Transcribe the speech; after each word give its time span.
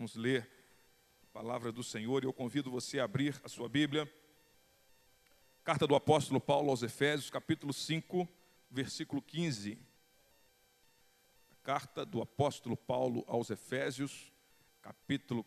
Vamos 0.00 0.14
ler 0.14 0.50
a 1.24 1.26
palavra 1.26 1.70
do 1.70 1.84
Senhor 1.84 2.22
e 2.22 2.26
eu 2.26 2.32
convido 2.32 2.70
você 2.70 2.98
a 2.98 3.04
abrir 3.04 3.38
a 3.44 3.50
sua 3.50 3.68
Bíblia. 3.68 4.10
Carta 5.62 5.86
do 5.86 5.94
apóstolo 5.94 6.40
Paulo 6.40 6.70
aos 6.70 6.82
Efésios, 6.82 7.28
capítulo 7.28 7.70
5, 7.70 8.26
versículo 8.70 9.20
15. 9.20 9.78
Carta 11.62 12.06
do 12.06 12.22
apóstolo 12.22 12.78
Paulo 12.78 13.26
aos 13.28 13.50
Efésios, 13.50 14.32
capítulo 14.80 15.44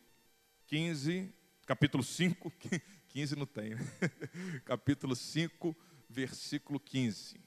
15, 0.68 1.34
capítulo 1.66 2.04
5, 2.04 2.54
15 3.10 3.34
não 3.36 3.48
tem, 3.48 3.72
né? 3.72 3.82
capítulo 4.66 5.16
5, 5.16 5.76
versículo 6.08 6.80
15. 6.80 7.42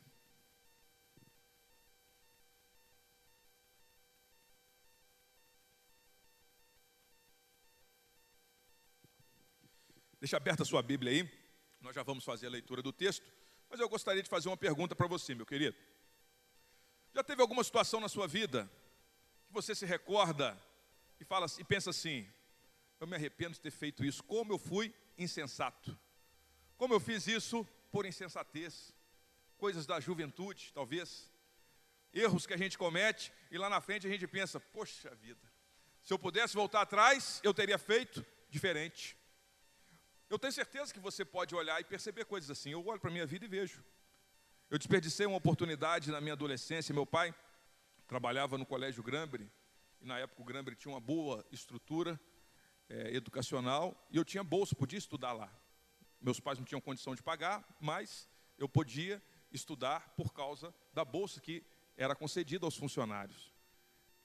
Deixa 10.20 10.36
aberta 10.36 10.62
a 10.62 10.66
sua 10.66 10.82
Bíblia 10.82 11.12
aí, 11.12 11.30
nós 11.80 11.94
já 11.94 12.02
vamos 12.02 12.25
fazer 12.25 12.46
a 12.46 12.50
leitura 12.50 12.82
do 12.82 12.93
texto, 12.93 13.25
mas 13.68 13.80
eu 13.80 13.88
gostaria 13.88 14.22
de 14.22 14.29
fazer 14.29 14.48
uma 14.48 14.56
pergunta 14.56 14.94
para 14.96 15.06
você, 15.06 15.34
meu 15.34 15.44
querido. 15.44 15.76
Já 17.14 17.22
teve 17.22 17.42
alguma 17.42 17.62
situação 17.62 18.00
na 18.00 18.08
sua 18.08 18.26
vida 18.26 18.70
que 19.46 19.52
você 19.52 19.75
se 19.75 19.86
recorda 19.86 20.58
e 21.20 21.25
fala 21.25 21.46
e 21.58 21.64
pensa 21.64 21.90
assim: 21.90 22.29
eu 23.00 23.06
me 23.06 23.14
arrependo 23.14 23.52
de 23.52 23.61
ter 23.61 23.70
feito 23.70 24.04
isso, 24.04 24.22
como 24.25 24.52
eu 24.52 24.58
fui 24.58 24.94
insensato, 25.18 25.98
como 26.76 26.94
eu 26.94 27.00
fiz 27.00 27.26
isso 27.26 27.67
por 27.90 28.06
insensatez, 28.06 28.94
coisas 29.56 29.86
da 29.86 30.00
juventude, 30.00 30.72
talvez, 30.75 31.32
erros 32.12 32.47
que 32.47 32.55
a 32.55 32.56
gente 32.56 32.77
comete 32.77 33.33
e 33.50 33.58
lá 33.58 33.69
na 33.69 33.80
frente 33.80 34.06
a 34.06 34.11
gente 34.11 34.27
pensa: 34.27 34.61
poxa 34.61 35.14
vida, 35.14 35.50
se 36.03 36.12
eu 36.12 36.19
pudesse 36.19 36.55
voltar 36.55 36.83
atrás, 36.83 37.41
eu 37.42 37.53
teria 37.53 37.78
feito 37.78 38.25
diferente. 38.48 39.17
Eu 40.28 40.39
tenho 40.39 40.53
certeza 40.53 40.92
que 40.92 40.98
você 40.98 41.25
pode 41.25 41.55
olhar 41.55 41.81
e 41.81 41.84
perceber 41.84 42.25
coisas 42.25 42.51
assim. 42.51 42.70
Eu 42.70 42.84
olho 42.84 43.01
para 43.01 43.11
a 43.11 43.12
minha 43.12 43.27
vida 43.27 43.45
e 43.45 43.48
vejo. 43.48 43.84
Eu 44.69 44.77
desperdicei 44.77 45.25
uma 45.25 45.37
oportunidade 45.37 46.11
na 46.11 46.20
minha 46.20 46.33
adolescência. 46.33 46.92
Meu 46.92 47.06
pai 47.06 47.33
trabalhava 48.09 48.59
no 48.59 48.67
Colégio 48.67 49.03
Grambre, 49.03 49.48
e 50.01 50.06
na 50.06 50.19
época 50.19 50.42
o 50.42 50.45
Grambre 50.45 50.75
tinha 50.75 50.92
uma 50.92 51.01
boa 51.01 51.47
estrutura 51.53 52.20
é, 52.89 53.14
educacional, 53.14 53.97
e 54.11 54.17
eu 54.17 54.25
tinha 54.25 54.42
bolsa, 54.42 54.75
podia 54.75 54.98
estudar 54.98 55.33
lá. 55.33 55.53
Meus 56.20 56.41
pais 56.41 56.58
não 56.58 56.64
tinham 56.64 56.81
condição 56.81 57.14
de 57.14 57.23
pagar, 57.23 57.64
mas 57.81 58.29
eu 58.58 58.69
podia 58.69 59.23
estudar 59.53 60.14
por 60.17 60.33
causa 60.33 60.75
da 60.92 61.05
bolsa 61.05 61.41
que 61.41 61.64
era 61.97 62.17
concedida 62.17 62.67
aos 62.67 62.77
funcionários. 62.77 63.53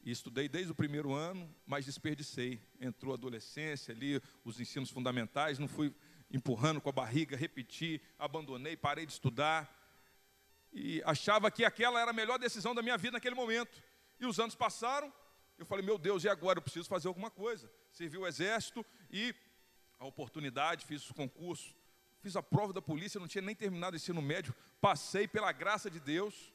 Estudei 0.04 0.50
desde 0.50 0.72
o 0.72 0.76
primeiro 0.76 1.14
ano, 1.14 1.54
mas 1.66 1.86
desperdicei. 1.86 2.60
Entrou 2.80 3.14
a 3.14 3.16
adolescência 3.16 3.94
ali, 3.94 4.22
os 4.44 4.60
ensinos 4.60 4.90
fundamentais, 4.90 5.60
não 5.60 5.68
fui 5.68 5.94
empurrando 6.32 6.82
com 6.82 6.90
a 6.90 6.94
barriga, 6.94 7.38
repeti, 7.38 8.02
abandonei, 8.18 8.76
parei 8.76 9.06
de 9.06 9.12
estudar. 9.12 9.70
E 10.74 11.04
achava 11.06 11.52
que 11.52 11.66
aquela 11.66 12.00
era 12.00 12.12
a 12.12 12.14
melhor 12.14 12.40
decisão 12.40 12.74
da 12.74 12.82
minha 12.82 12.98
vida 12.98 13.14
naquele 13.14 13.36
momento. 13.36 13.82
E 14.20 14.26
os 14.26 14.40
anos 14.40 14.56
passaram, 14.56 15.14
eu 15.58 15.66
falei, 15.66 15.86
meu 15.86 15.98
Deus, 15.98 16.24
e 16.24 16.30
agora? 16.30 16.58
Eu 16.58 16.64
preciso 16.64 16.90
fazer 16.90 17.08
alguma 17.08 17.30
coisa. 17.30 17.72
Servi 17.92 18.18
o 18.18 18.26
exército 18.26 18.86
e 19.12 19.36
a 20.00 20.06
oportunidade, 20.06 20.86
fiz 20.86 21.08
o 21.10 21.14
concurso, 21.14 21.76
fiz 22.22 22.36
a 22.36 22.42
prova 22.42 22.74
da 22.74 22.82
polícia, 22.82 23.20
não 23.20 23.28
tinha 23.28 23.42
nem 23.42 23.54
terminado 23.54 23.94
o 23.94 23.98
ensino 23.98 24.22
médio, 24.22 24.56
passei 24.80 25.28
pela 25.28 25.52
graça 25.52 25.92
de 25.92 26.00
Deus 26.00 26.52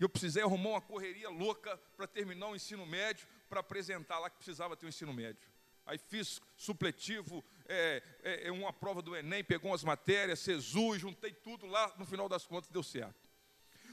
e 0.00 0.02
eu 0.02 0.08
precisei 0.08 0.42
arrumar 0.42 0.70
uma 0.70 0.80
correria 0.80 1.28
louca 1.28 1.76
para 1.94 2.06
terminar 2.06 2.48
o 2.48 2.56
ensino 2.56 2.86
médio, 2.86 3.28
para 3.50 3.60
apresentar 3.60 4.18
lá 4.18 4.30
que 4.30 4.36
precisava 4.36 4.74
ter 4.74 4.86
o 4.86 4.88
um 4.88 4.88
ensino 4.88 5.12
médio. 5.12 5.50
Aí 5.84 5.98
fiz 5.98 6.40
supletivo, 6.56 7.44
é, 7.68 8.02
é, 8.22 8.48
é, 8.48 8.50
uma 8.52 8.72
prova 8.72 9.02
do 9.02 9.14
Enem, 9.14 9.44
pegou 9.44 9.70
umas 9.70 9.84
matérias, 9.84 10.40
SESU, 10.40 10.98
juntei 10.98 11.34
tudo 11.34 11.66
lá, 11.66 11.92
no 11.98 12.06
final 12.06 12.30
das 12.30 12.46
contas 12.46 12.70
deu 12.70 12.82
certo. 12.82 13.28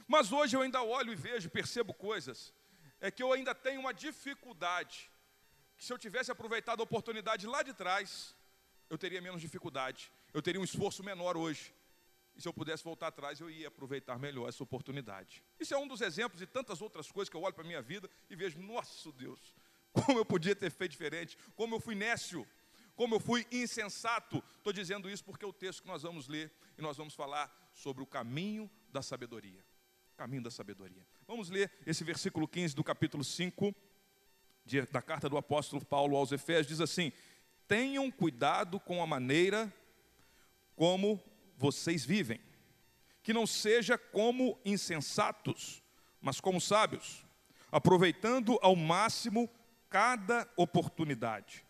Mas 0.08 0.32
hoje 0.32 0.56
eu 0.56 0.62
ainda 0.62 0.82
olho 0.82 1.12
e 1.12 1.16
vejo, 1.16 1.50
percebo 1.50 1.94
coisas, 1.94 2.54
é 3.02 3.12
que 3.12 3.22
eu 3.22 3.34
ainda 3.34 3.54
tenho 3.54 3.82
uma 3.82 3.94
dificuldade, 3.94 5.12
que 5.76 5.84
se 5.84 5.92
eu 5.92 5.98
tivesse 5.98 6.32
aproveitado 6.32 6.80
a 6.80 6.84
oportunidade 6.84 7.46
lá 7.46 7.62
de 7.62 7.74
trás, 7.74 8.34
eu 8.90 8.98
teria 8.98 9.22
menos 9.22 9.42
dificuldade, 9.42 10.10
eu 10.34 10.42
teria 10.42 10.62
um 10.62 10.64
esforço 10.64 11.04
menor 11.04 11.36
hoje. 11.36 11.74
E 12.38 12.42
se 12.42 12.48
eu 12.48 12.54
pudesse 12.54 12.84
voltar 12.84 13.08
atrás, 13.08 13.40
eu 13.40 13.50
ia 13.50 13.68
aproveitar 13.68 14.20
melhor 14.20 14.48
essa 14.48 14.62
oportunidade. 14.62 15.44
Isso 15.60 15.74
é 15.74 15.78
um 15.78 15.88
dos 15.88 16.02
exemplos 16.02 16.40
de 16.40 16.46
tantas 16.46 16.84
outras 16.84 17.12
coisas 17.12 17.30
que 17.30 17.36
eu 17.36 17.42
olho 17.42 17.54
para 17.54 17.64
a 17.64 17.68
minha 17.68 17.82
vida 17.82 18.08
e 18.30 18.36
vejo, 18.36 18.60
nosso 18.60 19.12
Deus, 19.12 19.56
como 19.92 20.20
eu 20.20 20.26
podia 20.26 20.56
ter 20.56 20.70
feito 20.70 20.92
diferente, 20.92 21.36
como 21.56 21.76
eu 21.76 21.80
fui 21.80 21.96
nécio, 21.96 22.48
como 22.96 23.16
eu 23.16 23.20
fui 23.20 23.44
insensato. 23.52 24.44
Estou 24.58 24.72
dizendo 24.72 25.10
isso 25.10 25.24
porque 25.24 25.44
é 25.44 25.48
o 25.48 25.54
texto 25.54 25.82
que 25.82 25.88
nós 25.88 26.04
vamos 26.04 26.28
ler 26.28 26.52
e 26.78 26.82
nós 26.82 26.96
vamos 26.96 27.16
falar 27.16 27.52
sobre 27.74 28.04
o 28.04 28.06
caminho 28.06 28.70
da 28.90 29.02
sabedoria. 29.02 29.66
Caminho 30.16 30.44
da 30.44 30.52
sabedoria. 30.52 31.06
Vamos 31.28 31.50
ler 31.50 31.72
esse 31.88 32.04
versículo 32.04 32.48
15 32.48 32.76
do 32.76 32.84
capítulo 32.84 33.24
5 33.24 33.74
de, 34.64 34.82
da 34.84 35.02
carta 35.02 35.28
do 35.28 35.38
apóstolo 35.38 35.84
Paulo 35.84 36.16
aos 36.16 36.32
Efésios. 36.32 36.68
Diz 36.68 36.82
assim: 36.82 37.12
Tenham 37.68 38.12
cuidado 38.12 38.80
com 38.80 39.02
a 39.02 39.08
maneira 39.08 39.74
como 40.76 41.20
vocês 41.58 42.06
vivem. 42.06 42.40
Que 43.24 43.34
não 43.34 43.46
seja 43.46 43.98
como 43.98 44.58
insensatos, 44.64 45.84
mas 46.22 46.40
como 46.40 46.62
sábios, 46.62 47.26
aproveitando 47.72 48.58
ao 48.62 48.76
máximo 48.76 49.50
cada 49.90 50.48
oportunidade. 50.56 51.66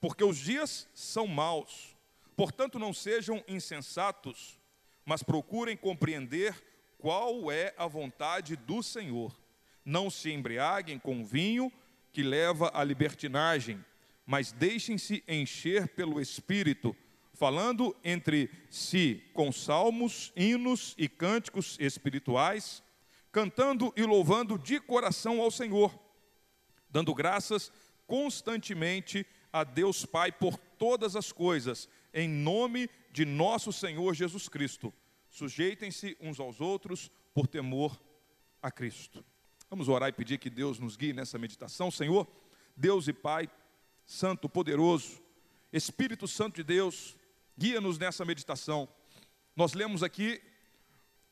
Porque 0.00 0.24
os 0.24 0.38
dias 0.38 0.88
são 0.94 1.26
maus. 1.26 1.96
Portanto, 2.36 2.78
não 2.78 2.92
sejam 2.92 3.42
insensatos, 3.48 4.58
mas 5.04 5.22
procurem 5.22 5.76
compreender 5.76 6.54
qual 6.98 7.50
é 7.50 7.74
a 7.76 7.86
vontade 7.86 8.56
do 8.56 8.82
Senhor. 8.82 9.34
Não 9.84 10.10
se 10.10 10.30
embriaguem 10.30 10.98
com 10.98 11.24
vinho 11.24 11.72
que 12.12 12.22
leva 12.22 12.70
à 12.74 12.82
libertinagem, 12.82 13.84
mas 14.24 14.50
deixem-se 14.50 15.22
encher 15.28 15.88
pelo 15.88 16.20
Espírito 16.20 16.96
falando 17.36 17.94
entre 18.02 18.50
si 18.70 19.22
com 19.34 19.52
salmos, 19.52 20.32
hinos 20.34 20.94
e 20.96 21.06
cânticos 21.06 21.76
espirituais, 21.78 22.82
cantando 23.30 23.92
e 23.94 24.02
louvando 24.04 24.58
de 24.58 24.80
coração 24.80 25.42
ao 25.42 25.50
Senhor, 25.50 25.96
dando 26.88 27.14
graças 27.14 27.70
constantemente 28.06 29.26
a 29.52 29.64
Deus 29.64 30.06
Pai 30.06 30.32
por 30.32 30.56
todas 30.56 31.14
as 31.14 31.30
coisas, 31.30 31.88
em 32.14 32.26
nome 32.26 32.88
de 33.12 33.26
nosso 33.26 33.70
Senhor 33.70 34.14
Jesus 34.14 34.48
Cristo. 34.48 34.92
Sujeitem-se 35.28 36.16
uns 36.18 36.40
aos 36.40 36.62
outros 36.62 37.10
por 37.34 37.46
temor 37.46 38.00
a 38.62 38.70
Cristo. 38.70 39.22
Vamos 39.68 39.88
orar 39.88 40.08
e 40.08 40.12
pedir 40.12 40.38
que 40.38 40.48
Deus 40.48 40.78
nos 40.78 40.96
guie 40.96 41.12
nessa 41.12 41.38
meditação. 41.38 41.90
Senhor, 41.90 42.26
Deus 42.74 43.08
e 43.08 43.12
Pai, 43.12 43.50
Santo, 44.06 44.48
Poderoso, 44.48 45.20
Espírito 45.70 46.26
Santo 46.26 46.56
de 46.56 46.62
Deus, 46.62 47.16
Guia-nos 47.58 47.98
nessa 47.98 48.22
meditação. 48.22 48.86
Nós 49.56 49.72
lemos 49.72 50.02
aqui 50.02 50.42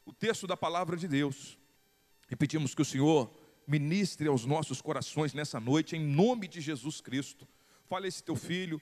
o 0.06 0.12
texto 0.12 0.46
da 0.46 0.56
palavra 0.56 0.96
de 0.96 1.06
Deus 1.06 1.58
e 2.30 2.34
pedimos 2.34 2.74
que 2.74 2.80
o 2.80 2.84
Senhor 2.84 3.30
ministre 3.66 4.26
aos 4.26 4.46
nossos 4.46 4.80
corações 4.80 5.34
nessa 5.34 5.60
noite, 5.60 5.96
em 5.96 6.00
nome 6.00 6.48
de 6.48 6.62
Jesus 6.62 7.02
Cristo. 7.02 7.46
Fale 7.84 8.06
a 8.06 8.08
esse 8.08 8.22
teu 8.22 8.36
filho, 8.36 8.80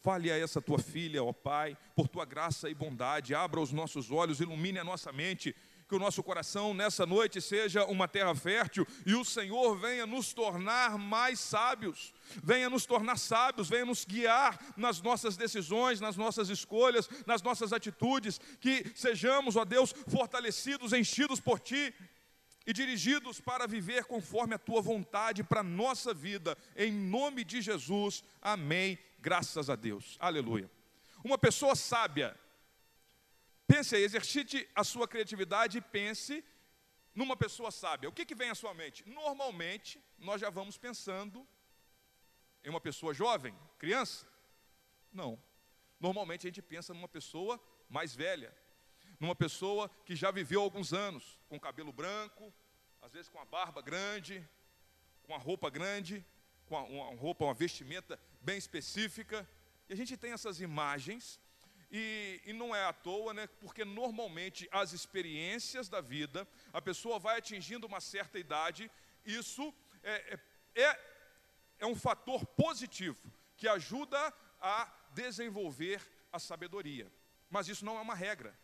fale 0.00 0.32
a 0.32 0.36
essa 0.36 0.60
tua 0.60 0.80
filha, 0.80 1.22
ó 1.22 1.32
Pai, 1.32 1.78
por 1.94 2.08
tua 2.08 2.24
graça 2.24 2.68
e 2.68 2.74
bondade, 2.74 3.36
abra 3.36 3.60
os 3.60 3.70
nossos 3.70 4.10
olhos, 4.10 4.40
ilumine 4.40 4.80
a 4.80 4.84
nossa 4.84 5.12
mente 5.12 5.54
que 5.90 5.96
o 5.96 5.98
nosso 5.98 6.22
coração 6.22 6.72
nessa 6.72 7.04
noite 7.04 7.40
seja 7.40 7.84
uma 7.84 8.06
terra 8.06 8.32
fértil 8.32 8.86
e 9.04 9.12
o 9.16 9.24
Senhor 9.24 9.76
venha 9.76 10.06
nos 10.06 10.32
tornar 10.32 10.96
mais 10.96 11.40
sábios, 11.40 12.14
venha 12.44 12.70
nos 12.70 12.86
tornar 12.86 13.18
sábios, 13.18 13.68
venha 13.68 13.84
nos 13.84 14.04
guiar 14.04 14.56
nas 14.76 15.02
nossas 15.02 15.36
decisões, 15.36 16.00
nas 16.00 16.16
nossas 16.16 16.48
escolhas, 16.48 17.10
nas 17.26 17.42
nossas 17.42 17.72
atitudes, 17.72 18.40
que 18.60 18.92
sejamos, 18.94 19.56
ó 19.56 19.64
Deus, 19.64 19.92
fortalecidos, 20.06 20.92
enchidos 20.92 21.40
por 21.40 21.58
Ti 21.58 21.92
e 22.64 22.72
dirigidos 22.72 23.40
para 23.40 23.66
viver 23.66 24.04
conforme 24.04 24.54
a 24.54 24.58
Tua 24.58 24.80
vontade 24.80 25.42
para 25.42 25.58
a 25.58 25.64
nossa 25.64 26.14
vida, 26.14 26.56
em 26.76 26.92
nome 26.92 27.42
de 27.42 27.60
Jesus, 27.60 28.22
amém. 28.40 28.96
Graças 29.18 29.68
a 29.68 29.74
Deus, 29.74 30.16
aleluia. 30.20 30.70
Uma 31.24 31.36
pessoa 31.36 31.74
sábia, 31.74 32.38
Pense 33.72 33.94
aí, 33.94 34.02
exercite 34.02 34.68
a 34.74 34.82
sua 34.82 35.06
criatividade 35.06 35.78
e 35.78 35.80
pense 35.80 36.44
numa 37.14 37.36
pessoa 37.36 37.70
sábia. 37.70 38.08
O 38.08 38.12
que, 38.12 38.26
que 38.26 38.34
vem 38.34 38.50
à 38.50 38.54
sua 38.56 38.74
mente? 38.74 39.08
Normalmente, 39.08 40.02
nós 40.18 40.40
já 40.40 40.50
vamos 40.50 40.76
pensando 40.76 41.46
em 42.64 42.68
uma 42.68 42.80
pessoa 42.80 43.14
jovem, 43.14 43.54
criança? 43.78 44.26
Não. 45.12 45.40
Normalmente 46.00 46.48
a 46.48 46.50
gente 46.50 46.60
pensa 46.60 46.92
numa 46.92 47.06
pessoa 47.06 47.60
mais 47.88 48.12
velha, 48.12 48.52
numa 49.20 49.36
pessoa 49.36 49.88
que 50.04 50.16
já 50.16 50.32
viveu 50.32 50.62
alguns 50.62 50.92
anos, 50.92 51.38
com 51.48 51.60
cabelo 51.60 51.92
branco, 51.92 52.52
às 53.00 53.12
vezes 53.12 53.28
com 53.28 53.38
a 53.38 53.44
barba 53.44 53.80
grande, 53.80 54.44
com 55.22 55.32
a 55.32 55.38
roupa 55.38 55.70
grande, 55.70 56.26
com 56.66 56.74
uma 56.74 57.14
roupa, 57.14 57.44
uma 57.44 57.54
vestimenta 57.54 58.20
bem 58.40 58.58
específica, 58.58 59.48
e 59.88 59.92
a 59.92 59.96
gente 59.96 60.16
tem 60.16 60.32
essas 60.32 60.60
imagens, 60.60 61.38
e, 61.90 62.40
e, 62.46 62.52
não 62.52 62.74
é 62.74 62.84
à 62.84 62.92
toa, 62.92 63.34
né? 63.34 63.46
Porque 63.60 63.84
normalmente 63.84 64.68
as 64.70 64.92
experiências 64.92 65.88
da 65.88 66.00
vida, 66.00 66.46
a 66.72 66.80
pessoa 66.80 67.18
vai 67.18 67.38
atingindo 67.38 67.86
uma 67.86 68.00
certa 68.00 68.38
idade, 68.38 68.90
isso 69.24 69.74
é, 70.02 70.38
é, 70.74 70.82
é, 70.82 71.00
é 71.80 71.86
um 71.86 71.96
fator 71.96 72.46
positivo 72.46 73.20
que 73.56 73.66
ajuda 73.66 74.32
a 74.60 74.92
desenvolver 75.12 76.00
a 76.32 76.38
sabedoria. 76.38 77.10
Mas 77.48 77.68
isso 77.68 77.84
não 77.84 77.98
é 77.98 78.00
uma 78.00 78.14
regra. 78.14 78.56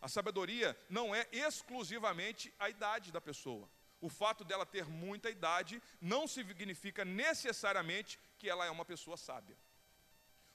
A 0.00 0.08
sabedoria 0.08 0.78
não 0.88 1.14
é 1.14 1.26
exclusivamente 1.32 2.54
a 2.58 2.70
idade 2.70 3.10
da 3.10 3.20
pessoa. 3.20 3.68
O 4.00 4.08
fato 4.08 4.44
dela 4.44 4.64
ter 4.64 4.86
muita 4.86 5.28
idade 5.28 5.82
não 6.00 6.28
significa 6.28 7.04
necessariamente 7.04 8.18
que 8.38 8.48
ela 8.48 8.64
é 8.64 8.70
uma 8.70 8.84
pessoa 8.84 9.16
sábia. 9.16 9.56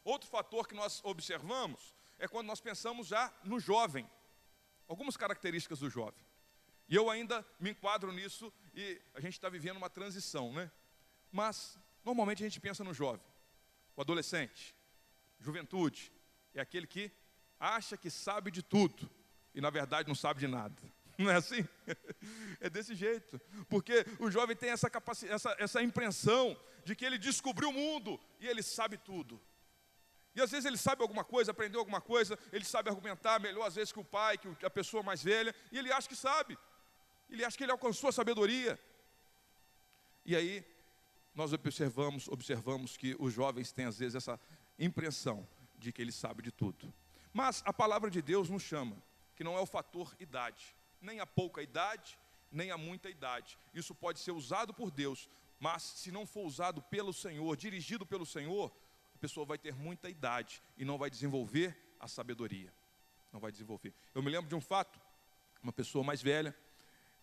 Outro 0.04 0.30
fator 0.30 0.68
que 0.68 0.76
nós 0.76 1.02
observamos 1.04 1.94
é 2.20 2.28
quando 2.28 2.48
nós 2.48 2.62
pensamos 2.62 3.08
já 3.08 3.34
no 3.44 3.60
jovem. 3.60 4.10
Algumas 4.88 5.18
características 5.18 5.80
do 5.80 5.90
jovem. 5.90 6.24
E 6.88 6.96
eu 6.96 7.10
ainda 7.10 7.46
me 7.60 7.72
enquadro 7.72 8.12
nisso 8.12 8.54
e 8.74 9.02
a 9.14 9.22
gente 9.22 9.34
está 9.34 9.50
vivendo 9.50 9.78
uma 9.78 9.90
transição, 9.90 10.52
né? 10.54 10.72
Mas, 11.32 11.78
normalmente 12.04 12.44
a 12.44 12.48
gente 12.48 12.60
pensa 12.60 12.84
no 12.84 12.94
jovem, 12.94 13.26
o 13.96 14.02
adolescente, 14.02 14.76
juventude, 15.40 16.12
é 16.54 16.62
aquele 16.62 16.86
que 16.86 17.12
acha 17.60 17.98
que 17.98 18.10
sabe 18.10 18.52
de 18.52 18.62
tudo 18.62 19.10
e 19.54 19.62
na 19.62 19.70
verdade 19.70 20.08
não 20.08 20.16
sabe 20.16 20.40
de 20.40 20.48
nada. 20.48 20.82
Não 21.18 21.30
é 21.30 21.36
assim? 21.36 21.68
É 22.60 22.72
desse 22.72 22.96
jeito. 22.96 23.40
Porque 23.70 24.04
o 24.18 24.32
jovem 24.32 24.56
tem 24.56 24.72
essa, 24.72 24.90
capacidade, 24.90 25.36
essa, 25.36 25.56
essa 25.60 25.84
impressão 25.84 26.60
de 26.84 26.96
que 26.96 27.06
ele 27.06 27.20
descobriu 27.20 27.70
o 27.70 27.74
mundo 27.74 28.20
e 28.40 28.48
ele 28.48 28.64
sabe 28.64 28.98
tudo. 28.98 29.40
E 30.36 30.42
às 30.42 30.52
vezes 30.52 30.66
ele 30.66 30.78
sabe 30.78 31.02
alguma 31.02 31.24
coisa, 31.24 31.52
aprendeu 31.52 31.80
alguma 31.80 32.02
coisa, 32.02 32.38
ele 32.52 32.66
sabe 32.66 32.90
argumentar 32.90 33.40
melhor 33.40 33.68
às 33.68 33.76
vezes 33.76 33.92
que 33.92 34.00
o 34.00 34.06
pai, 34.06 34.38
que 34.38 34.66
a 34.66 34.70
pessoa 34.70 35.04
mais 35.04 35.24
velha, 35.24 35.54
e 35.72 35.78
ele 35.78 35.92
acha 35.92 36.08
que 36.08 36.16
sabe. 36.16 36.58
Ele 37.30 37.44
acha 37.44 37.58
que 37.58 37.64
ele 37.64 37.72
alcançou 37.72 38.10
a 38.10 38.14
sabedoria. 38.14 38.80
E 40.26 40.36
aí 40.36 40.66
nós 41.36 41.54
observamos, 41.54 42.28
observamos 42.28 42.96
que 42.98 43.16
os 43.20 43.34
jovens 43.34 43.72
têm 43.72 43.86
às 43.86 44.00
vezes 44.00 44.16
essa 44.16 44.40
impressão 44.78 45.48
de 45.78 45.92
que 45.92 46.02
ele 46.02 46.12
sabe 46.12 46.42
de 46.42 46.52
tudo. 46.52 46.94
Mas 47.32 47.62
a 47.66 47.74
palavra 47.74 48.10
de 48.10 48.22
Deus 48.22 48.50
nos 48.50 48.64
chama 48.64 48.96
que 49.36 49.44
não 49.44 49.58
é 49.58 49.62
o 49.62 49.66
fator 49.66 50.16
idade, 50.20 50.76
nem 51.02 51.20
a 51.20 51.26
pouca 51.26 51.62
idade, 51.62 52.18
nem 52.52 52.72
a 52.72 52.78
muita 52.78 53.10
idade. 53.10 53.58
Isso 53.74 53.96
pode 53.96 54.20
ser 54.20 54.32
usado 54.32 54.74
por 54.74 54.92
Deus, 54.92 55.28
mas 55.60 55.82
se 55.82 56.12
não 56.12 56.26
for 56.26 56.46
usado 56.46 56.82
pelo 56.84 57.12
Senhor, 57.12 57.58
dirigido 57.58 58.06
pelo 58.06 58.26
Senhor, 58.26 58.72
pessoa 59.24 59.46
vai 59.46 59.58
ter 59.58 59.74
muita 59.74 60.10
idade 60.10 60.62
e 60.78 60.84
não 60.84 60.98
vai 60.98 61.10
desenvolver 61.10 61.74
a 61.98 62.10
sabedoria. 62.10 62.74
Não 63.32 63.40
vai 63.40 63.54
desenvolver. 63.54 63.94
Eu 64.14 64.22
me 64.22 64.30
lembro 64.30 64.50
de 64.50 64.54
um 64.54 64.60
fato, 64.60 65.00
uma 65.62 65.72
pessoa 65.72 66.04
mais 66.04 66.22
velha, 66.22 66.54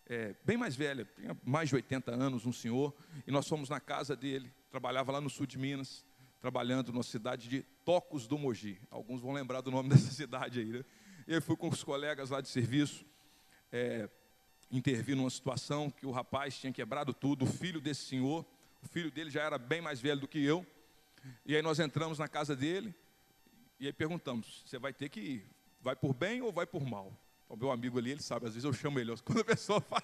é, 0.07 0.33
bem 0.43 0.57
mais 0.57 0.75
velha, 0.75 1.07
tinha 1.15 1.37
mais 1.45 1.69
de 1.69 1.75
80 1.75 2.11
anos, 2.11 2.43
um 2.47 2.51
senhor, 2.51 2.91
e 3.27 3.29
nós 3.29 3.47
fomos 3.47 3.69
na 3.69 3.79
casa 3.79 4.15
dele, 4.15 4.51
trabalhava 4.71 5.11
lá 5.11 5.21
no 5.21 5.29
sul 5.29 5.45
de 5.45 5.59
Minas, 5.59 6.03
trabalhando 6.39 6.91
na 6.91 7.03
cidade 7.03 7.47
de 7.47 7.61
Tocos 7.85 8.25
do 8.25 8.35
Mogi. 8.35 8.81
Alguns 8.89 9.21
vão 9.21 9.31
lembrar 9.31 9.61
do 9.61 9.69
nome 9.69 9.89
dessa 9.93 10.09
cidade 10.09 10.59
aí, 10.59 10.65
né? 10.65 10.83
Eu 11.27 11.39
fui 11.39 11.55
com 11.55 11.69
os 11.69 11.83
colegas 11.83 12.31
lá 12.31 12.41
de 12.41 12.49
serviço, 12.49 13.05
é, 13.71 14.09
intervir 14.71 15.15
numa 15.15 15.29
situação 15.29 15.91
que 15.91 16.07
o 16.07 16.11
rapaz 16.11 16.57
tinha 16.57 16.73
quebrado 16.73 17.13
tudo, 17.13 17.45
o 17.45 17.47
filho 17.47 17.79
desse 17.79 18.05
senhor, 18.05 18.43
o 18.81 18.87
filho 18.87 19.11
dele 19.11 19.29
já 19.29 19.43
era 19.43 19.59
bem 19.59 19.81
mais 19.81 20.01
velho 20.01 20.21
do 20.21 20.27
que 20.27 20.43
eu, 20.43 20.65
e 21.45 21.55
aí 21.55 21.61
nós 21.61 21.79
entramos 21.79 22.19
na 22.19 22.27
casa 22.27 22.55
dele, 22.55 22.93
e 23.79 23.87
aí 23.87 23.93
perguntamos, 23.93 24.63
você 24.65 24.77
vai 24.77 24.93
ter 24.93 25.09
que 25.09 25.19
ir, 25.19 25.49
vai 25.81 25.95
por 25.95 26.13
bem 26.13 26.41
ou 26.41 26.51
vai 26.51 26.65
por 26.65 26.83
mal? 26.85 27.11
O 27.49 27.55
meu 27.57 27.71
amigo 27.71 27.99
ali, 27.99 28.11
ele 28.11 28.21
sabe, 28.21 28.45
às 28.45 28.53
vezes 28.53 28.63
eu 28.63 28.71
chamo 28.71 28.99
ele, 28.99 29.15
quando 29.17 29.41
a 29.41 29.43
pessoa 29.45 29.81
fala, 29.81 30.03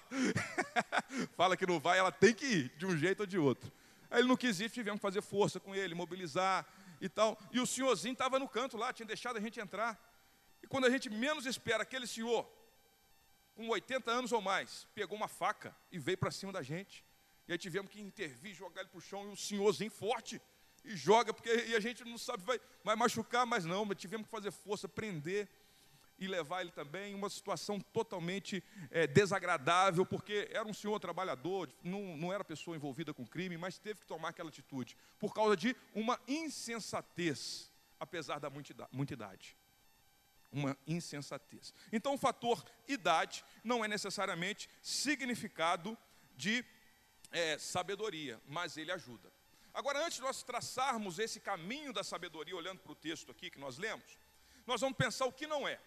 fala 1.36 1.56
que 1.56 1.66
não 1.66 1.80
vai, 1.80 1.98
ela 1.98 2.12
tem 2.12 2.34
que 2.34 2.44
ir, 2.44 2.76
de 2.76 2.84
um 2.84 2.96
jeito 2.96 3.20
ou 3.20 3.26
de 3.26 3.38
outro. 3.38 3.72
Aí 4.10 4.20
ele 4.20 4.28
não 4.28 4.36
quis 4.36 4.60
ir, 4.60 4.70
tivemos 4.70 4.98
que 4.98 5.02
fazer 5.02 5.22
força 5.22 5.60
com 5.60 5.74
ele, 5.74 5.94
mobilizar 5.94 6.66
e 7.00 7.08
tal. 7.08 7.38
E 7.52 7.60
o 7.60 7.66
senhorzinho 7.66 8.12
estava 8.12 8.38
no 8.38 8.48
canto 8.48 8.76
lá, 8.76 8.92
tinha 8.92 9.06
deixado 9.06 9.36
a 9.36 9.40
gente 9.40 9.60
entrar. 9.60 9.98
E 10.62 10.66
quando 10.66 10.86
a 10.86 10.90
gente 10.90 11.08
menos 11.10 11.46
espera, 11.46 11.82
aquele 11.82 12.06
senhor, 12.06 12.50
com 13.54 13.68
80 13.68 14.10
anos 14.10 14.32
ou 14.32 14.40
mais, 14.40 14.86
pegou 14.94 15.16
uma 15.16 15.28
faca 15.28 15.74
e 15.90 15.98
veio 15.98 16.18
para 16.18 16.30
cima 16.30 16.52
da 16.52 16.62
gente. 16.62 17.04
E 17.46 17.52
aí 17.52 17.58
tivemos 17.58 17.90
que 17.90 18.00
intervir, 18.00 18.54
jogar 18.54 18.82
ele 18.82 18.90
para 18.90 18.98
o 18.98 19.00
chão, 19.00 19.24
e 19.24 19.32
o 19.32 19.36
senhorzinho 19.36 19.90
forte, 19.90 20.40
e 20.84 20.96
joga, 20.96 21.32
porque 21.32 21.48
e 21.66 21.76
a 21.76 21.80
gente 21.80 22.04
não 22.04 22.18
sabe, 22.18 22.42
vai, 22.44 22.60
vai 22.84 22.96
machucar, 22.96 23.46
mas 23.46 23.64
não, 23.64 23.84
mas 23.84 23.98
tivemos 23.98 24.26
que 24.26 24.30
fazer 24.30 24.50
força, 24.50 24.88
prender 24.88 25.48
e 26.18 26.26
levar 26.26 26.62
ele 26.62 26.72
também 26.72 27.12
em 27.12 27.14
uma 27.14 27.30
situação 27.30 27.80
totalmente 27.80 28.62
é, 28.90 29.06
desagradável, 29.06 30.04
porque 30.04 30.48
era 30.50 30.66
um 30.66 30.74
senhor 30.74 30.98
trabalhador, 30.98 31.72
não, 31.82 32.16
não 32.16 32.32
era 32.32 32.42
pessoa 32.44 32.76
envolvida 32.76 33.14
com 33.14 33.26
crime, 33.26 33.56
mas 33.56 33.78
teve 33.78 34.00
que 34.00 34.06
tomar 34.06 34.30
aquela 34.30 34.48
atitude, 34.48 34.96
por 35.18 35.32
causa 35.32 35.56
de 35.56 35.76
uma 35.94 36.18
insensatez, 36.26 37.72
apesar 38.00 38.40
da 38.40 38.50
muita 38.50 39.12
idade 39.12 39.56
uma 40.50 40.76
insensatez. 40.86 41.74
Então, 41.92 42.14
o 42.14 42.18
fator 42.18 42.64
idade 42.86 43.44
não 43.62 43.84
é 43.84 43.88
necessariamente 43.88 44.68
significado 44.82 45.96
de 46.36 46.64
é, 47.30 47.58
sabedoria, 47.58 48.40
mas 48.46 48.76
ele 48.76 48.90
ajuda. 48.90 49.30
Agora, 49.78 50.04
antes 50.04 50.16
de 50.16 50.22
nós 50.22 50.42
traçarmos 50.42 51.20
esse 51.20 51.38
caminho 51.38 51.92
da 51.92 52.02
sabedoria, 52.02 52.56
olhando 52.56 52.80
para 52.80 52.90
o 52.90 52.96
texto 52.96 53.30
aqui 53.30 53.48
que 53.48 53.60
nós 53.60 53.78
lemos, 53.78 54.18
nós 54.66 54.80
vamos 54.80 54.98
pensar 54.98 55.24
o 55.26 55.32
que 55.32 55.46
não 55.46 55.68
é. 55.68 55.78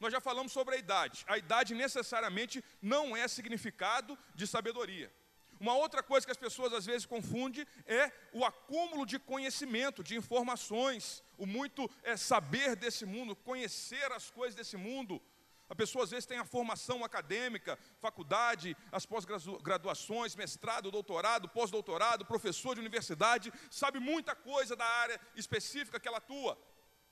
Nós 0.00 0.12
já 0.12 0.20
falamos 0.20 0.50
sobre 0.50 0.74
a 0.74 0.78
idade. 0.78 1.24
A 1.28 1.38
idade 1.38 1.72
necessariamente 1.72 2.62
não 2.82 3.16
é 3.16 3.28
significado 3.28 4.18
de 4.34 4.48
sabedoria. 4.48 5.12
Uma 5.60 5.76
outra 5.76 6.02
coisa 6.02 6.26
que 6.26 6.32
as 6.32 6.36
pessoas 6.36 6.72
às 6.72 6.86
vezes 6.86 7.06
confundem 7.06 7.64
é 7.86 8.10
o 8.32 8.44
acúmulo 8.44 9.06
de 9.06 9.16
conhecimento, 9.16 10.02
de 10.02 10.16
informações, 10.16 11.22
o 11.38 11.46
muito 11.46 11.88
é, 12.02 12.16
saber 12.16 12.74
desse 12.74 13.06
mundo, 13.06 13.36
conhecer 13.36 14.10
as 14.10 14.28
coisas 14.28 14.56
desse 14.56 14.76
mundo. 14.76 15.22
A 15.68 15.74
pessoa 15.74 16.04
às 16.04 16.10
vezes 16.10 16.26
tem 16.26 16.38
a 16.38 16.44
formação 16.44 17.04
acadêmica, 17.04 17.78
faculdade, 17.98 18.76
as 18.92 19.04
pós-graduações, 19.04 20.36
mestrado, 20.36 20.90
doutorado, 20.90 21.48
pós-doutorado, 21.48 22.24
professor 22.24 22.74
de 22.74 22.80
universidade, 22.80 23.52
sabe 23.70 23.98
muita 23.98 24.34
coisa 24.34 24.76
da 24.76 24.86
área 24.86 25.20
específica 25.34 25.98
que 25.98 26.06
ela 26.06 26.18
atua, 26.18 26.56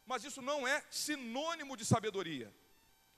mas 0.07 0.25
isso 0.25 0.41
não 0.41 0.67
é 0.67 0.85
sinônimo 0.89 1.77
de 1.77 1.85
sabedoria. 1.85 2.55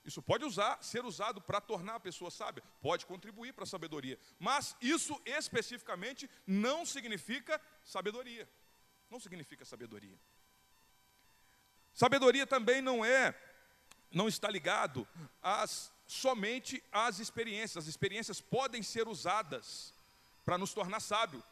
Isso 0.06 0.22
pode 0.22 0.44
usar, 0.44 0.82
ser 0.82 1.04
usado 1.04 1.40
para 1.40 1.60
tornar 1.60 1.96
a 1.96 2.00
pessoa 2.00 2.30
sábia, 2.30 2.62
pode 2.80 3.04
contribuir 3.04 3.52
para 3.52 3.64
a 3.64 3.66
sabedoria, 3.66 4.18
mas 4.38 4.76
isso 4.80 5.20
especificamente 5.26 6.30
não 6.46 6.86
significa 6.86 7.60
sabedoria. 7.84 8.48
Não 9.10 9.20
significa 9.20 9.64
sabedoria. 9.64 10.18
Sabedoria 11.92 12.46
também 12.46 12.80
não 12.80 13.04
é, 13.04 13.32
não 14.10 14.28
está 14.28 14.48
ligado 14.50 15.06
às, 15.42 15.92
somente 16.06 16.82
às 16.92 17.18
experiências. 17.18 17.84
As 17.84 17.88
experiências 17.88 18.40
podem 18.40 18.82
ser 18.82 19.08
usadas 19.08 19.92
para 20.44 20.58
nos 20.58 20.72
tornar 20.72 21.00
sábio, 21.00 21.42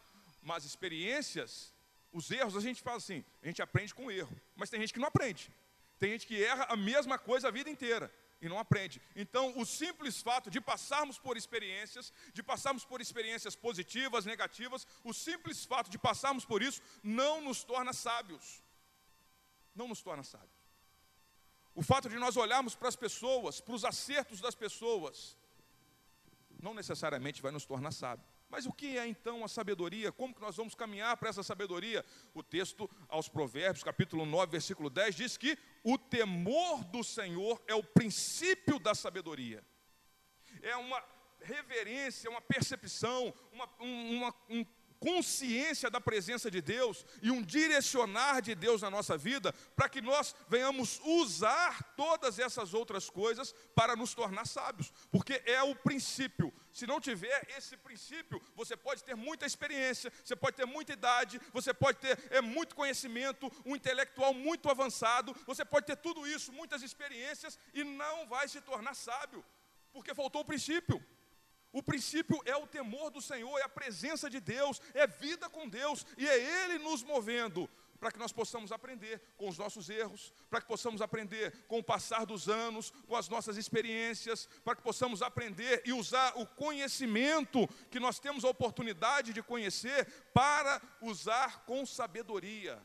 mas 0.42 0.64
experiências, 0.64 1.72
os 2.12 2.30
erros, 2.30 2.56
a 2.56 2.60
gente 2.60 2.82
fala 2.82 2.98
assim, 2.98 3.24
a 3.42 3.46
gente 3.46 3.60
aprende 3.60 3.94
com 3.94 4.10
erro, 4.10 4.40
mas 4.54 4.70
tem 4.70 4.80
gente 4.80 4.92
que 4.92 5.00
não 5.00 5.08
aprende. 5.08 5.50
Tem 5.98 6.10
gente 6.10 6.26
que 6.26 6.42
erra 6.42 6.66
a 6.68 6.76
mesma 6.76 7.18
coisa 7.18 7.48
a 7.48 7.50
vida 7.50 7.70
inteira 7.70 8.12
e 8.40 8.48
não 8.48 8.58
aprende. 8.58 9.00
Então, 9.16 9.54
o 9.56 9.64
simples 9.64 10.20
fato 10.20 10.50
de 10.50 10.60
passarmos 10.60 11.18
por 11.18 11.36
experiências, 11.36 12.12
de 12.32 12.42
passarmos 12.42 12.84
por 12.84 13.00
experiências 13.00 13.56
positivas, 13.56 14.26
negativas, 14.26 14.86
o 15.02 15.12
simples 15.12 15.64
fato 15.64 15.90
de 15.90 15.98
passarmos 15.98 16.44
por 16.44 16.62
isso 16.62 16.82
não 17.02 17.40
nos 17.40 17.64
torna 17.64 17.92
sábios. 17.92 18.62
Não 19.74 19.88
nos 19.88 20.02
torna 20.02 20.22
sábios. 20.22 20.53
O 21.74 21.82
fato 21.82 22.08
de 22.08 22.16
nós 22.16 22.36
olharmos 22.36 22.74
para 22.74 22.88
as 22.88 22.96
pessoas, 22.96 23.60
para 23.60 23.74
os 23.74 23.84
acertos 23.84 24.40
das 24.40 24.54
pessoas, 24.54 25.36
não 26.62 26.72
necessariamente 26.72 27.42
vai 27.42 27.50
nos 27.50 27.66
tornar 27.66 27.90
sábios. 27.90 28.34
Mas 28.48 28.66
o 28.66 28.72
que 28.72 28.96
é 28.96 29.06
então 29.06 29.44
a 29.44 29.48
sabedoria? 29.48 30.12
Como 30.12 30.32
que 30.32 30.40
nós 30.40 30.56
vamos 30.56 30.76
caminhar 30.76 31.16
para 31.16 31.28
essa 31.28 31.42
sabedoria? 31.42 32.04
O 32.32 32.42
texto 32.42 32.88
aos 33.08 33.28
Provérbios, 33.28 33.82
capítulo 33.82 34.24
9, 34.24 34.52
versículo 34.52 34.88
10, 34.88 35.16
diz 35.16 35.36
que 35.36 35.58
o 35.82 35.98
temor 35.98 36.84
do 36.84 37.02
Senhor 37.02 37.60
é 37.66 37.74
o 37.74 37.82
princípio 37.82 38.78
da 38.78 38.94
sabedoria. 38.94 39.64
É 40.62 40.76
uma 40.76 41.02
reverência, 41.40 42.30
uma 42.30 42.40
percepção, 42.40 43.34
uma, 43.52 43.68
uma 43.80 44.34
um 44.48 44.64
consciência 45.04 45.90
da 45.90 46.00
presença 46.00 46.50
de 46.50 46.62
Deus 46.62 47.04
e 47.20 47.30
um 47.30 47.42
direcionar 47.42 48.40
de 48.40 48.54
Deus 48.54 48.80
na 48.80 48.90
nossa 48.90 49.18
vida, 49.18 49.52
para 49.76 49.86
que 49.86 50.00
nós 50.00 50.34
venhamos 50.48 50.98
usar 51.04 51.94
todas 51.94 52.38
essas 52.38 52.72
outras 52.72 53.10
coisas 53.10 53.54
para 53.74 53.94
nos 53.94 54.14
tornar 54.14 54.46
sábios, 54.46 54.90
porque 55.12 55.42
é 55.44 55.62
o 55.62 55.76
princípio. 55.76 56.50
Se 56.72 56.86
não 56.86 56.98
tiver 57.00 57.46
esse 57.56 57.76
princípio, 57.76 58.40
você 58.56 58.76
pode 58.76 59.04
ter 59.04 59.14
muita 59.14 59.44
experiência, 59.44 60.10
você 60.24 60.34
pode 60.34 60.56
ter 60.56 60.64
muita 60.64 60.94
idade, 60.94 61.38
você 61.52 61.74
pode 61.74 61.98
ter 61.98 62.18
é, 62.30 62.40
muito 62.40 62.74
conhecimento, 62.74 63.52
um 63.66 63.76
intelectual 63.76 64.32
muito 64.32 64.70
avançado, 64.70 65.36
você 65.46 65.66
pode 65.66 65.84
ter 65.84 65.96
tudo 65.96 66.26
isso, 66.26 66.50
muitas 66.50 66.82
experiências, 66.82 67.58
e 67.74 67.84
não 67.84 68.26
vai 68.26 68.48
se 68.48 68.60
tornar 68.62 68.94
sábio, 68.94 69.44
porque 69.92 70.14
faltou 70.14 70.40
o 70.40 70.46
princípio. 70.46 71.04
O 71.74 71.82
princípio 71.82 72.40
é 72.44 72.56
o 72.56 72.68
temor 72.68 73.10
do 73.10 73.20
Senhor, 73.20 73.58
é 73.58 73.64
a 73.64 73.68
presença 73.68 74.30
de 74.30 74.38
Deus, 74.38 74.80
é 74.94 75.08
vida 75.08 75.50
com 75.50 75.68
Deus, 75.68 76.06
e 76.16 76.24
é 76.24 76.62
Ele 76.62 76.78
nos 76.78 77.02
movendo 77.02 77.68
para 77.98 78.12
que 78.12 78.18
nós 78.18 78.32
possamos 78.32 78.70
aprender 78.70 79.20
com 79.36 79.48
os 79.48 79.58
nossos 79.58 79.90
erros, 79.90 80.32
para 80.48 80.60
que 80.60 80.68
possamos 80.68 81.02
aprender 81.02 81.66
com 81.66 81.80
o 81.80 81.82
passar 81.82 82.24
dos 82.24 82.48
anos, 82.48 82.92
com 83.08 83.16
as 83.16 83.28
nossas 83.28 83.56
experiências, 83.56 84.46
para 84.62 84.76
que 84.76 84.82
possamos 84.82 85.20
aprender 85.20 85.82
e 85.84 85.92
usar 85.92 86.34
o 86.36 86.46
conhecimento 86.46 87.66
que 87.90 87.98
nós 87.98 88.20
temos 88.20 88.44
a 88.44 88.50
oportunidade 88.50 89.32
de 89.32 89.42
conhecer 89.42 90.06
para 90.32 90.80
usar 91.00 91.64
com 91.64 91.84
sabedoria. 91.84 92.80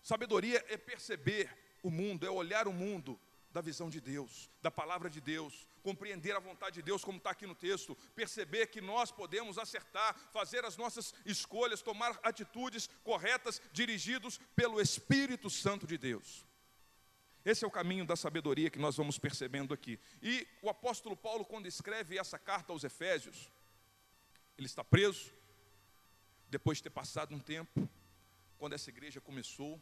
Sabedoria 0.00 0.64
é 0.68 0.76
perceber 0.76 1.50
o 1.82 1.90
mundo, 1.90 2.24
é 2.24 2.30
olhar 2.30 2.68
o 2.68 2.72
mundo 2.72 3.18
da 3.50 3.60
visão 3.60 3.90
de 3.90 4.00
Deus, 4.00 4.48
da 4.62 4.70
palavra 4.70 5.10
de 5.10 5.20
Deus, 5.20 5.66
compreender 5.88 6.36
a 6.36 6.38
vontade 6.38 6.74
de 6.74 6.82
Deus, 6.82 7.02
como 7.02 7.16
está 7.16 7.30
aqui 7.30 7.46
no 7.46 7.54
texto, 7.54 7.96
perceber 8.14 8.66
que 8.66 8.78
nós 8.78 9.10
podemos 9.10 9.56
acertar, 9.56 10.14
fazer 10.30 10.62
as 10.66 10.76
nossas 10.76 11.14
escolhas, 11.24 11.80
tomar 11.80 12.20
atitudes 12.22 12.90
corretas, 13.02 13.58
dirigidos 13.72 14.38
pelo 14.54 14.82
Espírito 14.82 15.48
Santo 15.48 15.86
de 15.86 15.96
Deus. 15.96 16.44
Esse 17.42 17.64
é 17.64 17.66
o 17.66 17.70
caminho 17.70 18.04
da 18.04 18.16
sabedoria 18.16 18.68
que 18.68 18.78
nós 18.78 18.98
vamos 18.98 19.18
percebendo 19.18 19.72
aqui. 19.72 19.98
E 20.20 20.46
o 20.60 20.68
apóstolo 20.68 21.16
Paulo, 21.16 21.42
quando 21.42 21.66
escreve 21.66 22.18
essa 22.18 22.38
carta 22.38 22.70
aos 22.70 22.84
Efésios, 22.84 23.50
ele 24.58 24.66
está 24.66 24.84
preso, 24.84 25.32
depois 26.50 26.78
de 26.78 26.84
ter 26.84 26.90
passado 26.90 27.34
um 27.34 27.40
tempo, 27.40 27.88
quando 28.58 28.74
essa 28.74 28.90
igreja 28.90 29.22
começou, 29.22 29.80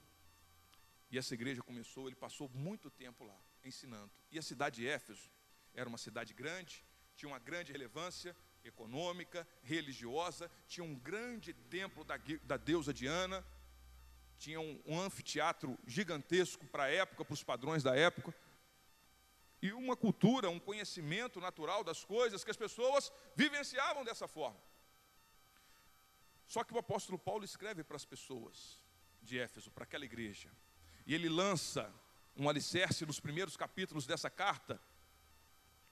e 1.11 1.19
essa 1.19 1.35
igreja 1.35 1.63
começou, 1.63 2.07
ele 2.07 2.15
passou 2.15 2.49
muito 2.51 2.91
tempo 2.91 3.25
lá, 3.25 3.41
ensinando. 3.65 4.13
E 4.31 4.39
a 4.39 4.43
cidade 4.43 4.77
de 4.77 4.87
Éfeso 4.87 5.29
era 5.76 5.88
uma 5.88 5.99
cidade 5.99 6.35
grande, 6.35 6.85
tinha 7.14 7.28
uma 7.28 7.38
grande 7.38 7.71
relevância 7.71 8.35
econômica, 8.64 9.47
religiosa, 9.62 10.50
tinha 10.66 10.83
um 10.83 10.95
grande 10.95 11.52
templo 11.52 12.02
da, 12.02 12.18
da 12.42 12.56
deusa 12.56 12.92
Diana, 12.92 13.45
tinha 14.38 14.61
um, 14.61 14.83
um 14.87 15.00
anfiteatro 15.00 15.78
gigantesco 15.87 16.66
para 16.66 16.85
a 16.85 16.90
época, 16.90 17.25
para 17.25 17.35
os 17.35 17.45
padrões 17.45 17.83
da 17.83 17.95
época, 17.95 18.35
e 19.62 19.73
uma 19.73 19.97
cultura, 19.97 20.50
um 20.50 20.59
conhecimento 20.59 21.40
natural 21.40 21.85
das 21.85 22.04
coisas 22.04 22.45
que 22.45 22.50
as 22.50 22.56
pessoas 22.56 23.12
vivenciavam 23.35 24.04
dessa 24.04 24.26
forma. 24.26 24.61
Só 26.47 26.62
que 26.62 26.75
o 26.75 26.78
apóstolo 26.78 27.18
Paulo 27.18 27.45
escreve 27.45 27.83
para 27.83 27.97
as 27.97 28.04
pessoas 28.04 28.83
de 29.23 29.38
Éfeso, 29.38 29.71
para 29.71 29.85
aquela 29.85 30.04
igreja, 30.04 30.50
e 31.06 31.14
ele 31.14 31.28
lança 31.28 31.92
um 32.37 32.49
alicerce 32.49 33.06
nos 33.06 33.18
primeiros 33.18 33.56
capítulos 33.56 34.06
dessa 34.06 34.28
carta, 34.28 34.80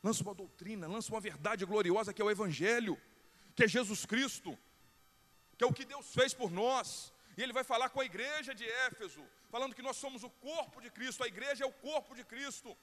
lança 0.05 0.23
uma 0.23 0.35
doutrina, 0.35 0.87
lança 0.87 1.11
uma 1.11 1.21
verdade 1.29 1.65
gloriosa 1.65 2.13
que 2.13 2.21
é 2.21 2.25
o 2.25 2.31
Evangelho, 2.31 3.01
que 3.57 3.65
é 3.65 3.69
Jesus 3.77 4.05
Cristo, 4.05 4.57
que 5.57 5.65
é 5.65 5.67
o 5.67 5.73
que 5.73 5.87
Deus 5.87 6.07
fez 6.13 6.35
por 6.35 6.51
nós. 6.51 7.11
E 7.37 7.43
ele 7.43 7.55
vai 7.59 7.65
falar 7.65 7.89
com 7.89 8.01
a 8.01 8.05
igreja 8.05 8.55
de 8.55 8.67
Éfeso, 8.89 9.25
falando 9.51 9.75
que 9.75 9.87
nós 9.89 9.97
somos 9.97 10.23
o 10.23 10.31
corpo 10.31 10.81
de 10.83 10.91
Cristo, 10.91 11.25
a 11.25 11.27
igreja 11.27 11.65
é 11.65 11.67
o 11.67 11.73
corpo 11.73 12.15
de 12.15 12.23
Cristo. 12.23 12.77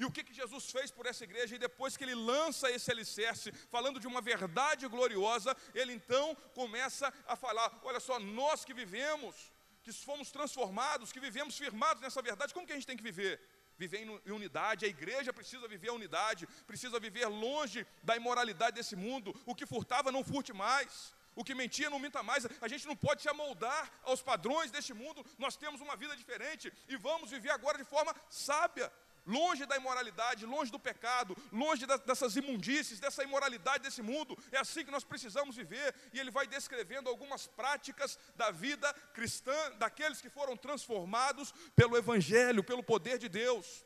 E 0.00 0.04
o 0.04 0.10
que, 0.10 0.24
que 0.24 0.34
Jesus 0.34 0.70
fez 0.70 0.90
por 0.90 1.06
essa 1.06 1.24
igreja? 1.24 1.54
E 1.54 1.58
depois 1.66 1.96
que 1.96 2.04
ele 2.04 2.14
lança 2.14 2.70
esse 2.70 2.90
alicerce, 2.90 3.52
falando 3.76 4.00
de 4.00 4.06
uma 4.06 4.20
verdade 4.20 4.86
gloriosa, 4.88 5.56
ele 5.74 5.92
então 5.92 6.34
começa 6.54 7.12
a 7.26 7.36
falar: 7.36 7.80
olha 7.82 8.00
só, 8.00 8.18
nós 8.18 8.64
que 8.64 8.74
vivemos, 8.74 9.52
que 9.82 9.92
fomos 9.92 10.30
transformados, 10.30 11.12
que 11.12 11.20
vivemos 11.20 11.56
firmados 11.56 12.02
nessa 12.02 12.22
verdade, 12.22 12.54
como 12.54 12.66
que 12.66 12.72
a 12.72 12.76
gente 12.76 12.86
tem 12.86 12.96
que 12.96 13.02
viver? 13.02 13.40
Viver 13.78 14.00
em 14.26 14.32
unidade, 14.32 14.84
a 14.84 14.88
igreja 14.88 15.32
precisa 15.32 15.68
viver 15.68 15.90
a 15.90 15.94
unidade, 15.94 16.46
precisa 16.66 16.98
viver 16.98 17.26
longe 17.26 17.86
da 18.02 18.16
imoralidade 18.16 18.76
desse 18.76 18.96
mundo. 18.96 19.34
O 19.46 19.54
que 19.54 19.64
furtava, 19.64 20.10
não 20.10 20.24
furte 20.24 20.52
mais. 20.52 21.14
O 21.36 21.44
que 21.44 21.54
mentia, 21.54 21.88
não 21.88 22.00
minta 22.00 22.20
mais. 22.20 22.46
A 22.60 22.66
gente 22.66 22.86
não 22.86 22.96
pode 22.96 23.22
se 23.22 23.28
amoldar 23.28 23.92
aos 24.02 24.20
padrões 24.20 24.72
deste 24.72 24.92
mundo. 24.92 25.24
Nós 25.38 25.56
temos 25.56 25.80
uma 25.80 25.94
vida 25.94 26.16
diferente 26.16 26.72
e 26.88 26.96
vamos 26.96 27.30
viver 27.30 27.50
agora 27.50 27.78
de 27.78 27.84
forma 27.84 28.12
sábia 28.28 28.92
longe 29.26 29.66
da 29.66 29.76
imoralidade, 29.76 30.46
longe 30.46 30.70
do 30.70 30.78
pecado, 30.78 31.36
longe 31.52 31.86
dessas 32.06 32.36
imundícies, 32.36 33.00
dessa 33.00 33.22
imoralidade 33.22 33.84
desse 33.84 34.02
mundo. 34.02 34.36
É 34.50 34.58
assim 34.58 34.84
que 34.84 34.90
nós 34.90 35.04
precisamos 35.04 35.56
viver. 35.56 35.94
E 36.12 36.18
ele 36.18 36.30
vai 36.30 36.46
descrevendo 36.46 37.08
algumas 37.08 37.46
práticas 37.46 38.18
da 38.36 38.50
vida 38.50 38.92
cristã, 39.12 39.72
daqueles 39.78 40.20
que 40.20 40.30
foram 40.30 40.56
transformados 40.56 41.52
pelo 41.74 41.96
Evangelho, 41.96 42.64
pelo 42.64 42.82
poder 42.82 43.18
de 43.18 43.28
Deus. 43.28 43.84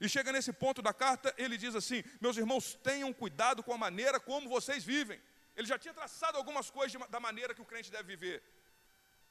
E 0.00 0.08
chega 0.08 0.30
nesse 0.30 0.52
ponto 0.52 0.82
da 0.82 0.92
carta, 0.92 1.34
ele 1.38 1.56
diz 1.56 1.74
assim: 1.74 2.04
Meus 2.20 2.36
irmãos, 2.36 2.74
tenham 2.74 3.12
cuidado 3.12 3.62
com 3.62 3.72
a 3.72 3.78
maneira 3.78 4.20
como 4.20 4.48
vocês 4.48 4.84
vivem. 4.84 5.20
Ele 5.56 5.66
já 5.66 5.78
tinha 5.78 5.94
traçado 5.94 6.36
algumas 6.36 6.70
coisas 6.70 7.00
da 7.08 7.18
maneira 7.18 7.54
que 7.54 7.62
o 7.62 7.64
crente 7.64 7.90
deve 7.90 8.14
viver. 8.14 8.42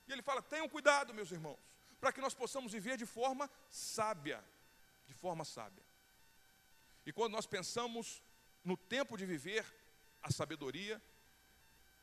E 0.07 0.11
ele 0.11 0.23
fala: 0.23 0.41
Tenham 0.41 0.67
cuidado, 0.67 1.13
meus 1.13 1.31
irmãos, 1.31 1.59
para 1.99 2.11
que 2.11 2.19
nós 2.19 2.33
possamos 2.33 2.71
viver 2.71 2.97
de 2.97 3.05
forma 3.05 3.49
sábia, 3.69 4.43
de 5.05 5.13
forma 5.13 5.45
sábia. 5.45 5.83
E 7.05 7.13
quando 7.13 7.33
nós 7.33 7.45
pensamos 7.45 8.23
no 8.63 8.75
tempo 8.75 9.17
de 9.17 9.25
viver, 9.25 9.65
a 10.21 10.31
sabedoria 10.31 11.01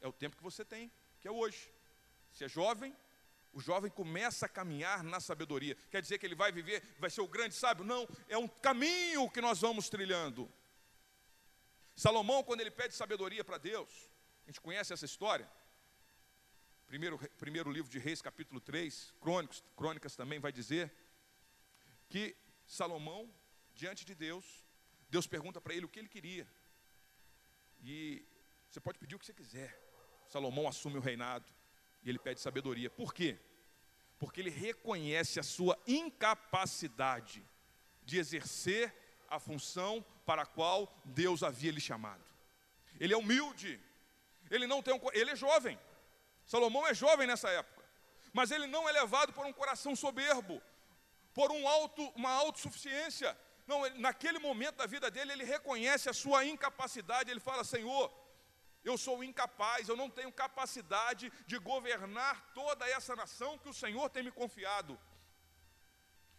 é 0.00 0.06
o 0.06 0.12
tempo 0.12 0.36
que 0.36 0.42
você 0.42 0.64
tem, 0.64 0.90
que 1.20 1.26
é 1.26 1.30
hoje. 1.30 1.72
Se 2.32 2.44
é 2.44 2.48
jovem, 2.48 2.96
o 3.52 3.60
jovem 3.60 3.90
começa 3.90 4.46
a 4.46 4.48
caminhar 4.48 5.02
na 5.02 5.20
sabedoria. 5.20 5.76
Quer 5.90 6.00
dizer 6.00 6.18
que 6.18 6.26
ele 6.26 6.34
vai 6.34 6.50
viver, 6.50 6.82
vai 6.98 7.10
ser 7.10 7.20
o 7.20 7.28
grande 7.28 7.54
sábio? 7.54 7.84
Não, 7.84 8.08
é 8.28 8.38
um 8.38 8.48
caminho 8.48 9.28
que 9.30 9.40
nós 9.40 9.60
vamos 9.60 9.88
trilhando. 9.88 10.50
Salomão, 11.94 12.42
quando 12.42 12.60
ele 12.60 12.70
pede 12.70 12.94
sabedoria 12.94 13.44
para 13.44 13.58
Deus, 13.58 14.10
a 14.44 14.46
gente 14.46 14.60
conhece 14.60 14.92
essa 14.92 15.04
história. 15.04 15.50
Primeiro, 16.86 17.18
primeiro 17.38 17.70
livro 17.70 17.90
de 17.90 17.98
Reis, 17.98 18.22
capítulo 18.22 18.60
3, 18.60 19.14
Crônicas, 19.20 19.62
Crônicas 19.76 20.16
também 20.16 20.38
vai 20.38 20.52
dizer 20.52 20.92
que 22.08 22.36
Salomão, 22.66 23.32
diante 23.74 24.04
de 24.04 24.14
Deus, 24.14 24.64
Deus 25.08 25.26
pergunta 25.26 25.60
para 25.60 25.74
ele 25.74 25.84
o 25.86 25.88
que 25.88 25.98
ele 25.98 26.08
queria. 26.08 26.46
E 27.82 28.24
você 28.68 28.80
pode 28.80 28.98
pedir 28.98 29.14
o 29.14 29.18
que 29.18 29.26
você 29.26 29.34
quiser. 29.34 29.78
Salomão 30.28 30.66
assume 30.66 30.96
o 30.96 31.00
reinado 31.00 31.46
e 32.02 32.08
ele 32.08 32.18
pede 32.18 32.40
sabedoria. 32.40 32.88
Por 32.88 33.12
quê? 33.12 33.38
Porque 34.18 34.40
ele 34.40 34.50
reconhece 34.50 35.38
a 35.38 35.42
sua 35.42 35.78
incapacidade 35.86 37.44
de 38.04 38.18
exercer 38.18 38.94
a 39.28 39.38
função 39.38 40.04
para 40.24 40.42
a 40.42 40.46
qual 40.46 40.92
Deus 41.04 41.42
havia 41.42 41.72
lhe 41.72 41.80
chamado. 41.80 42.24
Ele 42.98 43.12
é 43.12 43.16
humilde. 43.16 43.80
Ele 44.50 44.66
não 44.66 44.82
tem 44.82 44.94
um, 44.94 45.00
ele 45.12 45.30
é 45.30 45.36
jovem. 45.36 45.78
Salomão 46.46 46.86
é 46.86 46.94
jovem 46.94 47.26
nessa 47.26 47.48
época. 47.50 47.82
Mas 48.32 48.50
ele 48.50 48.66
não 48.66 48.88
é 48.88 48.92
levado 48.92 49.32
por 49.32 49.44
um 49.44 49.52
coração 49.52 49.94
soberbo 49.94 50.62
por 51.34 51.50
um 51.50 51.66
auto, 51.66 52.02
uma 52.10 52.30
autossuficiência. 52.30 53.36
Não, 53.66 53.84
ele, 53.86 53.98
naquele 53.98 54.38
momento 54.38 54.76
da 54.76 54.86
vida 54.86 55.10
dele, 55.10 55.32
ele 55.32 55.44
reconhece 55.44 56.08
a 56.08 56.12
sua 56.12 56.44
incapacidade, 56.44 57.30
ele 57.30 57.40
fala: 57.40 57.64
Senhor, 57.64 58.12
eu 58.84 58.98
sou 58.98 59.22
incapaz, 59.22 59.88
eu 59.88 59.96
não 59.96 60.10
tenho 60.10 60.32
capacidade 60.32 61.32
de 61.46 61.58
governar 61.58 62.52
toda 62.52 62.88
essa 62.88 63.14
nação 63.14 63.58
que 63.58 63.68
o 63.68 63.74
Senhor 63.74 64.08
tem 64.10 64.22
me 64.22 64.32
confiado. 64.32 64.98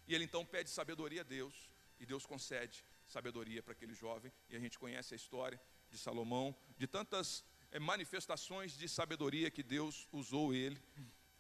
E 0.08 0.14
ele 0.14 0.26
então 0.26 0.46
pede 0.46 0.70
sabedoria 0.70 1.22
a 1.22 1.24
Deus, 1.24 1.70
e 2.00 2.06
Deus 2.06 2.26
concede 2.26 2.84
sabedoria 3.08 3.64
para 3.64 3.74
aquele 3.74 3.94
jovem, 3.94 4.32
e 4.50 4.56
a 4.56 4.60
gente 4.60 4.78
conhece 4.78 5.14
a 5.14 5.16
história 5.16 5.60
de 5.90 5.98
Salomão, 5.98 6.56
de 6.78 6.88
tantas 6.88 7.46
é, 7.72 7.80
manifestações 7.80 8.78
de 8.78 8.90
sabedoria 8.90 9.52
que 9.52 9.64
Deus 9.64 10.08
usou 10.12 10.54
ele, 10.54 10.82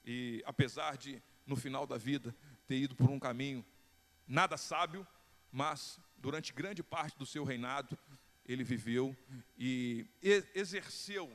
e 0.06 0.42
apesar 0.46 0.98
de, 0.98 1.22
no 1.46 1.56
final 1.56 1.86
da 1.86 1.98
vida, 1.98 2.36
ter 2.68 2.78
ido 2.78 2.96
por 2.96 3.10
um 3.10 3.20
caminho 3.20 3.66
nada 4.28 4.58
sábio, 4.58 5.06
mas 5.52 6.00
durante 6.18 6.54
grande 6.54 6.82
parte 6.82 7.18
do 7.18 7.26
seu 7.26 7.44
reinado, 7.44 7.98
ele 8.46 8.64
viveu 8.64 9.16
e 9.58 10.06
exerceu 10.22 11.32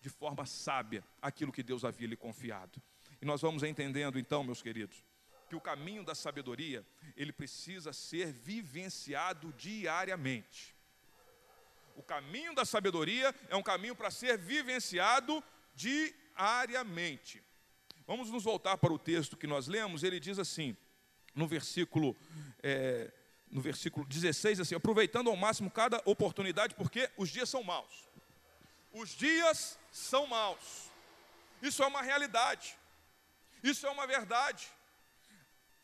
de 0.00 0.08
forma 0.08 0.44
sábia 0.44 1.04
aquilo 1.20 1.52
que 1.52 1.62
Deus 1.62 1.84
havia 1.84 2.08
lhe 2.08 2.16
confiado. 2.16 2.82
E 3.20 3.24
nós 3.24 3.40
vamos 3.40 3.62
entendendo 3.62 4.18
então, 4.18 4.42
meus 4.42 4.60
queridos, 4.60 5.04
que 5.48 5.54
o 5.54 5.60
caminho 5.60 6.04
da 6.04 6.14
sabedoria, 6.14 6.84
ele 7.16 7.32
precisa 7.32 7.92
ser 7.92 8.32
vivenciado 8.32 9.52
diariamente. 9.52 10.74
O 11.94 12.02
caminho 12.02 12.54
da 12.54 12.64
sabedoria 12.64 13.34
é 13.48 13.54
um 13.54 13.62
caminho 13.62 13.94
para 13.94 14.10
ser 14.10 14.38
vivenciado 14.38 15.44
diariamente. 15.74 17.42
Vamos 18.06 18.30
nos 18.30 18.44
voltar 18.44 18.76
para 18.78 18.92
o 18.92 18.98
texto 18.98 19.36
que 19.36 19.46
nós 19.46 19.66
lemos, 19.66 20.02
ele 20.02 20.18
diz 20.18 20.38
assim, 20.38 20.76
no 21.34 21.46
versículo 21.46 22.16
é, 22.62 23.12
no 23.52 23.60
versículo 23.60 24.06
16, 24.06 24.60
assim: 24.60 24.74
aproveitando 24.74 25.28
ao 25.28 25.36
máximo 25.36 25.70
cada 25.70 26.00
oportunidade, 26.06 26.74
porque 26.74 27.10
os 27.16 27.28
dias 27.28 27.48
são 27.48 27.62
maus. 27.62 28.08
Os 28.92 29.10
dias 29.10 29.78
são 29.90 30.26
maus. 30.26 30.90
Isso 31.60 31.82
é 31.82 31.86
uma 31.86 32.02
realidade. 32.02 32.76
Isso 33.62 33.86
é 33.86 33.90
uma 33.90 34.06
verdade. 34.06 34.66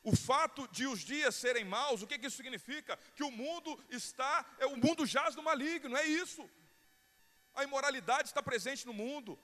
O 0.02 0.16
fato 0.16 0.66
de 0.68 0.86
os 0.86 1.00
dias 1.00 1.34
serem 1.34 1.64
maus, 1.64 2.02
o 2.02 2.06
que, 2.06 2.18
que 2.18 2.26
isso 2.26 2.36
significa? 2.36 2.98
Que 3.14 3.22
o 3.22 3.30
mundo 3.30 3.78
está, 3.90 4.44
é, 4.58 4.66
o 4.66 4.76
mundo 4.76 5.04
jaz 5.04 5.36
no 5.36 5.42
maligno, 5.42 5.96
é 5.96 6.06
isso. 6.06 6.48
A 7.54 7.64
imoralidade 7.64 8.28
está 8.28 8.42
presente 8.42 8.86
no 8.86 8.94
mundo, 8.94 9.38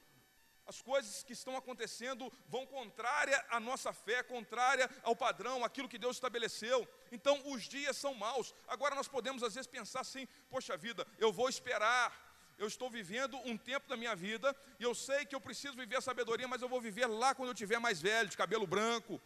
as 0.66 0.80
coisas 0.80 1.22
que 1.22 1.32
estão 1.32 1.56
acontecendo 1.56 2.32
vão 2.48 2.66
contrária 2.66 3.44
à 3.50 3.60
nossa 3.60 3.92
fé, 3.92 4.22
contrária 4.22 4.90
ao 5.02 5.14
padrão, 5.14 5.64
aquilo 5.64 5.88
que 5.88 5.98
Deus 5.98 6.16
estabeleceu. 6.16 6.88
Então, 7.12 7.40
os 7.46 7.64
dias 7.64 7.96
são 7.96 8.14
maus. 8.14 8.54
Agora, 8.66 8.94
nós 8.94 9.08
podemos 9.08 9.42
às 9.42 9.54
vezes 9.54 9.66
pensar 9.66 10.00
assim: 10.00 10.26
poxa 10.48 10.76
vida, 10.76 11.06
eu 11.18 11.32
vou 11.32 11.48
esperar. 11.48 12.22
Eu 12.56 12.68
estou 12.68 12.88
vivendo 12.88 13.36
um 13.44 13.56
tempo 13.56 13.88
da 13.88 13.96
minha 13.96 14.14
vida 14.14 14.54
e 14.78 14.84
eu 14.84 14.94
sei 14.94 15.26
que 15.26 15.34
eu 15.34 15.40
preciso 15.40 15.76
viver 15.76 15.96
a 15.96 16.00
sabedoria, 16.00 16.46
mas 16.46 16.62
eu 16.62 16.68
vou 16.68 16.80
viver 16.80 17.06
lá 17.06 17.34
quando 17.34 17.48
eu 17.48 17.54
tiver 17.54 17.80
mais 17.80 18.00
velho, 18.00 18.28
de 18.28 18.36
cabelo 18.36 18.64
branco. 18.64 19.20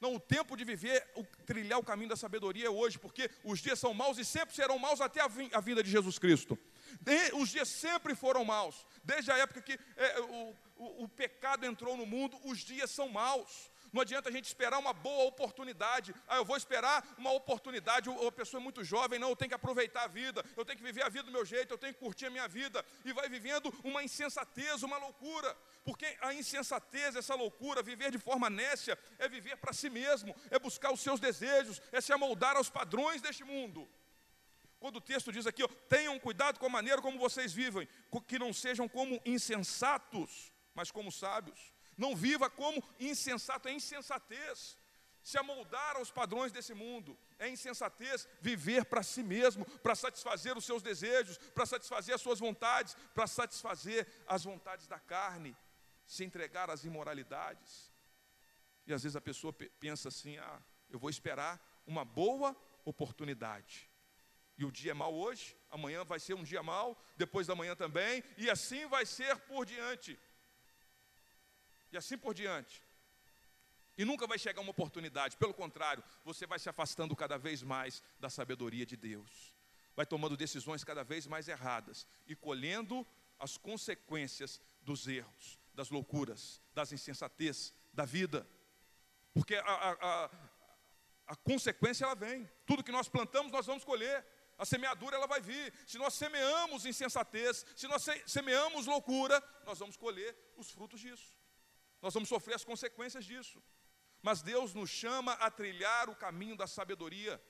Não, 0.00 0.14
o 0.14 0.20
tempo 0.20 0.56
de 0.56 0.64
viver, 0.64 1.06
o, 1.14 1.24
trilhar 1.44 1.78
o 1.78 1.84
caminho 1.84 2.08
da 2.08 2.16
sabedoria 2.16 2.66
é 2.66 2.70
hoje, 2.70 2.98
porque 2.98 3.30
os 3.44 3.60
dias 3.60 3.78
são 3.78 3.92
maus 3.92 4.18
e 4.18 4.24
sempre 4.24 4.54
serão 4.54 4.78
maus 4.78 5.00
até 5.00 5.20
a, 5.20 5.26
a 5.52 5.60
vinda 5.60 5.82
de 5.82 5.90
Jesus 5.90 6.18
Cristo. 6.18 6.58
Os 7.34 7.48
dias 7.50 7.68
sempre 7.68 8.14
foram 8.14 8.44
maus, 8.44 8.86
desde 9.02 9.30
a 9.30 9.38
época 9.38 9.60
que 9.60 9.78
é, 9.96 10.20
o, 10.20 10.56
o, 10.76 11.04
o 11.04 11.08
pecado 11.08 11.64
entrou 11.64 11.96
no 11.96 12.06
mundo, 12.06 12.38
os 12.44 12.58
dias 12.58 12.90
são 12.90 13.08
maus. 13.08 13.72
Não 13.94 14.02
adianta 14.02 14.28
a 14.28 14.32
gente 14.32 14.46
esperar 14.46 14.80
uma 14.80 14.92
boa 14.92 15.22
oportunidade. 15.26 16.12
Ah, 16.26 16.38
eu 16.38 16.44
vou 16.44 16.56
esperar 16.56 17.06
uma 17.16 17.30
oportunidade. 17.30 18.10
A 18.10 18.32
pessoa 18.32 18.60
é 18.60 18.64
muito 18.64 18.82
jovem, 18.82 19.20
não, 19.20 19.28
eu 19.28 19.36
tenho 19.36 19.50
que 19.50 19.54
aproveitar 19.54 20.02
a 20.02 20.08
vida, 20.08 20.44
eu 20.56 20.64
tenho 20.64 20.76
que 20.76 20.82
viver 20.82 21.04
a 21.04 21.08
vida 21.08 21.22
do 21.22 21.30
meu 21.30 21.44
jeito, 21.44 21.72
eu 21.72 21.78
tenho 21.78 21.94
que 21.94 22.00
curtir 22.00 22.26
a 22.26 22.30
minha 22.30 22.48
vida. 22.48 22.84
E 23.04 23.12
vai 23.12 23.28
vivendo 23.28 23.72
uma 23.84 24.02
insensatez, 24.02 24.82
uma 24.82 24.98
loucura. 24.98 25.56
Porque 25.84 26.16
a 26.22 26.34
insensatez, 26.34 27.14
essa 27.14 27.36
loucura, 27.36 27.84
viver 27.84 28.10
de 28.10 28.18
forma 28.18 28.50
nécia, 28.50 28.98
é 29.16 29.28
viver 29.28 29.58
para 29.58 29.72
si 29.72 29.88
mesmo, 29.88 30.34
é 30.50 30.58
buscar 30.58 30.92
os 30.92 31.00
seus 31.00 31.20
desejos, 31.20 31.80
é 31.92 32.00
se 32.00 32.12
amoldar 32.12 32.56
aos 32.56 32.68
padrões 32.68 33.22
deste 33.22 33.44
mundo. 33.44 33.88
Quando 34.84 34.96
o 34.96 35.00
texto 35.00 35.32
diz 35.32 35.46
aqui, 35.46 35.64
ó, 35.64 35.68
tenham 35.88 36.20
cuidado 36.20 36.58
com 36.60 36.66
a 36.66 36.68
maneira 36.68 37.00
como 37.00 37.18
vocês 37.18 37.54
vivem, 37.54 37.88
que 38.28 38.38
não 38.38 38.52
sejam 38.52 38.86
como 38.86 39.18
insensatos, 39.24 40.52
mas 40.74 40.90
como 40.90 41.10
sábios. 41.10 41.72
Não 41.96 42.14
viva 42.14 42.50
como 42.50 42.84
insensato, 43.00 43.66
é 43.66 43.72
insensatez. 43.72 44.76
Se 45.22 45.38
amoldar 45.38 45.96
aos 45.96 46.10
padrões 46.10 46.52
desse 46.52 46.74
mundo, 46.74 47.18
é 47.38 47.48
insensatez 47.48 48.28
viver 48.42 48.84
para 48.84 49.02
si 49.02 49.22
mesmo, 49.22 49.64
para 49.80 49.94
satisfazer 49.94 50.54
os 50.54 50.66
seus 50.66 50.82
desejos, 50.82 51.38
para 51.38 51.64
satisfazer 51.64 52.14
as 52.14 52.20
suas 52.20 52.38
vontades, 52.38 52.94
para 53.14 53.26
satisfazer 53.26 54.06
as 54.26 54.44
vontades 54.44 54.86
da 54.86 54.98
carne, 54.98 55.56
se 56.06 56.24
entregar 56.24 56.68
às 56.68 56.84
imoralidades. 56.84 57.90
E 58.86 58.92
às 58.92 59.02
vezes 59.02 59.16
a 59.16 59.20
pessoa 59.22 59.50
pensa 59.80 60.08
assim: 60.08 60.36
ah, 60.36 60.62
eu 60.90 60.98
vou 60.98 61.08
esperar 61.08 61.58
uma 61.86 62.04
boa 62.04 62.54
oportunidade. 62.84 63.93
E 64.56 64.64
o 64.64 64.70
dia 64.70 64.92
é 64.92 64.94
mau 64.94 65.14
hoje, 65.14 65.56
amanhã 65.70 66.04
vai 66.04 66.20
ser 66.20 66.34
um 66.34 66.44
dia 66.44 66.62
mau, 66.62 66.96
depois 67.16 67.46
da 67.46 67.54
manhã 67.54 67.74
também, 67.74 68.22
e 68.36 68.48
assim 68.48 68.86
vai 68.86 69.04
ser 69.04 69.36
por 69.38 69.64
diante 69.66 70.18
e 71.94 71.96
assim 71.96 72.18
por 72.18 72.34
diante. 72.34 72.82
E 73.96 74.04
nunca 74.04 74.26
vai 74.26 74.36
chegar 74.36 74.60
uma 74.60 74.72
oportunidade, 74.72 75.36
pelo 75.36 75.54
contrário, 75.54 76.02
você 76.24 76.46
vai 76.46 76.58
se 76.58 76.68
afastando 76.68 77.14
cada 77.14 77.38
vez 77.38 77.62
mais 77.62 78.02
da 78.18 78.28
sabedoria 78.28 78.84
de 78.84 78.96
Deus, 78.96 79.54
vai 79.94 80.04
tomando 80.04 80.36
decisões 80.36 80.82
cada 80.82 81.04
vez 81.04 81.26
mais 81.28 81.46
erradas 81.46 82.04
e 82.26 82.34
colhendo 82.34 83.06
as 83.38 83.56
consequências 83.56 84.60
dos 84.82 85.06
erros, 85.06 85.60
das 85.72 85.90
loucuras, 85.90 86.60
das 86.74 86.90
insensatez 86.90 87.72
da 87.92 88.04
vida, 88.04 88.44
porque 89.32 89.54
a, 89.54 89.62
a, 89.62 89.92
a, 89.92 90.30
a 91.28 91.36
consequência 91.36 92.04
ela 92.04 92.14
vem, 92.16 92.50
tudo 92.66 92.82
que 92.82 92.92
nós 92.92 93.08
plantamos 93.08 93.52
nós 93.52 93.66
vamos 93.66 93.84
colher. 93.84 94.26
A 94.56 94.64
semeadura 94.64 95.16
ela 95.16 95.26
vai 95.26 95.40
vir. 95.40 95.72
Se 95.86 95.98
nós 95.98 96.14
semeamos 96.14 96.86
insensatez, 96.86 97.64
se 97.74 97.88
nós 97.88 98.04
semeamos 98.26 98.86
loucura, 98.86 99.42
nós 99.64 99.78
vamos 99.78 99.96
colher 99.96 100.36
os 100.56 100.70
frutos 100.70 101.00
disso 101.00 101.44
nós 102.04 102.12
vamos 102.12 102.28
sofrer 102.28 102.54
as 102.54 102.64
consequências 102.64 103.24
disso. 103.24 103.62
Mas 104.20 104.42
Deus 104.42 104.74
nos 104.74 104.90
chama 104.90 105.32
a 105.32 105.50
trilhar 105.50 106.10
o 106.10 106.14
caminho 106.14 106.54
da 106.54 106.66
sabedoria, 106.66 107.42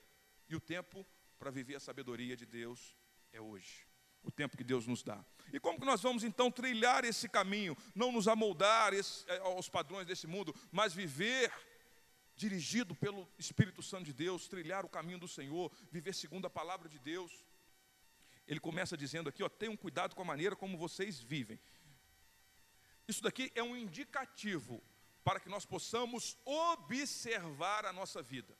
e 0.47 0.55
o 0.55 0.61
tempo 0.61 1.05
para 1.37 1.51
viver 1.51 1.75
a 1.75 1.79
sabedoria 1.79 2.37
de 2.37 2.45
Deus 2.45 2.95
é 3.33 3.41
hoje. 3.41 3.85
O 4.23 4.31
tempo 4.31 4.55
que 4.55 4.63
Deus 4.63 4.87
nos 4.87 5.03
dá. 5.03 5.23
E 5.51 5.59
como 5.59 5.77
que 5.77 5.85
nós 5.85 6.01
vamos 6.01 6.23
então 6.23 6.49
trilhar 6.49 7.03
esse 7.03 7.27
caminho? 7.27 7.75
Não 7.93 8.13
nos 8.13 8.29
amoldar 8.29 8.93
esse, 8.93 9.29
eh, 9.29 9.37
aos 9.39 9.67
padrões 9.67 10.07
desse 10.07 10.25
mundo, 10.25 10.55
mas 10.71 10.93
viver 10.93 11.51
dirigido 12.35 12.93
pelo 12.93 13.27
Espírito 13.37 13.81
Santo 13.81 14.05
de 14.05 14.13
Deus, 14.13 14.47
trilhar 14.47 14.85
o 14.85 14.89
caminho 14.89 15.19
do 15.19 15.27
Senhor, 15.27 15.71
viver 15.91 16.13
segundo 16.13 16.45
a 16.45 16.49
palavra 16.49 16.89
de 16.89 16.99
Deus. 16.99 17.45
Ele 18.47 18.59
começa 18.59 18.95
dizendo 18.95 19.29
aqui, 19.29 19.41
ó, 19.41 19.49
tenham 19.49 19.75
cuidado 19.75 20.15
com 20.15 20.21
a 20.21 20.25
maneira 20.25 20.55
como 20.55 20.77
vocês 20.77 21.19
vivem. 21.19 21.59
Isso 23.07 23.23
daqui 23.23 23.51
é 23.55 23.63
um 23.63 23.75
indicativo 23.75 24.83
para 25.23 25.39
que 25.39 25.49
nós 25.49 25.65
possamos 25.65 26.37
observar 26.43 27.85
a 27.85 27.93
nossa 27.93 28.21
vida. 28.21 28.55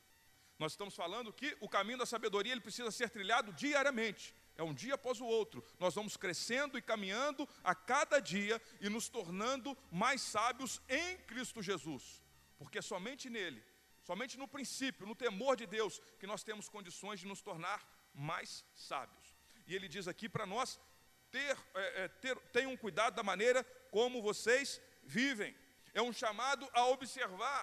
Nós 0.58 0.72
estamos 0.72 0.94
falando 0.94 1.32
que 1.32 1.56
o 1.60 1.68
caminho 1.68 1.98
da 1.98 2.06
sabedoria 2.06 2.52
ele 2.52 2.60
precisa 2.60 2.90
ser 2.90 3.10
trilhado 3.10 3.52
diariamente. 3.52 4.34
É 4.56 4.62
um 4.62 4.72
dia 4.72 4.94
após 4.94 5.20
o 5.20 5.26
outro. 5.26 5.62
Nós 5.78 5.94
vamos 5.94 6.16
crescendo 6.16 6.78
e 6.78 6.82
caminhando 6.82 7.46
a 7.62 7.74
cada 7.74 8.18
dia 8.20 8.60
e 8.80 8.88
nos 8.88 9.08
tornando 9.08 9.76
mais 9.90 10.22
sábios 10.22 10.80
em 10.88 11.18
Cristo 11.18 11.62
Jesus. 11.62 12.22
Porque 12.58 12.80
somente 12.80 13.28
nele, 13.28 13.62
somente 14.02 14.38
no 14.38 14.48
princípio, 14.48 15.06
no 15.06 15.14
temor 15.14 15.56
de 15.56 15.66
Deus, 15.66 16.00
que 16.18 16.26
nós 16.26 16.42
temos 16.42 16.68
condições 16.68 17.20
de 17.20 17.26
nos 17.26 17.42
tornar 17.42 17.86
mais 18.14 18.64
sábios. 18.74 19.36
E 19.66 19.74
ele 19.74 19.88
diz 19.88 20.08
aqui 20.08 20.28
para 20.28 20.46
nós 20.46 20.80
ter, 21.30 21.56
é, 21.74 22.04
é, 22.04 22.08
ter, 22.08 22.36
tenham 22.52 22.76
cuidado 22.76 23.14
da 23.14 23.22
maneira 23.22 23.64
como 23.90 24.22
vocês 24.22 24.80
vivem. 25.02 25.54
É 25.92 26.00
um 26.00 26.12
chamado 26.12 26.68
a 26.72 26.86
observar 26.86 27.60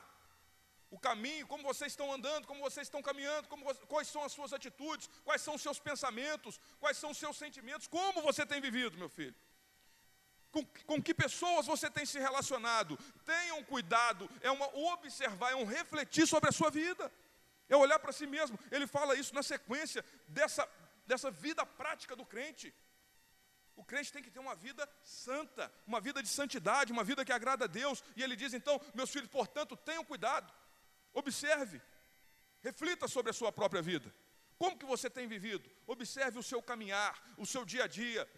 o 0.95 0.99
caminho, 0.99 1.47
como 1.47 1.63
vocês 1.63 1.91
estão 1.91 2.13
andando, 2.13 2.45
como 2.45 2.62
vocês 2.62 2.86
estão 2.86 3.01
caminhando, 3.01 3.47
como, 3.47 3.63
quais 3.88 4.08
são 4.08 4.23
as 4.23 4.32
suas 4.32 4.53
atitudes, 4.53 5.10
quais 5.23 5.41
são 5.41 5.56
os 5.56 5.62
seus 5.62 5.79
pensamentos, 5.79 6.60
quais 6.79 6.97
são 6.97 7.10
os 7.10 7.17
seus 7.17 7.36
sentimentos, 7.36 7.88
como 7.88 8.21
você 8.21 8.45
tem 8.45 8.62
vivido, 8.62 8.97
meu 8.97 9.10
filho. 9.10 9.36
Com, 10.54 10.63
com 10.86 11.02
que 11.02 11.13
pessoas 11.16 11.66
você 11.66 11.89
tem 11.89 12.06
se 12.06 12.20
relacionado. 12.20 12.98
Tenham 13.26 13.62
cuidado, 13.63 14.30
é 14.39 14.52
uma 14.52 14.68
observar, 14.94 15.52
é 15.52 15.56
um 15.56 15.66
refletir 15.66 16.28
sobre 16.28 16.48
a 16.50 16.54
sua 16.54 16.70
vida. 16.70 17.12
É 17.68 17.76
olhar 17.76 17.98
para 17.98 18.13
si 18.13 18.28
mesmo. 18.28 18.58
Ele 18.72 18.86
fala 18.86 19.16
isso 19.16 19.34
na 19.34 19.42
sequência 19.42 20.06
dessa, 20.28 20.70
dessa 21.08 21.32
vida 21.32 21.66
prática 21.66 22.16
do 22.16 22.24
crente. 22.24 22.72
O 23.76 23.84
crente 23.84 24.13
tem 24.13 24.22
que 24.22 24.30
ter 24.30 24.39
uma 24.39 24.54
vida 24.54 24.88
santa, 25.04 25.74
uma 25.88 26.00
vida 26.00 26.22
de 26.22 26.30
santidade, 26.30 26.94
uma 26.94 27.04
vida 27.04 27.26
que 27.26 27.34
agrada 27.34 27.66
a 27.66 27.68
Deus. 27.68 28.04
E 28.16 28.22
ele 28.22 28.36
diz 28.36 28.54
então, 28.54 28.80
meus 28.94 29.10
filhos, 29.10 29.30
portanto, 29.30 29.76
tenham 29.76 30.06
cuidado, 30.06 30.54
observe, 31.12 31.82
reflita 32.62 33.08
sobre 33.08 33.32
a 33.32 33.34
sua 33.34 33.52
própria 33.52 33.82
vida. 33.82 34.13
Como 34.60 34.78
que 34.78 34.86
você 34.86 35.10
tem 35.10 35.28
vivido? 35.28 35.68
Observe 35.88 36.38
o 36.38 36.44
seu 36.44 36.62
caminhar, 36.62 37.20
o 37.38 37.46
seu 37.46 37.66
dia 37.66 37.86
a 37.86 37.88
dia. 37.88 38.30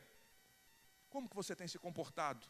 Como 1.15 1.29
que 1.29 1.35
você 1.35 1.55
tem 1.55 1.65
se 1.65 1.79
comportado? 1.79 2.45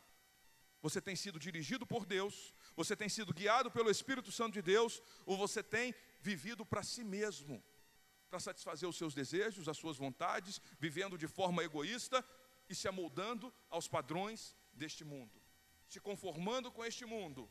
Você 0.82 0.99
tem 0.99 1.15
sido 1.15 1.38
dirigido 1.38 1.86
por 1.86 2.04
Deus? 2.04 2.51
Você 2.75 2.95
tem 2.95 3.08
sido 3.08 3.32
guiado 3.32 3.69
pelo 3.69 3.91
Espírito 3.91 4.32
Santo 4.32 4.54
de 4.54 4.62
Deus? 4.63 5.04
Ou 5.23 5.38
você 5.38 5.62
tem 5.62 5.93
vivido 6.19 6.65
para 6.65 6.82
si 6.82 7.04
mesmo? 7.04 7.63
Para 8.28 8.39
satisfazer 8.39 8.89
os 8.89 8.97
seus 8.97 9.13
desejos, 9.13 9.69
as 9.69 9.78
suas 9.78 9.97
vontades, 9.97 10.60
vivendo 10.80 11.15
de 11.15 11.28
forma 11.28 11.63
egoísta 11.63 12.25
e 12.67 12.73
se 12.73 12.88
amoldando 12.88 13.54
aos 13.69 13.88
padrões 13.88 14.56
deste 14.73 15.04
mundo, 15.06 15.39
se 15.88 15.99
conformando 15.99 16.71
com 16.71 16.84
este 16.84 17.06
mundo, 17.06 17.47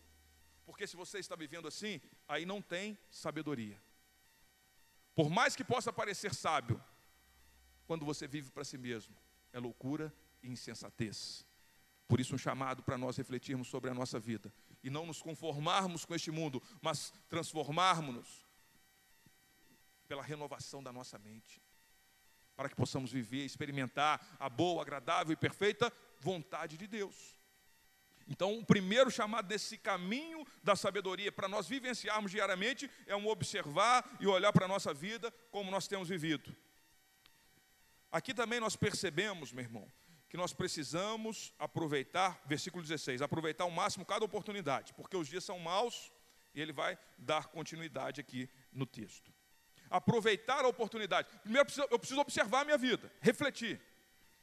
porque 0.64 0.85
se 0.85 0.96
você 0.96 1.20
está 1.20 1.37
vivendo 1.37 1.68
assim, 1.68 2.00
aí 2.27 2.44
não 2.44 2.61
tem 2.61 2.98
sabedoria. 3.09 3.81
Por 5.14 5.31
mais 5.31 5.55
que 5.55 5.62
possa 5.62 5.92
parecer 5.92 6.35
sábio, 6.35 6.83
quando 7.87 8.05
você 8.05 8.27
vive 8.27 8.50
para 8.50 8.64
si 8.64 8.77
mesmo, 8.77 9.16
é 9.53 9.61
loucura 9.61 10.12
insensatez. 10.44 11.46
Por 12.07 12.20
isso, 12.20 12.35
um 12.35 12.38
chamado 12.38 12.83
para 12.83 12.98
nós 12.98 13.16
refletirmos 13.16 13.68
sobre 13.68 13.90
a 13.90 13.94
nossa 13.94 14.20
vida 14.20 14.52
e 14.83 14.90
não 14.90 15.07
nos 15.07 15.22
conformarmos 15.22 16.04
com 16.04 16.14
este 16.14 16.30
mundo, 16.30 16.62
mas 16.83 17.12
transformarmos-nos 17.28 18.44
pela 20.07 20.22
renovação 20.22 20.83
da 20.83 20.92
nossa 20.92 21.18
mente 21.18 21.61
para 22.57 22.68
que 22.68 22.76
possamos 22.76 23.11
viver, 23.11 23.44
experimentar 23.44 24.37
a 24.38 24.48
boa, 24.48 24.83
agradável 24.83 25.33
e 25.33 25.37
perfeita 25.37 25.92
vontade 26.20 26.76
de 26.76 26.87
Deus. 26.87 27.37
Então, 28.26 28.59
o 28.59 28.64
primeiro 28.64 29.11
chamado 29.11 29.46
desse 29.46 29.76
caminho 29.76 30.46
da 30.62 30.74
sabedoria 30.74 31.30
para 31.30 31.48
nós 31.48 31.68
vivenciarmos 31.68 32.30
diariamente 32.30 32.90
é 33.07 33.14
um 33.14 33.26
observar 33.26 34.16
e 34.18 34.26
olhar 34.26 34.52
para 34.52 34.64
a 34.64 34.68
nossa 34.68 34.94
vida 34.94 35.30
como 35.50 35.70
nós 35.70 35.87
temos 35.87 36.09
vivido. 36.09 36.54
Aqui 38.11 38.33
também 38.33 38.61
nós 38.61 38.76
percebemos, 38.76 39.52
meu 39.52 39.64
irmão, 39.64 39.90
que 40.34 40.38
nós 40.38 40.52
precisamos 40.52 41.54
aproveitar, 41.60 42.42
versículo 42.44 42.82
16, 42.82 43.22
aproveitar 43.22 43.62
ao 43.62 43.70
máximo 43.70 44.04
cada 44.04 44.24
oportunidade, 44.24 44.92
porque 44.92 45.16
os 45.16 45.28
dias 45.28 45.44
são 45.44 45.60
maus 45.60 46.10
e 46.52 46.60
ele 46.60 46.72
vai 46.72 46.98
dar 47.16 47.46
continuidade 47.46 48.20
aqui 48.20 48.50
no 48.72 48.84
texto. 48.84 49.32
Aproveitar 49.88 50.64
a 50.64 50.66
oportunidade. 50.66 51.28
Primeiro 51.44 51.68
eu 51.88 51.98
preciso, 52.00 52.20
observar 52.20 52.62
a 52.62 52.64
minha 52.64 52.76
vida, 52.76 53.12
refletir. 53.20 53.80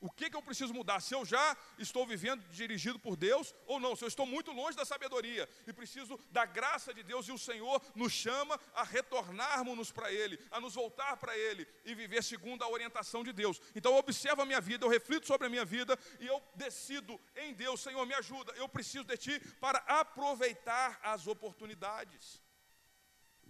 O 0.02 0.10
que, 0.10 0.32
que 0.32 0.36
eu 0.36 0.42
preciso 0.42 0.74
mudar? 0.74 1.00
Se 1.00 1.14
eu 1.14 1.24
já 1.24 1.56
estou 1.78 2.08
vivendo 2.08 2.44
dirigido 2.50 2.98
por 2.98 3.16
Deus 3.16 3.54
ou 3.68 3.80
não, 3.80 3.96
se 3.96 4.04
eu 4.04 4.08
estou 4.08 4.26
muito 4.26 4.52
longe 4.52 4.76
da 4.76 4.84
sabedoria 4.84 5.48
e 5.68 5.72
preciso 5.72 6.20
da 6.32 6.44
graça 6.44 6.92
de 6.92 7.04
Deus 7.04 7.28
e 7.28 7.32
o 7.32 7.38
Senhor 7.38 7.80
nos 7.94 8.12
chama 8.12 8.60
a 8.74 8.84
retornarmos 8.84 9.92
para 9.92 10.12
Ele, 10.12 10.40
a 10.50 10.60
nos 10.60 10.74
voltar 10.74 11.18
para 11.18 11.38
Ele 11.38 11.68
e 11.86 11.94
viver 11.94 12.24
segundo 12.24 12.64
a 12.64 12.68
orientação 12.68 13.24
de 13.24 13.32
Deus. 13.32 13.62
Então 13.76 13.92
eu 13.92 14.00
observo 14.00 14.42
a 14.42 14.46
minha 14.46 14.60
vida, 14.60 14.84
eu 14.84 14.90
reflito 14.90 15.28
sobre 15.28 15.46
a 15.46 15.50
minha 15.52 15.64
vida 15.64 15.96
e 16.20 16.26
eu 16.26 16.42
decido 16.56 17.22
em 17.36 17.54
Deus, 17.54 17.80
Senhor, 17.80 18.04
me 18.08 18.16
ajuda, 18.16 18.54
eu 18.54 18.68
preciso 18.68 19.04
de 19.04 19.18
Ti 19.18 19.40
para 19.60 19.78
aproveitar 19.86 21.00
as 21.04 21.28
oportunidades. 21.28 22.42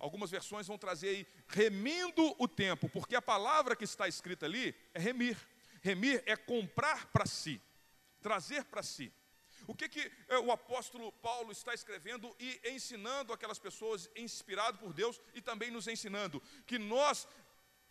Algumas 0.02 0.32
versões 0.32 0.66
vão 0.66 0.80
trazer 0.80 1.10
aí, 1.10 1.28
remindo 1.48 2.36
o 2.40 2.48
tempo, 2.48 2.90
porque 2.90 3.16
a 3.16 3.22
palavra 3.22 3.76
que 3.76 3.84
está 3.84 4.08
escrita 4.08 4.48
ali 4.48 4.76
é 4.94 5.00
remir. 5.00 5.38
Remir 5.82 6.24
é 6.26 6.36
comprar 6.36 7.08
para 7.08 7.26
si, 7.26 7.62
trazer 8.22 8.64
para 8.66 8.84
si. 8.84 9.12
O 9.68 9.76
que, 9.76 9.90
que 9.90 10.12
é, 10.28 10.38
o 10.40 10.52
apóstolo 10.52 11.12
Paulo 11.12 11.52
está 11.52 11.74
escrevendo 11.74 12.36
e 12.40 12.60
ensinando 12.72 13.34
aquelas 13.34 13.60
pessoas, 13.60 14.10
inspirado 14.16 14.78
por 14.78 14.94
Deus 14.94 15.20
e 15.34 15.42
também 15.42 15.72
nos 15.72 15.88
ensinando? 15.88 16.42
Que 16.66 16.80
nós, 16.80 17.28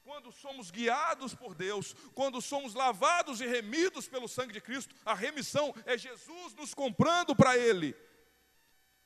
quando 0.03 0.33
somos 0.33 0.71
guiados 0.71 1.35
por 1.35 1.55
Deus, 1.55 1.95
quando 2.15 2.41
somos 2.41 2.75
lavados 2.75 3.41
e 3.41 3.47
remidos 3.47 4.09
pelo 4.09 4.29
sangue 4.29 4.53
de 4.53 4.61
Cristo, 4.61 4.95
a 5.05 5.15
remissão 5.15 5.75
é 5.85 5.97
Jesus 5.97 6.55
nos 6.55 6.75
comprando 6.75 7.35
para 7.35 7.57
Ele 7.57 7.95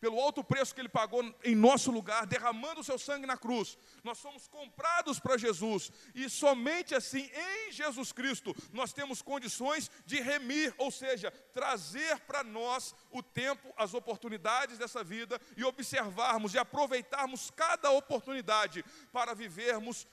pelo 0.05 0.21
alto 0.21 0.45
preço 0.45 0.75
que 0.75 0.83
ele 0.83 0.88
pagou 0.90 1.23
em 1.43 1.55
nosso 1.55 1.90
lugar, 1.90 2.27
derramando 2.27 2.83
o 2.83 2.85
seu 2.85 2.99
sangue 2.99 3.27
na 3.27 3.38
cruz. 3.38 3.79
Nós 4.03 4.19
somos 4.19 4.47
comprados 4.47 5.19
para 5.19 5.38
Jesus 5.38 5.90
e 6.14 6.29
somente 6.29 6.95
assim, 6.95 7.31
em 7.35 7.73
Jesus 7.73 8.12
Cristo, 8.12 8.55
nós 8.71 8.93
temos 8.93 9.23
condições 9.23 9.90
de 10.05 10.21
remir, 10.21 10.75
ou 10.77 10.90
seja, 10.90 11.31
trazer 11.55 12.21
para 12.27 12.45
nós 12.45 12.95
o 13.11 13.23
tempo, 13.23 13.73
as 13.79 13.95
oportunidades 13.95 14.77
dessa 14.77 15.03
vida 15.03 15.40
e 15.57 15.64
observarmos 15.64 16.53
e 16.53 16.59
aproveitarmos 16.59 17.51
cada 17.51 17.90
oportunidade 17.90 18.85
para 19.11 19.33
vivermos 19.33 20.07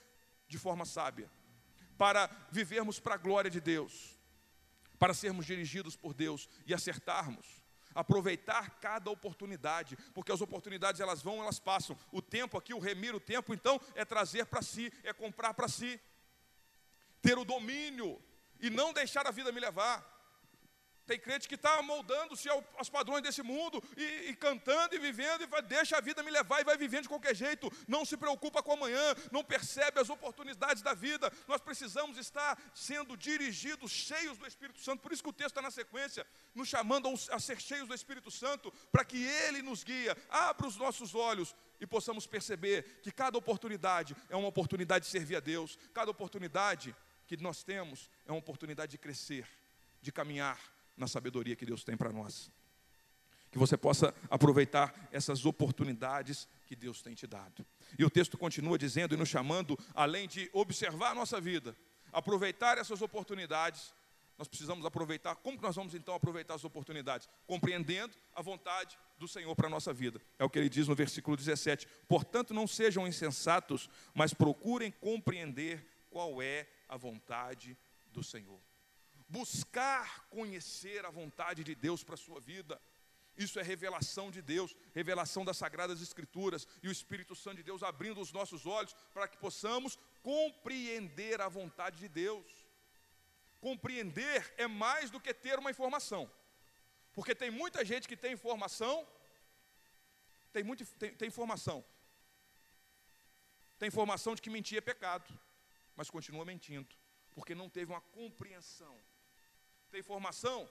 de 0.48 0.58
forma 0.58 0.86
sábia, 0.86 1.30
para 1.98 2.30
vivermos 2.50 2.98
para 2.98 3.16
a 3.16 3.18
glória 3.18 3.52
de 3.52 3.60
Deus, 3.60 4.18
para 4.98 5.14
sermos 5.14 5.46
dirigidos 5.46 5.98
por 5.98 6.14
Deus 6.14 6.48
e 6.66 6.74
acertarmos 6.74 7.61
aproveitar 7.94 8.80
cada 8.80 9.10
oportunidade, 9.10 9.98
porque 10.14 10.32
as 10.32 10.42
oportunidades 10.42 11.02
elas 11.02 11.22
vão, 11.22 11.42
elas 11.42 11.60
passam. 11.60 11.98
O 12.12 12.22
tempo 12.22 12.58
aqui, 12.58 12.74
o 12.74 12.80
remir 12.80 13.16
o 13.16 13.20
tempo, 13.20 13.54
então, 13.54 13.80
é 13.96 14.06
trazer 14.06 14.46
para 14.46 14.62
si, 14.62 14.92
é 15.04 15.14
comprar 15.14 15.54
para 15.54 15.68
si. 15.68 16.00
Ter 17.22 17.38
o 17.38 17.46
domínio 17.46 18.22
e 18.60 18.70
não 18.70 18.94
deixar 18.94 19.28
a 19.28 19.32
vida 19.32 19.52
me 19.52 19.60
levar. 19.60 20.11
Tem 21.12 21.20
crente 21.20 21.46
que 21.46 21.56
está 21.56 21.82
moldando-se 21.82 22.48
aos 22.48 22.90
padrões 22.90 23.22
desse 23.22 23.44
mundo 23.44 23.84
e, 23.98 24.30
e, 24.30 24.34
cantando 24.34 24.96
e 24.96 24.98
vivendo 24.98 25.42
e 25.42 25.46
vai, 25.46 25.62
deixa 25.62 25.98
a 25.98 26.00
vida 26.00 26.24
me 26.24 26.32
levar 26.32 26.62
e 26.62 26.64
vai 26.64 26.78
vivendo 26.78 27.02
de 27.02 27.10
qualquer 27.10 27.36
jeito. 27.36 27.70
Não 27.86 28.06
se 28.06 28.16
preocupa 28.16 28.64
com 28.64 28.72
amanhã, 28.72 29.14
não 29.30 29.44
percebe 29.44 30.00
as 30.00 30.10
oportunidades 30.10 30.82
da 30.82 30.94
vida. 30.94 31.30
Nós 31.50 31.60
precisamos 31.60 32.18
estar 32.18 32.58
sendo 32.74 33.18
dirigidos, 33.18 33.92
cheios 33.92 34.38
do 34.38 34.48
Espírito 34.48 34.80
Santo. 34.80 35.02
Por 35.02 35.12
isso 35.12 35.22
que 35.22 35.28
o 35.28 35.34
texto 35.34 35.50
está 35.50 35.62
na 35.62 35.70
sequência, 35.70 36.26
nos 36.56 36.70
chamando 36.70 37.10
a 37.30 37.40
ser 37.42 37.60
cheios 37.60 37.90
do 37.90 37.94
Espírito 37.94 38.32
Santo, 38.32 38.72
para 38.90 39.04
que 39.04 39.22
Ele 39.22 39.62
nos 39.62 39.84
guie, 39.84 40.16
abra 40.30 40.66
os 40.66 40.78
nossos 40.78 41.14
olhos 41.14 41.54
e 41.82 41.86
possamos 41.86 42.26
perceber 42.26 43.02
que 43.04 43.12
cada 43.12 43.38
oportunidade 43.38 44.16
é 44.30 44.36
uma 44.38 44.48
oportunidade 44.48 45.04
de 45.04 45.12
servir 45.12 45.36
a 45.36 45.42
Deus. 45.42 45.78
Cada 45.94 46.10
oportunidade 46.10 46.96
que 47.28 47.36
nós 47.36 47.64
temos 47.64 48.10
é 48.26 48.32
uma 48.32 48.40
oportunidade 48.40 48.92
de 48.92 48.98
crescer, 48.98 49.46
de 50.02 50.10
caminhar 50.10 50.58
na 50.98 51.08
sabedoria 51.08 51.56
que 51.56 51.66
Deus 51.66 51.84
tem 51.84 51.98
para 51.98 52.12
nós. 52.12 52.52
Que 53.52 53.58
você 53.58 53.76
possa 53.76 54.14
aproveitar 54.30 55.10
essas 55.12 55.46
oportunidades 55.46 56.48
que 56.66 56.76
Deus 56.76 57.02
tem 57.02 57.14
te 57.14 57.28
dado. 57.28 57.66
E 58.00 58.06
o 58.06 58.10
texto 58.10 58.38
continua 58.38 58.78
dizendo 58.78 59.14
e 59.14 59.18
nos 59.18 59.28
chamando, 59.28 59.78
além 59.94 60.28
de 60.28 60.50
observar 60.54 61.12
a 61.12 61.16
nossa 61.16 61.42
vida, 61.42 61.76
aproveitar 62.14 62.78
essas 62.78 63.02
oportunidades, 63.02 63.94
nós 64.38 64.48
precisamos 64.48 64.86
aproveitar. 64.86 65.36
Como 65.36 65.58
que 65.58 65.64
nós 65.64 65.76
vamos 65.76 65.94
então 65.94 66.16
aproveitar 66.16 66.56
as 66.56 66.64
oportunidades? 66.64 67.30
Compreendendo 67.46 68.16
a 68.34 68.42
vontade 68.42 68.98
do 69.20 69.28
Senhor 69.28 69.56
para 69.56 69.68
a 69.68 69.70
nossa 69.70 69.94
vida. 69.94 70.22
É 70.40 70.44
o 70.44 70.50
que 70.50 70.58
ele 70.58 70.70
diz 70.70 70.88
no 70.88 70.96
versículo 70.96 71.36
17. 71.36 71.88
Portanto, 72.08 72.54
não 72.54 72.66
sejam 72.66 73.08
insensatos, 73.08 73.90
mas 74.14 74.34
procurem 74.34 74.92
compreender 74.92 75.86
qual 76.10 76.42
é 76.42 76.68
a 76.88 76.96
vontade 76.98 77.78
do 78.12 78.24
Senhor 78.24 78.60
buscar 79.32 80.28
conhecer 80.30 81.06
a 81.06 81.10
vontade 81.10 81.64
de 81.64 81.74
Deus 81.74 82.04
para 82.04 82.16
a 82.16 82.24
sua 82.26 82.40
vida. 82.42 82.80
Isso 83.38 83.60
é 83.60 83.64
revelação 83.64 84.30
de 84.30 84.42
Deus, 84.42 84.76
revelação 84.94 85.46
das 85.46 85.58
Sagradas 85.58 86.02
Escrituras 86.02 86.68
e 86.84 86.90
o 86.90 86.92
Espírito 86.92 87.34
Santo 87.34 87.58
de 87.58 87.64
Deus 87.64 87.82
abrindo 87.82 88.20
os 88.20 88.34
nossos 88.34 88.66
olhos 88.66 88.94
para 89.14 89.28
que 89.30 89.38
possamos 89.38 89.98
compreender 90.22 91.40
a 91.40 91.48
vontade 91.48 91.98
de 91.98 92.10
Deus. 92.10 92.46
Compreender 93.62 94.54
é 94.58 94.68
mais 94.68 95.10
do 95.10 95.20
que 95.20 95.34
ter 95.34 95.58
uma 95.58 95.72
informação, 95.72 96.30
porque 97.14 97.34
tem 97.34 97.50
muita 97.50 97.86
gente 97.86 98.08
que 98.08 98.18
tem 98.18 98.34
informação, 98.34 99.08
tem, 100.52 100.64
muito, 100.64 100.86
tem, 100.98 101.16
tem 101.16 101.28
informação, 101.28 101.86
tem 103.80 103.88
informação 103.88 104.36
de 104.36 104.42
que 104.42 104.50
mentir 104.50 104.78
é 104.80 104.82
pecado, 104.82 105.32
mas 105.96 106.10
continua 106.10 106.44
mentindo, 106.44 106.90
porque 107.36 107.54
não 107.54 107.70
teve 107.70 107.92
uma 107.94 108.02
compreensão 108.02 108.98
tem 109.92 110.00
informação 110.00 110.70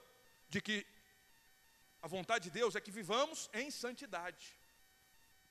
de 0.49 0.59
que 0.59 0.85
a 2.01 2.07
vontade 2.07 2.45
de 2.45 2.51
Deus 2.51 2.75
é 2.75 2.81
que 2.81 2.91
vivamos 2.91 3.49
em 3.53 3.69
santidade. 3.69 4.59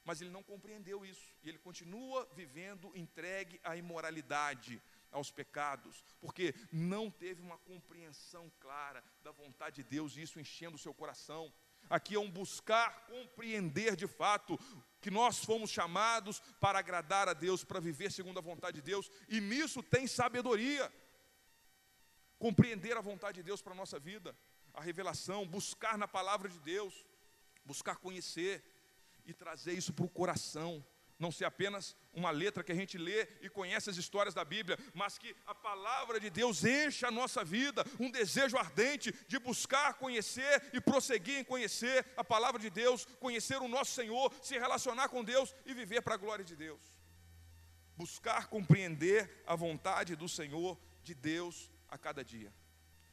Mas 0.04 0.20
ele 0.20 0.30
não 0.30 0.42
compreendeu 0.42 1.06
isso. 1.06 1.32
E 1.42 1.48
ele 1.48 1.58
continua 1.58 2.28
vivendo 2.34 2.90
entregue 2.96 3.60
à 3.62 3.76
imoralidade, 3.76 4.82
aos 5.12 5.30
pecados, 5.30 6.04
porque 6.20 6.54
não 6.72 7.10
teve 7.10 7.40
uma 7.40 7.58
compreensão 7.58 8.50
clara 8.60 9.04
da 9.22 9.30
vontade 9.30 9.76
de 9.76 9.84
Deus, 9.84 10.16
e 10.16 10.22
isso 10.22 10.40
enchendo 10.40 10.76
o 10.76 10.78
seu 10.78 10.94
coração. 10.94 11.52
Aqui 11.88 12.14
é 12.14 12.18
um 12.18 12.30
buscar 12.30 13.06
compreender 13.06 13.96
de 13.96 14.06
fato 14.06 14.58
que 15.00 15.10
nós 15.10 15.44
fomos 15.44 15.70
chamados 15.70 16.40
para 16.60 16.78
agradar 16.78 17.28
a 17.28 17.32
Deus, 17.32 17.64
para 17.64 17.80
viver 17.80 18.12
segundo 18.12 18.38
a 18.38 18.42
vontade 18.42 18.76
de 18.76 18.82
Deus, 18.82 19.10
e 19.28 19.40
nisso 19.40 19.82
tem 19.82 20.06
sabedoria 20.06 20.92
compreender 22.40 22.96
a 22.96 23.02
vontade 23.02 23.36
de 23.36 23.42
Deus 23.42 23.60
para 23.60 23.74
a 23.74 23.76
nossa 23.76 24.00
vida, 24.00 24.34
a 24.72 24.80
revelação, 24.80 25.46
buscar 25.46 25.98
na 25.98 26.08
palavra 26.08 26.48
de 26.48 26.58
Deus, 26.58 27.04
buscar 27.66 27.96
conhecer 27.96 28.64
e 29.26 29.34
trazer 29.34 29.74
isso 29.74 29.92
para 29.92 30.06
o 30.06 30.08
coração. 30.08 30.84
Não 31.18 31.30
ser 31.30 31.44
apenas 31.44 31.94
uma 32.14 32.30
letra 32.30 32.64
que 32.64 32.72
a 32.72 32.74
gente 32.74 32.96
lê 32.96 33.28
e 33.42 33.50
conhece 33.50 33.90
as 33.90 33.98
histórias 33.98 34.32
da 34.32 34.42
Bíblia, 34.42 34.78
mas 34.94 35.18
que 35.18 35.36
a 35.46 35.54
palavra 35.54 36.18
de 36.18 36.30
Deus 36.30 36.64
encha 36.64 37.08
a 37.08 37.10
nossa 37.10 37.44
vida, 37.44 37.84
um 37.98 38.10
desejo 38.10 38.56
ardente 38.56 39.12
de 39.28 39.38
buscar 39.38 39.92
conhecer 39.94 40.70
e 40.72 40.80
prosseguir 40.80 41.40
em 41.40 41.44
conhecer 41.44 42.06
a 42.16 42.24
palavra 42.24 42.58
de 42.58 42.70
Deus, 42.70 43.04
conhecer 43.20 43.60
o 43.60 43.68
nosso 43.68 43.92
Senhor, 43.92 44.32
se 44.40 44.58
relacionar 44.58 45.10
com 45.10 45.22
Deus 45.22 45.54
e 45.66 45.74
viver 45.74 46.00
para 46.00 46.14
a 46.14 46.16
glória 46.24 46.44
de 46.44 46.56
Deus. 46.56 46.80
Buscar 47.98 48.46
compreender 48.46 49.42
a 49.46 49.54
vontade 49.54 50.16
do 50.16 50.26
Senhor, 50.26 50.80
de 51.02 51.14
Deus 51.14 51.70
a 51.90 51.98
cada 51.98 52.24
dia. 52.24 52.52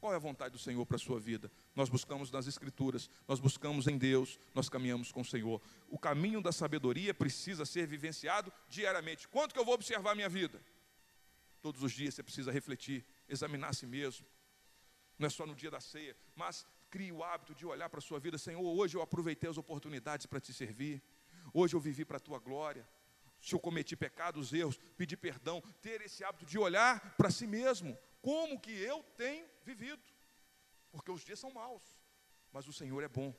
Qual 0.00 0.12
é 0.12 0.16
a 0.16 0.20
vontade 0.20 0.52
do 0.52 0.58
Senhor 0.58 0.86
para 0.86 0.96
a 0.96 0.98
sua 0.98 1.18
vida? 1.18 1.50
Nós 1.74 1.88
buscamos 1.88 2.30
nas 2.30 2.46
Escrituras, 2.46 3.10
nós 3.26 3.40
buscamos 3.40 3.88
em 3.88 3.98
Deus, 3.98 4.38
nós 4.54 4.68
caminhamos 4.68 5.10
com 5.10 5.22
o 5.22 5.24
Senhor. 5.24 5.60
O 5.88 5.98
caminho 5.98 6.40
da 6.40 6.52
sabedoria 6.52 7.12
precisa 7.12 7.66
ser 7.66 7.86
vivenciado 7.86 8.52
diariamente. 8.68 9.26
Quanto 9.26 9.52
que 9.52 9.58
eu 9.58 9.64
vou 9.64 9.74
observar 9.74 10.12
a 10.12 10.14
minha 10.14 10.28
vida? 10.28 10.62
Todos 11.60 11.82
os 11.82 11.90
dias 11.90 12.14
você 12.14 12.22
precisa 12.22 12.52
refletir, 12.52 13.04
examinar 13.28 13.70
a 13.70 13.72
si 13.72 13.86
mesmo. 13.86 14.24
Não 15.18 15.26
é 15.26 15.30
só 15.30 15.44
no 15.44 15.54
dia 15.54 15.70
da 15.70 15.80
ceia, 15.80 16.16
mas 16.36 16.64
crie 16.88 17.10
o 17.10 17.24
hábito 17.24 17.52
de 17.52 17.66
olhar 17.66 17.88
para 17.88 17.98
a 17.98 18.02
sua 18.02 18.20
vida. 18.20 18.38
Senhor, 18.38 18.62
hoje 18.62 18.96
eu 18.96 19.02
aproveitei 19.02 19.50
as 19.50 19.58
oportunidades 19.58 20.26
para 20.26 20.40
te 20.40 20.52
servir. 20.52 21.02
Hoje 21.52 21.74
eu 21.74 21.80
vivi 21.80 22.04
para 22.04 22.18
a 22.18 22.20
tua 22.20 22.38
glória. 22.38 22.88
Se 23.40 23.52
eu 23.52 23.58
cometi 23.58 23.96
pecados, 23.96 24.52
erros, 24.52 24.78
pedir 24.96 25.16
perdão, 25.16 25.60
ter 25.82 26.00
esse 26.02 26.22
hábito 26.22 26.46
de 26.46 26.56
olhar 26.56 27.16
para 27.16 27.30
si 27.30 27.46
mesmo 27.48 27.98
como 28.20 28.60
que 28.60 28.72
eu 28.72 29.02
tenho 29.16 29.46
vivido. 29.64 30.02
Porque 30.90 31.10
os 31.10 31.22
dias 31.22 31.38
são 31.38 31.50
maus, 31.52 31.82
mas 32.52 32.66
o 32.66 32.72
Senhor 32.72 33.02
é 33.02 33.08
bom. 33.08 33.34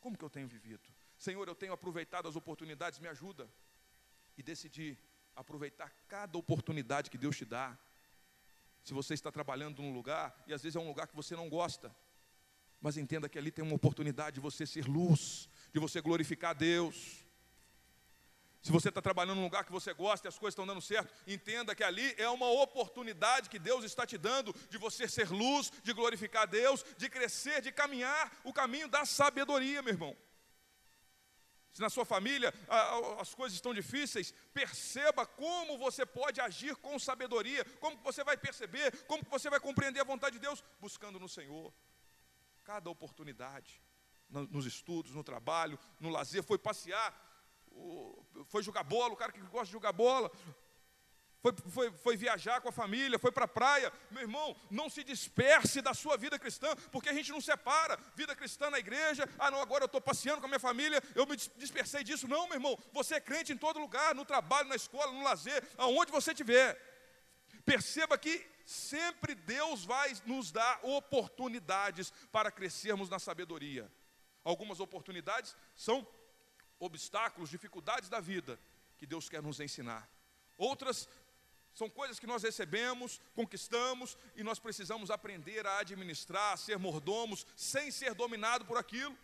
Como 0.00 0.16
que 0.16 0.24
eu 0.24 0.30
tenho 0.30 0.48
vivido? 0.48 0.88
Senhor, 1.18 1.46
eu 1.46 1.54
tenho 1.54 1.72
aproveitado 1.72 2.26
as 2.26 2.36
oportunidades, 2.36 2.98
me 2.98 3.08
ajuda. 3.08 3.50
E 4.36 4.42
decidir 4.42 4.98
aproveitar 5.36 5.90
cada 6.08 6.38
oportunidade 6.38 7.10
que 7.10 7.18
Deus 7.18 7.36
te 7.36 7.44
dá. 7.44 7.78
Se 8.82 8.94
você 8.94 9.12
está 9.12 9.30
trabalhando 9.30 9.82
num 9.82 9.92
lugar, 9.92 10.42
e 10.46 10.54
às 10.54 10.62
vezes 10.62 10.76
é 10.76 10.80
um 10.80 10.88
lugar 10.88 11.06
que 11.06 11.14
você 11.14 11.36
não 11.36 11.48
gosta, 11.48 11.94
mas 12.80 12.96
entenda 12.96 13.28
que 13.28 13.38
ali 13.38 13.50
tem 13.50 13.62
uma 13.62 13.74
oportunidade 13.74 14.36
de 14.36 14.40
você 14.40 14.66
ser 14.66 14.86
luz, 14.86 15.48
de 15.72 15.78
você 15.78 16.00
glorificar 16.00 16.54
Deus. 16.54 17.26
Se 18.62 18.70
você 18.70 18.90
está 18.90 19.00
trabalhando 19.00 19.36
num 19.36 19.44
lugar 19.44 19.64
que 19.64 19.72
você 19.72 19.94
gosta 19.94 20.26
e 20.26 20.28
as 20.28 20.38
coisas 20.38 20.52
estão 20.52 20.66
dando 20.66 20.82
certo, 20.82 21.14
entenda 21.26 21.74
que 21.74 21.82
ali 21.82 22.14
é 22.18 22.28
uma 22.28 22.50
oportunidade 22.50 23.48
que 23.48 23.58
Deus 23.58 23.84
está 23.84 24.06
te 24.06 24.18
dando 24.18 24.54
de 24.68 24.76
você 24.76 25.08
ser 25.08 25.30
luz, 25.30 25.72
de 25.82 25.94
glorificar 25.94 26.46
Deus, 26.46 26.84
de 26.98 27.08
crescer, 27.08 27.62
de 27.62 27.72
caminhar 27.72 28.30
o 28.44 28.52
caminho 28.52 28.86
da 28.86 29.06
sabedoria, 29.06 29.80
meu 29.80 29.94
irmão. 29.94 30.16
Se 31.72 31.80
na 31.80 31.88
sua 31.88 32.04
família 32.04 32.52
as 33.18 33.32
coisas 33.32 33.54
estão 33.54 33.72
difíceis, 33.72 34.34
perceba 34.52 35.24
como 35.24 35.78
você 35.78 36.04
pode 36.04 36.40
agir 36.40 36.76
com 36.76 36.98
sabedoria, 36.98 37.64
como 37.78 37.96
você 37.98 38.22
vai 38.22 38.36
perceber, 38.36 39.04
como 39.06 39.22
você 39.30 39.48
vai 39.48 39.60
compreender 39.60 40.00
a 40.00 40.04
vontade 40.04 40.34
de 40.34 40.40
Deus, 40.40 40.62
buscando 40.80 41.18
no 41.18 41.28
Senhor. 41.28 41.72
Cada 42.64 42.90
oportunidade, 42.90 43.80
nos 44.28 44.66
estudos, 44.66 45.14
no 45.14 45.24
trabalho, 45.24 45.78
no 45.98 46.10
lazer, 46.10 46.42
foi 46.42 46.58
passear, 46.58 47.29
foi 48.46 48.62
jogar 48.62 48.82
bola, 48.82 49.12
o 49.12 49.16
cara 49.16 49.32
que 49.32 49.40
gosta 49.42 49.66
de 49.66 49.72
jogar 49.72 49.92
bola, 49.92 50.30
foi, 51.42 51.54
foi, 51.68 51.90
foi, 51.92 52.16
viajar 52.16 52.60
com 52.60 52.68
a 52.68 52.72
família, 52.72 53.18
foi 53.18 53.32
para 53.32 53.46
a 53.46 53.48
praia. 53.48 53.90
Meu 54.10 54.22
irmão, 54.22 54.54
não 54.70 54.90
se 54.90 55.02
disperse 55.02 55.80
da 55.80 55.94
sua 55.94 56.16
vida 56.16 56.38
cristã, 56.38 56.74
porque 56.92 57.08
a 57.08 57.14
gente 57.14 57.32
não 57.32 57.40
separa 57.40 57.98
vida 58.14 58.36
cristã 58.36 58.68
na 58.68 58.78
igreja. 58.78 59.26
Ah, 59.38 59.50
não, 59.50 59.60
agora 59.60 59.84
eu 59.84 59.86
estou 59.86 60.02
passeando 60.02 60.40
com 60.40 60.46
a 60.46 60.48
minha 60.48 60.60
família, 60.60 61.02
eu 61.14 61.26
me 61.26 61.36
dispersei 61.36 62.04
disso. 62.04 62.28
Não, 62.28 62.46
meu 62.46 62.56
irmão, 62.56 62.78
você 62.92 63.14
é 63.14 63.20
crente 63.20 63.52
em 63.52 63.56
todo 63.56 63.80
lugar, 63.80 64.14
no 64.14 64.24
trabalho, 64.24 64.68
na 64.68 64.76
escola, 64.76 65.12
no 65.12 65.22
lazer, 65.22 65.66
aonde 65.78 66.12
você 66.12 66.32
estiver. 66.32 66.78
Perceba 67.64 68.18
que 68.18 68.46
sempre 68.66 69.34
Deus 69.34 69.84
vai 69.84 70.12
nos 70.26 70.52
dar 70.52 70.78
oportunidades 70.82 72.12
para 72.30 72.50
crescermos 72.50 73.08
na 73.08 73.18
sabedoria. 73.18 73.90
Algumas 74.44 74.78
oportunidades 74.78 75.56
são 75.74 76.06
obstáculos, 76.80 77.50
dificuldades 77.50 78.08
da 78.08 78.18
vida 78.18 78.58
que 78.98 79.06
Deus 79.06 79.28
quer 79.28 79.42
nos 79.42 79.60
ensinar. 79.60 80.08
Outras 80.58 81.08
são 81.72 81.88
coisas 81.88 82.18
que 82.18 82.26
nós 82.26 82.42
recebemos, 82.42 83.20
conquistamos 83.34 84.16
e 84.34 84.42
nós 84.42 84.58
precisamos 84.58 85.10
aprender 85.10 85.66
a 85.66 85.78
administrar, 85.78 86.54
a 86.54 86.56
ser 86.56 86.78
mordomos, 86.78 87.46
sem 87.54 87.90
ser 87.90 88.14
dominado 88.14 88.64
por 88.64 88.76
aquilo. 88.76 89.16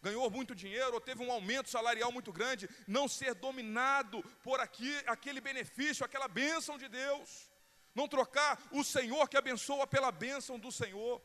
Ganhou 0.00 0.30
muito 0.30 0.54
dinheiro 0.54 0.94
ou 0.94 1.00
teve 1.00 1.24
um 1.24 1.32
aumento 1.32 1.70
salarial 1.70 2.12
muito 2.12 2.30
grande, 2.32 2.68
não 2.86 3.08
ser 3.08 3.34
dominado 3.34 4.22
por 4.42 4.60
aqui, 4.60 4.94
aquele 5.06 5.40
benefício, 5.40 6.04
aquela 6.04 6.28
bênção 6.28 6.76
de 6.78 6.88
Deus. 6.88 7.50
Não 7.94 8.06
trocar 8.08 8.60
o 8.70 8.84
Senhor 8.84 9.28
que 9.28 9.36
abençoa 9.36 9.86
pela 9.86 10.10
bênção 10.12 10.58
do 10.58 10.70
Senhor. 10.70 11.22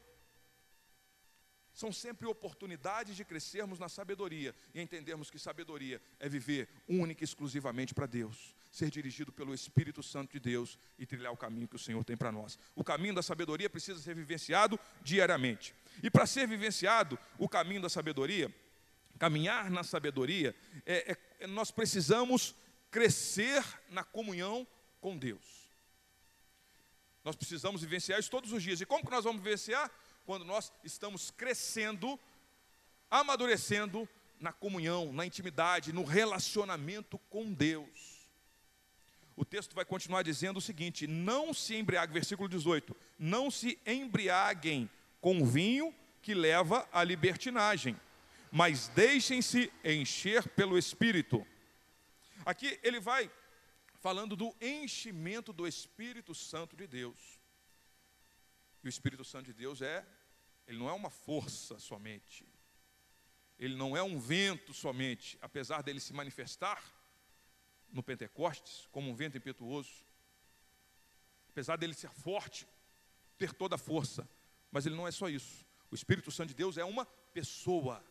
São 1.80 1.94
sempre 1.94 2.28
oportunidades 2.28 3.16
de 3.16 3.24
crescermos 3.24 3.80
na 3.80 3.88
sabedoria 3.88 4.54
e 4.74 4.82
entendermos 4.82 5.32
que 5.32 5.40
sabedoria 5.40 6.02
é 6.20 6.28
viver 6.28 6.68
única 6.90 7.24
e 7.24 7.26
exclusivamente 7.26 7.94
para 7.94 8.06
Deus, 8.06 8.54
ser 8.70 8.90
dirigido 8.90 9.32
pelo 9.32 9.54
Espírito 9.54 10.04
Santo 10.04 10.34
de 10.34 10.42
Deus 10.42 10.78
e 10.98 11.06
trilhar 11.06 11.32
o 11.32 11.38
caminho 11.38 11.70
que 11.70 11.78
o 11.78 11.80
Senhor 11.80 12.04
tem 12.04 12.18
para 12.18 12.34
nós. 12.34 12.60
O 12.76 12.84
caminho 12.84 13.16
da 13.16 13.24
sabedoria 13.24 13.70
precisa 13.70 13.98
ser 14.02 14.14
vivenciado 14.14 14.78
diariamente. 15.02 15.74
E 16.04 16.12
para 16.12 16.28
ser 16.28 16.46
vivenciado 16.50 17.18
o 17.38 17.48
caminho 17.48 17.82
da 17.82 17.88
sabedoria, 17.88 18.54
caminhar 19.18 19.72
na 19.72 19.82
sabedoria, 19.82 20.54
é, 20.86 21.18
é, 21.40 21.48
nós 21.48 21.72
precisamos 21.72 22.56
crescer 22.92 23.64
na 23.90 24.04
comunhão 24.04 24.68
com 25.00 25.18
Deus. 25.18 25.72
Nós 27.24 27.38
precisamos 27.38 27.84
vivenciar 27.84 28.20
isso 28.20 28.30
todos 28.30 28.52
os 28.52 28.62
dias. 28.62 28.82
E 28.82 28.86
como 28.86 29.06
que 29.06 29.12
nós 29.12 29.24
vamos 29.24 29.42
vivenciar? 29.42 29.90
Quando 30.30 30.46
nós 30.46 30.72
estamos 30.84 31.32
crescendo, 31.32 32.20
amadurecendo 33.10 34.08
na 34.40 34.54
comunhão, 34.54 35.12
na 35.12 35.26
intimidade, 35.26 35.92
no 35.92 36.04
relacionamento 36.04 37.18
com 37.32 37.52
Deus. 37.52 38.30
O 39.36 39.44
texto 39.44 39.74
vai 39.74 39.84
continuar 39.84 40.22
dizendo 40.22 40.58
o 40.58 40.62
seguinte: 40.62 41.08
não 41.08 41.52
se 41.52 41.76
embriaguem, 41.76 42.14
versículo 42.14 42.48
18: 42.48 42.96
não 43.18 43.50
se 43.50 43.80
embriaguem 43.84 44.88
com 45.20 45.44
vinho 45.44 45.92
que 46.22 46.36
leva 46.36 46.88
à 46.94 47.04
libertinagem, 47.04 48.00
mas 48.52 48.88
deixem-se 48.90 49.74
encher 49.84 50.48
pelo 50.50 50.78
Espírito. 50.78 51.44
Aqui 52.46 52.80
ele 52.84 53.00
vai 53.00 53.32
falando 54.00 54.36
do 54.36 54.56
enchimento 54.62 55.52
do 55.52 55.68
Espírito 55.68 56.36
Santo 56.36 56.76
de 56.76 56.86
Deus. 56.86 57.40
E 58.84 58.88
o 58.88 58.90
Espírito 58.90 59.24
Santo 59.26 59.46
de 59.48 59.54
Deus 59.54 59.82
é 59.82 60.06
ele 60.70 60.78
não 60.78 60.88
é 60.88 60.94
uma 60.94 61.10
força 61.10 61.80
somente. 61.80 62.48
Ele 63.58 63.76
não 63.76 63.98
é 63.98 64.04
um 64.04 64.20
vento 64.20 64.72
somente, 64.72 65.36
apesar 65.42 65.82
dele 65.82 66.00
se 66.00 66.14
manifestar 66.14 66.80
no 67.92 68.04
Pentecostes 68.04 68.88
como 68.92 69.10
um 69.10 69.16
vento 69.16 69.36
impetuoso. 69.36 70.06
Apesar 71.50 71.76
dele 71.76 71.96
ser 71.96 72.12
forte, 72.12 72.68
ter 73.36 73.52
toda 73.52 73.76
a 73.76 73.80
força, 73.80 74.30
mas 74.70 74.86
ele 74.86 74.96
não 74.96 75.08
é 75.08 75.12
só 75.12 75.28
isso. 75.28 75.66
O 75.90 75.96
Espírito 75.96 76.30
Santo 76.30 76.50
de 76.50 76.54
Deus 76.54 76.78
é 76.78 76.86
uma 76.86 77.04
pessoa, 77.34 78.06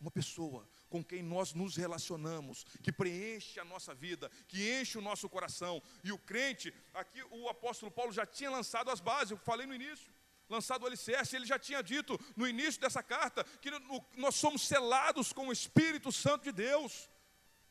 uma 0.00 0.10
pessoa 0.10 0.68
com 0.90 1.04
quem 1.04 1.22
nós 1.22 1.54
nos 1.54 1.76
relacionamos, 1.76 2.64
que 2.82 2.90
preenche 2.90 3.60
a 3.60 3.64
nossa 3.64 3.94
vida, 3.94 4.28
que 4.48 4.80
enche 4.80 4.98
o 4.98 5.02
nosso 5.02 5.28
coração. 5.28 5.80
E 6.02 6.10
o 6.10 6.18
crente, 6.18 6.74
aqui 6.92 7.22
o 7.30 7.48
apóstolo 7.48 7.92
Paulo 7.92 8.12
já 8.12 8.26
tinha 8.26 8.50
lançado 8.50 8.90
as 8.90 9.00
bases, 9.00 9.30
eu 9.30 9.36
falei 9.36 9.68
no 9.68 9.74
início 9.74 10.12
lançado 10.52 10.82
o 10.82 10.86
alicerce, 10.86 11.34
ele 11.34 11.46
já 11.46 11.58
tinha 11.58 11.82
dito 11.82 12.18
no 12.36 12.46
início 12.46 12.80
dessa 12.80 13.02
carta 13.02 13.42
que 13.60 13.70
nós 14.16 14.34
somos 14.34 14.62
selados 14.62 15.32
com 15.32 15.48
o 15.48 15.52
Espírito 15.52 16.12
Santo 16.12 16.44
de 16.44 16.52
Deus. 16.52 17.08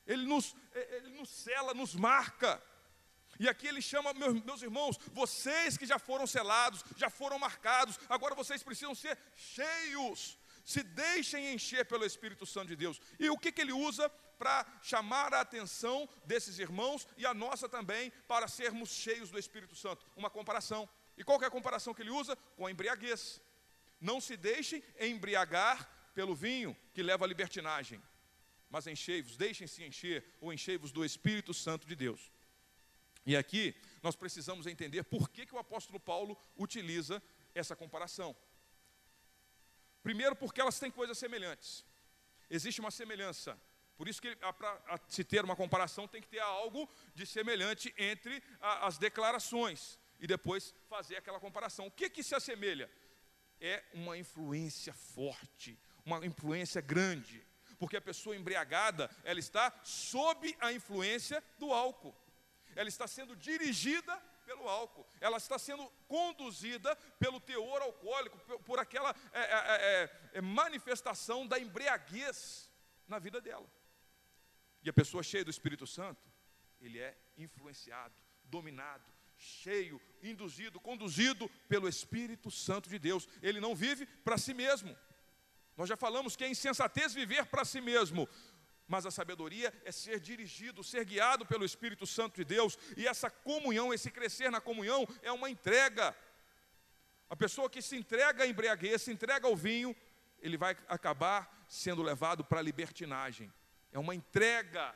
Ele 0.05 0.25
nos, 0.25 0.55
ele 0.73 1.11
nos 1.11 1.29
sela, 1.29 1.73
nos 1.73 1.93
marca. 1.93 2.61
E 3.39 3.47
aqui 3.47 3.67
ele 3.67 3.81
chama, 3.81 4.13
meus, 4.13 4.43
meus 4.43 4.61
irmãos, 4.61 4.97
vocês 5.13 5.77
que 5.77 5.85
já 5.85 5.99
foram 5.99 6.25
selados, 6.25 6.83
já 6.97 7.09
foram 7.09 7.39
marcados, 7.39 7.99
agora 8.09 8.35
vocês 8.35 8.63
precisam 8.63 8.95
ser 8.95 9.17
cheios. 9.35 10.37
Se 10.65 10.83
deixem 10.83 11.53
encher 11.53 11.85
pelo 11.85 12.05
Espírito 12.05 12.45
Santo 12.45 12.67
de 12.67 12.75
Deus. 12.75 12.99
E 13.19 13.29
o 13.29 13.37
que, 13.37 13.51
que 13.51 13.61
ele 13.61 13.73
usa 13.73 14.09
para 14.37 14.65
chamar 14.81 15.33
a 15.33 15.41
atenção 15.41 16.09
desses 16.25 16.59
irmãos 16.59 17.07
e 17.17 17.25
a 17.25 17.33
nossa 17.33 17.69
também, 17.69 18.11
para 18.27 18.47
sermos 18.47 18.89
cheios 18.89 19.29
do 19.29 19.39
Espírito 19.39 19.75
Santo? 19.75 20.05
Uma 20.15 20.29
comparação. 20.29 20.89
E 21.17 21.23
qual 21.23 21.41
é 21.41 21.45
a 21.45 21.51
comparação 21.51 21.93
que 21.93 22.01
ele 22.01 22.09
usa? 22.09 22.35
Com 22.55 22.65
a 22.65 22.71
embriaguez. 22.71 23.41
Não 23.99 24.19
se 24.19 24.35
deixem 24.35 24.83
embriagar 24.99 25.89
pelo 26.13 26.35
vinho 26.35 26.75
que 26.93 27.03
leva 27.03 27.25
à 27.25 27.27
libertinagem, 27.27 28.01
mas 28.69 28.87
enchei-vos, 28.87 29.37
deixem-se 29.37 29.83
encher, 29.83 30.25
ou 30.39 30.51
enchei-vos 30.51 30.91
do 30.91 31.05
Espírito 31.05 31.53
Santo 31.53 31.87
de 31.87 31.95
Deus. 31.95 32.31
E 33.25 33.37
aqui 33.37 33.75
nós 34.01 34.15
precisamos 34.15 34.65
entender 34.65 35.03
por 35.03 35.29
que, 35.29 35.45
que 35.45 35.53
o 35.53 35.59
apóstolo 35.59 35.99
Paulo 35.99 36.37
utiliza 36.57 37.21
essa 37.53 37.75
comparação. 37.75 38.35
Primeiro, 40.01 40.35
porque 40.35 40.59
elas 40.59 40.79
têm 40.79 40.89
coisas 40.89 41.17
semelhantes. 41.17 41.85
Existe 42.49 42.81
uma 42.81 42.89
semelhança. 42.91 43.59
Por 43.95 44.07
isso 44.07 44.21
que 44.21 44.35
para 44.35 44.99
se 45.07 45.23
ter 45.23 45.45
uma 45.45 45.55
comparação 45.55 46.07
tem 46.07 46.21
que 46.21 46.27
ter 46.27 46.39
algo 46.39 46.89
de 47.13 47.25
semelhante 47.25 47.93
entre 47.97 48.41
a, 48.59 48.87
as 48.87 48.97
declarações 48.97 49.99
e 50.21 50.27
depois 50.27 50.73
fazer 50.87 51.17
aquela 51.17 51.39
comparação. 51.39 51.87
O 51.87 51.91
que 51.91 52.09
que 52.09 52.23
se 52.23 52.35
assemelha? 52.35 52.89
É 53.59 53.83
uma 53.93 54.17
influência 54.17 54.93
forte, 54.93 55.77
uma 56.05 56.23
influência 56.25 56.79
grande, 56.79 57.45
porque 57.79 57.97
a 57.97 58.01
pessoa 58.01 58.35
embriagada, 58.35 59.09
ela 59.23 59.39
está 59.39 59.73
sob 59.83 60.55
a 60.59 60.71
influência 60.71 61.43
do 61.57 61.73
álcool. 61.73 62.15
Ela 62.75 62.87
está 62.87 63.07
sendo 63.07 63.35
dirigida 63.35 64.15
pelo 64.45 64.67
álcool, 64.69 65.07
ela 65.19 65.37
está 65.37 65.57
sendo 65.57 65.87
conduzida 66.07 66.95
pelo 67.19 67.39
teor 67.39 67.81
alcoólico, 67.81 68.37
por 68.59 68.79
aquela 68.79 69.15
é, 69.31 69.39
é, 69.39 69.43
é, 69.43 70.21
é, 70.33 70.41
manifestação 70.41 71.47
da 71.47 71.59
embriaguez 71.59 72.69
na 73.07 73.17
vida 73.17 73.41
dela. 73.41 73.67
E 74.83 74.89
a 74.89 74.93
pessoa 74.93 75.23
cheia 75.23 75.43
do 75.43 75.51
Espírito 75.51 75.85
Santo, 75.85 76.29
ele 76.79 76.99
é 76.99 77.17
influenciado, 77.37 78.15
dominado, 78.43 79.05
cheio, 79.41 79.99
induzido, 80.21 80.79
conduzido 80.79 81.49
pelo 81.67 81.89
Espírito 81.89 82.51
Santo 82.51 82.87
de 82.87 82.99
Deus. 82.99 83.27
Ele 83.41 83.59
não 83.59 83.75
vive 83.75 84.05
para 84.05 84.37
si 84.37 84.53
mesmo. 84.53 84.95
Nós 85.75 85.89
já 85.89 85.97
falamos 85.97 86.35
que 86.35 86.43
é 86.43 86.49
insensatez 86.49 87.13
viver 87.13 87.45
para 87.47 87.65
si 87.65 87.81
mesmo. 87.81 88.29
Mas 88.87 89.05
a 89.05 89.11
sabedoria 89.11 89.73
é 89.83 89.91
ser 89.91 90.19
dirigido, 90.19 90.83
ser 90.83 91.05
guiado 91.05 91.45
pelo 91.45 91.65
Espírito 91.65 92.05
Santo 92.05 92.35
de 92.35 92.43
Deus, 92.43 92.77
e 92.97 93.07
essa 93.07 93.29
comunhão, 93.29 93.93
esse 93.93 94.11
crescer 94.11 94.51
na 94.51 94.59
comunhão, 94.59 95.07
é 95.21 95.31
uma 95.31 95.49
entrega. 95.49 96.15
A 97.29 97.35
pessoa 97.35 97.69
que 97.69 97.81
se 97.81 97.95
entrega 97.95 98.43
à 98.43 98.47
embriaguez, 98.47 99.01
se 99.01 99.11
entrega 99.11 99.47
ao 99.47 99.55
vinho, 99.55 99.95
ele 100.39 100.57
vai 100.57 100.75
acabar 100.87 101.65
sendo 101.67 102.03
levado 102.03 102.43
para 102.43 102.59
a 102.59 102.63
libertinagem. 102.63 103.51
É 103.93 103.97
uma 103.97 104.13
entrega 104.13 104.93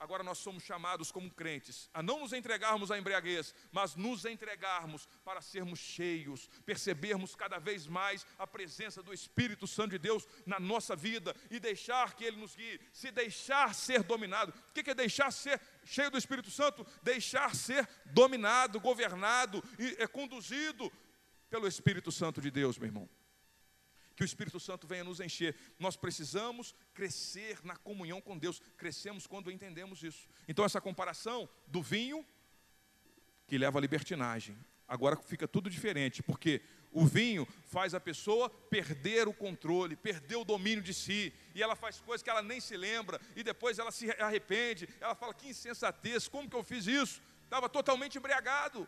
Agora 0.00 0.24
nós 0.24 0.38
somos 0.38 0.62
chamados 0.62 1.12
como 1.12 1.30
crentes 1.30 1.90
a 1.92 2.02
não 2.02 2.20
nos 2.20 2.32
entregarmos 2.32 2.90
à 2.90 2.98
embriaguez, 2.98 3.54
mas 3.70 3.94
nos 3.94 4.24
entregarmos 4.24 5.06
para 5.22 5.42
sermos 5.42 5.78
cheios, 5.78 6.48
percebermos 6.64 7.34
cada 7.34 7.58
vez 7.58 7.86
mais 7.86 8.26
a 8.38 8.46
presença 8.46 9.02
do 9.02 9.12
Espírito 9.12 9.66
Santo 9.66 9.90
de 9.90 9.98
Deus 9.98 10.26
na 10.46 10.58
nossa 10.58 10.96
vida 10.96 11.36
e 11.50 11.60
deixar 11.60 12.14
que 12.14 12.24
Ele 12.24 12.38
nos 12.38 12.56
guie, 12.56 12.80
se 12.94 13.10
deixar 13.10 13.74
ser 13.74 14.02
dominado. 14.02 14.54
O 14.70 14.72
que 14.72 14.90
é 14.90 14.94
deixar 14.94 15.30
ser 15.30 15.60
cheio 15.84 16.10
do 16.10 16.16
Espírito 16.16 16.50
Santo? 16.50 16.86
Deixar 17.02 17.54
ser 17.54 17.86
dominado, 18.06 18.80
governado 18.80 19.62
e 19.78 20.02
é 20.02 20.06
conduzido 20.06 20.90
pelo 21.50 21.68
Espírito 21.68 22.10
Santo 22.10 22.40
de 22.40 22.50
Deus, 22.50 22.78
meu 22.78 22.86
irmão 22.88 23.19
que 24.16 24.22
o 24.22 24.24
Espírito 24.24 24.60
Santo 24.60 24.86
venha 24.86 25.04
nos 25.04 25.20
encher. 25.20 25.56
Nós 25.78 25.96
precisamos 25.96 26.74
crescer 26.92 27.58
na 27.64 27.76
comunhão 27.76 28.20
com 28.20 28.36
Deus. 28.36 28.60
Crescemos 28.76 29.26
quando 29.26 29.50
entendemos 29.50 30.02
isso. 30.02 30.28
Então, 30.46 30.64
essa 30.64 30.80
comparação 30.80 31.48
do 31.66 31.82
vinho 31.82 32.26
que 33.46 33.58
leva 33.58 33.78
à 33.78 33.80
libertinagem. 33.80 34.56
Agora 34.86 35.16
fica 35.16 35.48
tudo 35.48 35.68
diferente, 35.68 36.22
porque 36.22 36.62
o 36.92 37.06
vinho 37.06 37.46
faz 37.66 37.94
a 37.94 38.00
pessoa 38.00 38.50
perder 38.50 39.28
o 39.28 39.32
controle, 39.32 39.96
perder 39.96 40.36
o 40.36 40.44
domínio 40.44 40.82
de 40.82 40.92
si, 40.92 41.32
e 41.54 41.62
ela 41.62 41.76
faz 41.76 42.00
coisas 42.00 42.22
que 42.22 42.30
ela 42.30 42.42
nem 42.42 42.60
se 42.60 42.76
lembra, 42.76 43.20
e 43.36 43.42
depois 43.42 43.78
ela 43.78 43.90
se 43.90 44.10
arrepende, 44.20 44.88
ela 45.00 45.14
fala: 45.14 45.34
que 45.34 45.48
insensatez, 45.48 46.28
como 46.28 46.48
que 46.48 46.56
eu 46.56 46.62
fiz 46.62 46.86
isso? 46.86 47.22
Estava 47.44 47.68
totalmente 47.68 48.18
embriagado. 48.18 48.86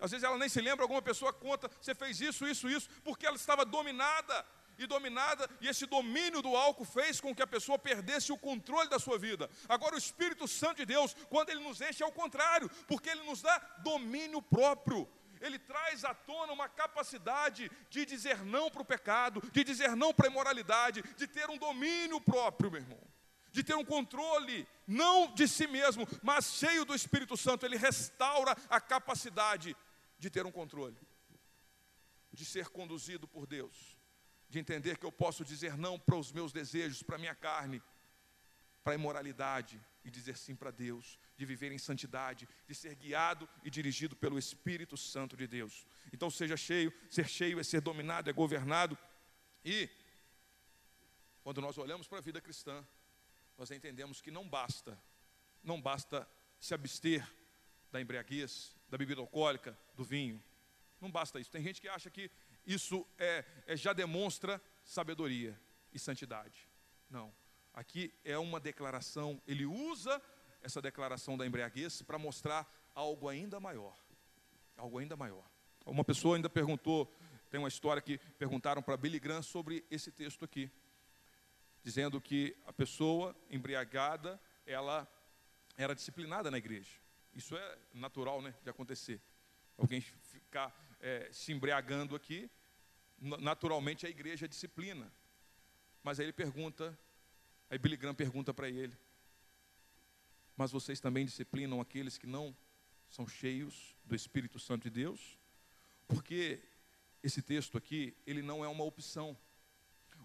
Às 0.00 0.10
vezes 0.10 0.24
ela 0.24 0.38
nem 0.38 0.48
se 0.48 0.60
lembra, 0.60 0.84
alguma 0.84 1.02
pessoa 1.02 1.32
conta, 1.32 1.70
você 1.80 1.94
fez 1.94 2.20
isso, 2.20 2.46
isso, 2.46 2.68
isso, 2.68 2.88
porque 3.04 3.26
ela 3.26 3.36
estava 3.36 3.64
dominada 3.64 4.44
e 4.78 4.86
dominada, 4.86 5.48
e 5.60 5.68
esse 5.68 5.84
domínio 5.84 6.40
do 6.40 6.56
álcool 6.56 6.86
fez 6.86 7.20
com 7.20 7.34
que 7.34 7.42
a 7.42 7.46
pessoa 7.46 7.78
perdesse 7.78 8.32
o 8.32 8.38
controle 8.38 8.88
da 8.88 8.98
sua 8.98 9.18
vida. 9.18 9.50
Agora, 9.68 9.94
o 9.94 9.98
Espírito 9.98 10.48
Santo 10.48 10.78
de 10.78 10.86
Deus, 10.86 11.14
quando 11.28 11.50
ele 11.50 11.62
nos 11.62 11.80
enche, 11.82 12.02
é 12.02 12.06
o 12.06 12.12
contrário, 12.12 12.70
porque 12.88 13.10
ele 13.10 13.22
nos 13.24 13.42
dá 13.42 13.58
domínio 13.82 14.40
próprio. 14.40 15.06
Ele 15.38 15.58
traz 15.58 16.04
à 16.04 16.14
tona 16.14 16.52
uma 16.52 16.68
capacidade 16.68 17.70
de 17.90 18.06
dizer 18.06 18.42
não 18.44 18.70
para 18.70 18.82
o 18.82 18.84
pecado, 18.84 19.42
de 19.52 19.64
dizer 19.64 19.94
não 19.94 20.14
para 20.14 20.28
a 20.28 20.30
imoralidade, 20.30 21.02
de 21.16 21.26
ter 21.26 21.48
um 21.50 21.58
domínio 21.58 22.20
próprio, 22.20 22.70
meu 22.70 22.80
irmão 22.80 23.10
de 23.52 23.64
ter 23.64 23.74
um 23.74 23.84
controle, 23.84 24.66
não 24.86 25.32
de 25.34 25.48
si 25.48 25.66
mesmo, 25.66 26.06
mas 26.22 26.54
cheio 26.54 26.84
do 26.84 26.94
Espírito 26.94 27.36
Santo, 27.36 27.66
ele 27.66 27.76
restaura 27.76 28.56
a 28.68 28.80
capacidade 28.80 29.76
de 30.20 30.28
ter 30.28 30.44
um 30.44 30.52
controle, 30.52 30.96
de 32.30 32.44
ser 32.44 32.68
conduzido 32.68 33.26
por 33.26 33.46
Deus, 33.46 33.98
de 34.50 34.58
entender 34.58 34.98
que 34.98 35.06
eu 35.06 35.10
posso 35.10 35.44
dizer 35.44 35.78
não 35.78 35.98
para 35.98 36.16
os 36.16 36.30
meus 36.30 36.52
desejos, 36.52 37.02
para 37.02 37.16
a 37.16 37.18
minha 37.18 37.34
carne, 37.34 37.82
para 38.84 38.92
a 38.92 38.94
imoralidade 38.94 39.80
e 40.04 40.10
dizer 40.10 40.36
sim 40.36 40.54
para 40.54 40.70
Deus, 40.70 41.18
de 41.36 41.46
viver 41.46 41.72
em 41.72 41.78
santidade, 41.78 42.46
de 42.68 42.74
ser 42.74 42.94
guiado 42.94 43.48
e 43.64 43.70
dirigido 43.70 44.14
pelo 44.14 44.38
Espírito 44.38 44.96
Santo 44.96 45.36
de 45.36 45.46
Deus. 45.46 45.86
Então 46.12 46.30
seja 46.30 46.56
cheio, 46.56 46.92
ser 47.10 47.26
cheio 47.26 47.58
é 47.58 47.62
ser 47.62 47.80
dominado, 47.80 48.28
é 48.28 48.32
governado. 48.32 48.96
E 49.64 49.88
quando 51.42 51.62
nós 51.62 51.78
olhamos 51.78 52.06
para 52.06 52.18
a 52.18 52.22
vida 52.22 52.40
cristã, 52.40 52.86
nós 53.56 53.70
entendemos 53.70 54.20
que 54.20 54.30
não 54.30 54.46
basta, 54.46 55.02
não 55.62 55.80
basta 55.80 56.28
se 56.58 56.74
abster 56.74 57.26
da 57.90 58.00
embriaguez, 58.00 58.76
da 58.88 58.96
bebida 58.96 59.20
alcoólica, 59.20 59.76
do 59.94 60.04
vinho. 60.04 60.42
Não 61.00 61.10
basta 61.10 61.40
isso. 61.40 61.50
Tem 61.50 61.62
gente 61.62 61.80
que 61.80 61.88
acha 61.88 62.10
que 62.10 62.30
isso 62.66 63.06
é, 63.18 63.44
é, 63.66 63.76
já 63.76 63.92
demonstra 63.92 64.60
sabedoria 64.84 65.58
e 65.92 65.98
santidade. 65.98 66.68
Não. 67.08 67.32
Aqui 67.72 68.12
é 68.24 68.36
uma 68.36 68.60
declaração, 68.60 69.40
ele 69.46 69.64
usa 69.64 70.20
essa 70.62 70.82
declaração 70.82 71.38
da 71.38 71.46
embriaguez 71.46 72.02
para 72.02 72.18
mostrar 72.18 72.70
algo 72.94 73.28
ainda 73.28 73.58
maior. 73.58 73.96
Algo 74.76 74.98
ainda 74.98 75.16
maior. 75.16 75.48
Uma 75.86 76.04
pessoa 76.04 76.36
ainda 76.36 76.50
perguntou, 76.50 77.12
tem 77.50 77.58
uma 77.58 77.68
história 77.68 78.02
que 78.02 78.18
perguntaram 78.38 78.82
para 78.82 78.96
Billy 78.96 79.18
Graham 79.18 79.42
sobre 79.42 79.84
esse 79.90 80.12
texto 80.12 80.44
aqui, 80.44 80.70
dizendo 81.82 82.20
que 82.20 82.56
a 82.66 82.72
pessoa 82.72 83.34
embriagada, 83.48 84.40
ela 84.66 85.08
era 85.76 85.94
disciplinada 85.94 86.50
na 86.50 86.58
igreja. 86.58 87.00
Isso 87.34 87.56
é 87.56 87.78
natural 87.92 88.42
né, 88.42 88.54
de 88.62 88.70
acontecer. 88.70 89.20
Alguém 89.76 90.00
ficar 90.00 90.74
é, 91.00 91.28
se 91.32 91.52
embriagando 91.52 92.14
aqui, 92.14 92.50
naturalmente 93.20 94.06
a 94.06 94.10
igreja 94.10 94.48
disciplina. 94.48 95.12
Mas 96.02 96.18
aí 96.18 96.26
ele 96.26 96.32
pergunta, 96.32 96.98
aí 97.68 97.78
Billy 97.78 97.96
Graham 97.96 98.14
pergunta 98.14 98.52
para 98.52 98.68
ele, 98.68 98.96
mas 100.56 100.72
vocês 100.72 101.00
também 101.00 101.24
disciplinam 101.24 101.80
aqueles 101.80 102.18
que 102.18 102.26
não 102.26 102.56
são 103.08 103.26
cheios 103.26 103.96
do 104.04 104.14
Espírito 104.14 104.58
Santo 104.58 104.84
de 104.84 104.90
Deus? 104.90 105.38
Porque 106.06 106.62
esse 107.22 107.40
texto 107.42 107.78
aqui, 107.78 108.16
ele 108.26 108.42
não 108.42 108.64
é 108.64 108.68
uma 108.68 108.84
opção. 108.84 109.36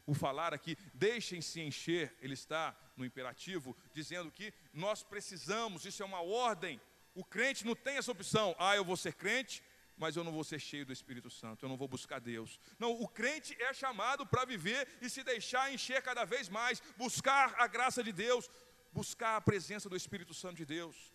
O 0.05 0.13
falar 0.13 0.53
aqui, 0.53 0.77
deixem-se 0.93 1.61
encher, 1.61 2.15
ele 2.21 2.33
está 2.33 2.77
no 2.95 3.05
imperativo, 3.05 3.75
dizendo 3.93 4.31
que 4.31 4.53
nós 4.73 5.03
precisamos, 5.03 5.85
isso 5.85 6.03
é 6.03 6.05
uma 6.05 6.21
ordem 6.21 6.79
o 7.15 7.23
crente 7.23 7.65
não 7.65 7.75
tem 7.75 7.97
essa 7.97 8.11
opção. 8.11 8.55
Ah, 8.59 8.75
eu 8.75 8.83
vou 8.83 8.97
ser 8.97 9.13
crente, 9.13 9.63
mas 9.97 10.15
eu 10.17 10.23
não 10.23 10.33
vou 10.33 10.43
ser 10.43 10.59
cheio 10.59 10.85
do 10.85 10.91
Espírito 10.91 11.29
Santo, 11.29 11.63
eu 11.65 11.69
não 11.69 11.77
vou 11.77 11.87
buscar 11.87 12.19
Deus. 12.19 12.59
Não, 12.77 12.91
o 12.91 13.07
crente 13.07 13.55
é 13.61 13.73
chamado 13.73 14.27
para 14.27 14.43
viver 14.43 14.87
e 15.01 15.09
se 15.09 15.23
deixar 15.23 15.73
encher 15.73 16.01
cada 16.03 16.25
vez 16.25 16.49
mais, 16.49 16.81
buscar 16.97 17.55
a 17.57 17.67
graça 17.67 18.03
de 18.03 18.11
Deus, 18.11 18.49
buscar 18.91 19.37
a 19.37 19.41
presença 19.41 19.87
do 19.89 19.95
Espírito 19.95 20.33
Santo 20.33 20.57
de 20.57 20.65
Deus. 20.65 21.13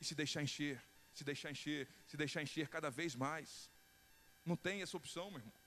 E 0.00 0.04
se 0.04 0.14
deixar 0.14 0.42
encher, 0.42 0.80
se 1.12 1.24
deixar 1.24 1.50
encher, 1.50 1.88
se 2.06 2.16
deixar 2.16 2.42
encher 2.42 2.68
cada 2.68 2.90
vez 2.90 3.16
mais. 3.16 3.70
Não 4.44 4.56
tem 4.56 4.82
essa 4.82 4.96
opção, 4.96 5.30
meu 5.30 5.40
irmão. 5.40 5.62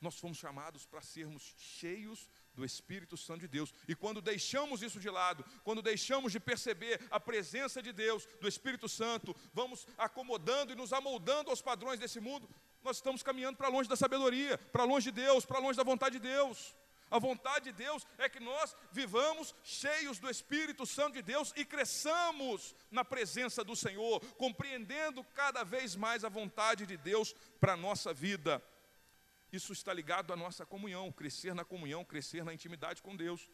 Nós 0.00 0.18
fomos 0.18 0.38
chamados 0.38 0.86
para 0.86 1.02
sermos 1.02 1.54
cheios 1.58 2.28
do 2.60 2.64
Espírito 2.64 3.16
Santo 3.16 3.40
de 3.40 3.48
Deus. 3.48 3.72
E 3.88 3.94
quando 3.94 4.20
deixamos 4.20 4.82
isso 4.82 5.00
de 5.00 5.08
lado, 5.08 5.44
quando 5.64 5.80
deixamos 5.80 6.30
de 6.30 6.38
perceber 6.38 7.00
a 7.10 7.18
presença 7.18 7.82
de 7.82 7.90
Deus, 7.90 8.28
do 8.38 8.46
Espírito 8.46 8.88
Santo, 8.88 9.34
vamos 9.54 9.86
acomodando 9.96 10.72
e 10.72 10.76
nos 10.76 10.92
amoldando 10.92 11.48
aos 11.48 11.62
padrões 11.62 11.98
desse 11.98 12.20
mundo, 12.20 12.48
nós 12.82 12.96
estamos 12.96 13.22
caminhando 13.22 13.56
para 13.56 13.68
longe 13.68 13.88
da 13.88 13.96
sabedoria, 13.96 14.58
para 14.70 14.84
longe 14.84 15.10
de 15.10 15.22
Deus, 15.22 15.46
para 15.46 15.58
longe 15.58 15.76
da 15.76 15.82
vontade 15.82 16.18
de 16.18 16.28
Deus. 16.28 16.74
A 17.10 17.18
vontade 17.18 17.64
de 17.64 17.72
Deus 17.72 18.06
é 18.18 18.28
que 18.28 18.38
nós 18.38 18.76
vivamos 18.92 19.54
cheios 19.64 20.18
do 20.18 20.30
Espírito 20.30 20.86
Santo 20.86 21.14
de 21.14 21.22
Deus 21.22 21.52
e 21.56 21.64
cresçamos 21.64 22.74
na 22.90 23.04
presença 23.04 23.64
do 23.64 23.74
Senhor, 23.74 24.20
compreendendo 24.36 25.24
cada 25.34 25.64
vez 25.64 25.96
mais 25.96 26.24
a 26.24 26.28
vontade 26.28 26.86
de 26.86 26.96
Deus 26.96 27.34
para 27.58 27.72
a 27.72 27.76
nossa 27.76 28.14
vida. 28.14 28.62
Isso 29.52 29.72
está 29.72 29.92
ligado 29.92 30.32
à 30.32 30.36
nossa 30.36 30.64
comunhão, 30.64 31.10
crescer 31.10 31.54
na 31.54 31.64
comunhão, 31.64 32.04
crescer 32.04 32.44
na 32.44 32.54
intimidade 32.54 33.02
com 33.02 33.16
Deus. 33.16 33.48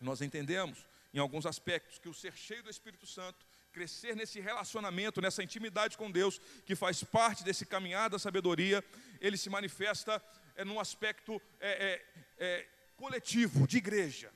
Nós 0.00 0.20
entendemos, 0.20 0.86
em 1.14 1.18
alguns 1.18 1.46
aspectos, 1.46 1.98
que 1.98 2.08
o 2.08 2.14
ser 2.14 2.34
cheio 2.36 2.62
do 2.62 2.70
Espírito 2.70 3.06
Santo, 3.06 3.46
crescer 3.72 4.16
nesse 4.16 4.40
relacionamento, 4.40 5.20
nessa 5.20 5.42
intimidade 5.42 5.96
com 5.96 6.10
Deus, 6.10 6.40
que 6.66 6.74
faz 6.74 7.02
parte 7.04 7.44
desse 7.44 7.64
caminhar 7.64 8.10
da 8.10 8.18
sabedoria, 8.18 8.84
ele 9.20 9.36
se 9.36 9.48
manifesta 9.48 10.22
é, 10.56 10.64
num 10.64 10.78
aspecto 10.78 11.40
é, 11.60 12.02
é, 12.38 12.44
é 12.44 12.68
coletivo, 12.96 13.66
de 13.66 13.78
igreja. 13.78 14.32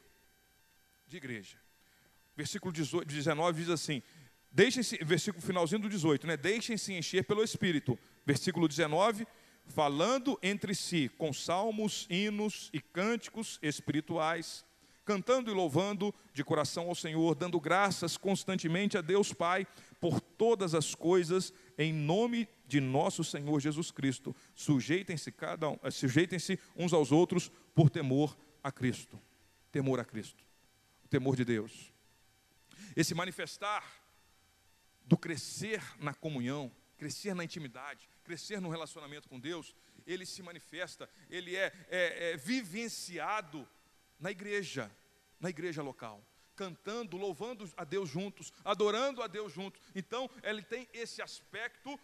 De 1.07 1.17
igreja. 1.17 1.59
Versículo 2.37 2.73
18, 2.73 3.09
19 3.09 3.61
diz 3.61 3.71
assim: 3.71 4.03
deixem-se, 4.51 4.97
versículo 5.05 5.45
finalzinho 5.45 5.81
do 5.81 5.89
18, 5.89 6.27
né? 6.27 6.37
Deixem-se 6.37 6.93
encher 6.93 7.25
pelo 7.25 7.43
Espírito. 7.43 7.99
Versículo 8.25 8.69
19 8.69 9.27
falando 9.67 10.39
entre 10.43 10.75
si 10.75 11.11
com 11.19 11.33
salmos, 11.33 12.07
hinos 12.09 12.71
e 12.73 12.81
cânticos 12.81 13.59
espirituais, 13.63 14.65
cantando 15.05 15.51
e 15.51 15.55
louvando 15.55 16.15
de 16.33 16.43
coração 16.43 16.89
ao 16.89 16.95
Senhor, 16.95 17.35
dando 17.35 17.61
graças 17.61 18.17
constantemente 18.17 18.99
a 18.99 19.01
Deus 19.01 19.33
Pai 19.33 19.67
por 20.01 20.21
todas 20.21 20.75
as 20.75 20.95
coisas, 20.95 21.53
em 21.79 21.93
nome 21.93 22.49
de 22.67 22.81
nosso 22.81 23.23
Senhor 23.23 23.61
Jesus 23.61 23.91
Cristo. 23.91 24.35
Sujeitem-se 24.55 25.31
cada 25.31 25.71
um, 25.71 25.79
sujeitem-se 25.91 26.59
uns 26.77 26.93
aos 26.93 27.13
outros 27.13 27.51
por 27.75 27.89
temor 27.89 28.37
a 28.63 28.73
Cristo. 28.73 29.21
Temor 29.71 30.01
a 30.01 30.05
Cristo. 30.05 30.43
O 31.05 31.09
temor 31.09 31.37
de 31.37 31.45
Deus. 31.45 31.93
Esse 32.97 33.15
manifestar 33.15 33.85
do 35.05 35.17
crescer 35.17 35.81
na 36.01 36.13
comunhão, 36.13 36.73
crescer 36.99 37.35
na 37.35 37.45
intimidade, 37.45 38.09
crescer 38.27 38.61
no 38.61 38.69
relacionamento 38.69 39.29
com 39.29 39.39
Deus, 39.39 39.75
ele 40.07 40.27
se 40.27 40.43
manifesta, 40.43 41.09
ele 41.31 41.57
é, 41.57 41.73
é, 41.89 42.33
é 42.33 42.37
vivenciado 42.37 43.67
na 44.19 44.31
igreja, 44.31 44.91
na 45.41 45.49
igreja 45.49 45.83
local 45.83 46.23
cantando, 46.57 47.19
louvando 47.19 47.71
a 47.77 47.85
Deus 47.85 48.09
juntos, 48.09 48.51
adorando 48.65 49.23
a 49.23 49.27
Deus 49.27 49.53
juntos. 49.53 49.79
Então, 49.95 50.29
ele 50.43 50.63
tem 50.63 50.89
esse 50.95 51.21
aspecto 51.21 52.01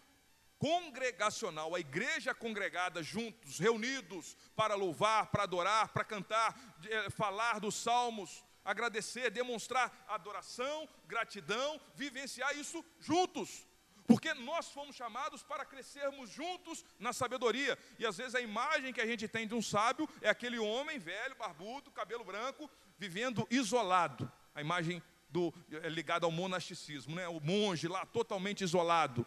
congregacional, 0.59 1.75
a 1.75 1.79
igreja 1.79 2.33
congregada 2.33 3.03
juntos, 3.03 3.59
reunidos 3.59 4.37
para 4.55 4.75
louvar, 4.75 5.31
para 5.31 5.43
adorar, 5.43 5.91
para 5.91 6.05
cantar, 6.05 6.55
eh, 6.87 7.09
falar 7.09 7.59
dos 7.59 7.75
salmos, 7.75 8.45
agradecer, 8.63 9.29
demonstrar 9.29 10.05
adoração, 10.07 10.87
gratidão, 11.05 11.81
vivenciar 11.95 12.55
isso 12.57 12.85
juntos. 12.99 13.67
Porque 14.07 14.33
nós 14.33 14.69
fomos 14.69 14.95
chamados 14.95 15.43
para 15.43 15.65
crescermos 15.65 16.29
juntos 16.29 16.83
na 16.99 17.13
sabedoria. 17.13 17.77
E 17.97 18.05
às 18.05 18.17
vezes 18.17 18.35
a 18.35 18.41
imagem 18.41 18.93
que 18.93 19.01
a 19.01 19.05
gente 19.05 19.27
tem 19.27 19.47
de 19.47 19.55
um 19.55 19.61
sábio 19.61 20.09
é 20.21 20.29
aquele 20.29 20.59
homem 20.59 20.99
velho, 20.99 21.35
barbudo, 21.35 21.91
cabelo 21.91 22.23
branco, 22.23 22.69
vivendo 22.97 23.47
isolado. 23.49 24.31
A 24.53 24.61
imagem 24.61 25.01
do, 25.29 25.53
é 25.71 25.89
ligada 25.89 26.25
ao 26.25 26.31
monasticismo, 26.31 27.15
né? 27.15 27.27
o 27.27 27.39
monge 27.39 27.87
lá 27.87 28.05
totalmente 28.05 28.63
isolado. 28.63 29.25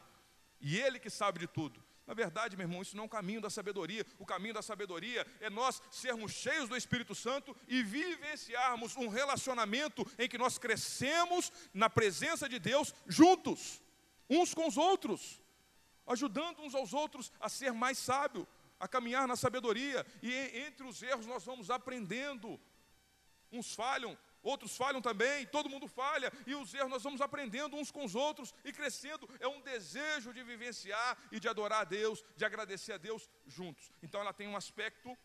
E 0.60 0.78
ele 0.78 0.98
que 0.98 1.10
sabe 1.10 1.40
de 1.40 1.46
tudo. 1.46 1.84
Na 2.06 2.14
verdade, 2.14 2.56
meu 2.56 2.64
irmão, 2.64 2.82
isso 2.82 2.96
não 2.96 3.02
é 3.02 3.06
um 3.06 3.08
caminho 3.08 3.40
da 3.40 3.50
sabedoria. 3.50 4.06
O 4.18 4.24
caminho 4.24 4.54
da 4.54 4.62
sabedoria 4.62 5.26
é 5.40 5.50
nós 5.50 5.82
sermos 5.90 6.32
cheios 6.32 6.68
do 6.68 6.76
Espírito 6.76 7.16
Santo 7.16 7.54
e 7.66 7.82
vivenciarmos 7.82 8.96
um 8.96 9.08
relacionamento 9.08 10.06
em 10.16 10.28
que 10.28 10.38
nós 10.38 10.56
crescemos 10.56 11.52
na 11.74 11.90
presença 11.90 12.48
de 12.48 12.60
Deus 12.60 12.94
juntos, 13.08 13.82
uns 14.28 14.54
com 14.54 14.66
os 14.66 14.76
outros, 14.76 15.40
ajudando 16.06 16.60
uns 16.60 16.74
aos 16.74 16.92
outros 16.92 17.32
a 17.40 17.48
ser 17.48 17.72
mais 17.72 17.98
sábio, 17.98 18.46
a 18.78 18.86
caminhar 18.86 19.26
na 19.26 19.36
sabedoria. 19.36 20.06
E 20.22 20.32
entre 20.66 20.86
os 20.86 21.02
erros 21.02 21.26
nós 21.26 21.44
vamos 21.44 21.70
aprendendo. 21.70 22.60
Uns 23.50 23.74
falham, 23.74 24.18
outros 24.42 24.76
falham 24.76 25.00
também, 25.00 25.46
todo 25.46 25.70
mundo 25.70 25.86
falha, 25.86 26.32
e 26.46 26.54
os 26.54 26.74
erros 26.74 26.90
nós 26.90 27.02
vamos 27.02 27.20
aprendendo 27.20 27.76
uns 27.76 27.90
com 27.90 28.04
os 28.04 28.14
outros 28.14 28.54
e 28.64 28.72
crescendo. 28.72 29.28
É 29.40 29.48
um 29.48 29.60
desejo 29.60 30.32
de 30.32 30.42
vivenciar 30.42 31.16
e 31.30 31.40
de 31.40 31.48
adorar 31.48 31.82
a 31.82 31.84
Deus, 31.84 32.24
de 32.36 32.44
agradecer 32.44 32.92
a 32.92 32.98
Deus 32.98 33.28
juntos. 33.46 33.90
Então 34.02 34.20
ela 34.20 34.32
tem 34.32 34.48
um 34.48 34.56
aspecto 34.56 35.16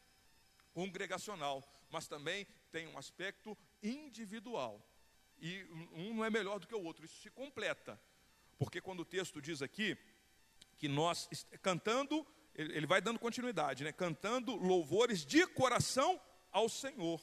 congregacional, 0.73 1.63
mas 1.89 2.07
também 2.07 2.47
tem 2.71 2.87
um 2.87 2.97
aspecto 2.97 3.57
individual. 3.83 4.81
E 5.39 5.63
um 5.93 6.13
não 6.13 6.25
é 6.25 6.29
melhor 6.29 6.59
do 6.59 6.67
que 6.67 6.75
o 6.75 6.83
outro, 6.83 7.03
isso 7.03 7.19
se 7.19 7.29
completa. 7.31 7.99
Porque 8.61 8.79
quando 8.79 8.99
o 8.99 9.05
texto 9.05 9.41
diz 9.41 9.63
aqui 9.63 9.97
que 10.77 10.87
nós 10.87 11.27
cantando, 11.63 12.23
ele 12.53 12.85
vai 12.85 13.01
dando 13.01 13.17
continuidade, 13.17 13.83
né? 13.83 13.91
Cantando 13.91 14.55
louvores 14.55 15.25
de 15.25 15.47
coração 15.47 16.21
ao 16.51 16.69
Senhor 16.69 17.19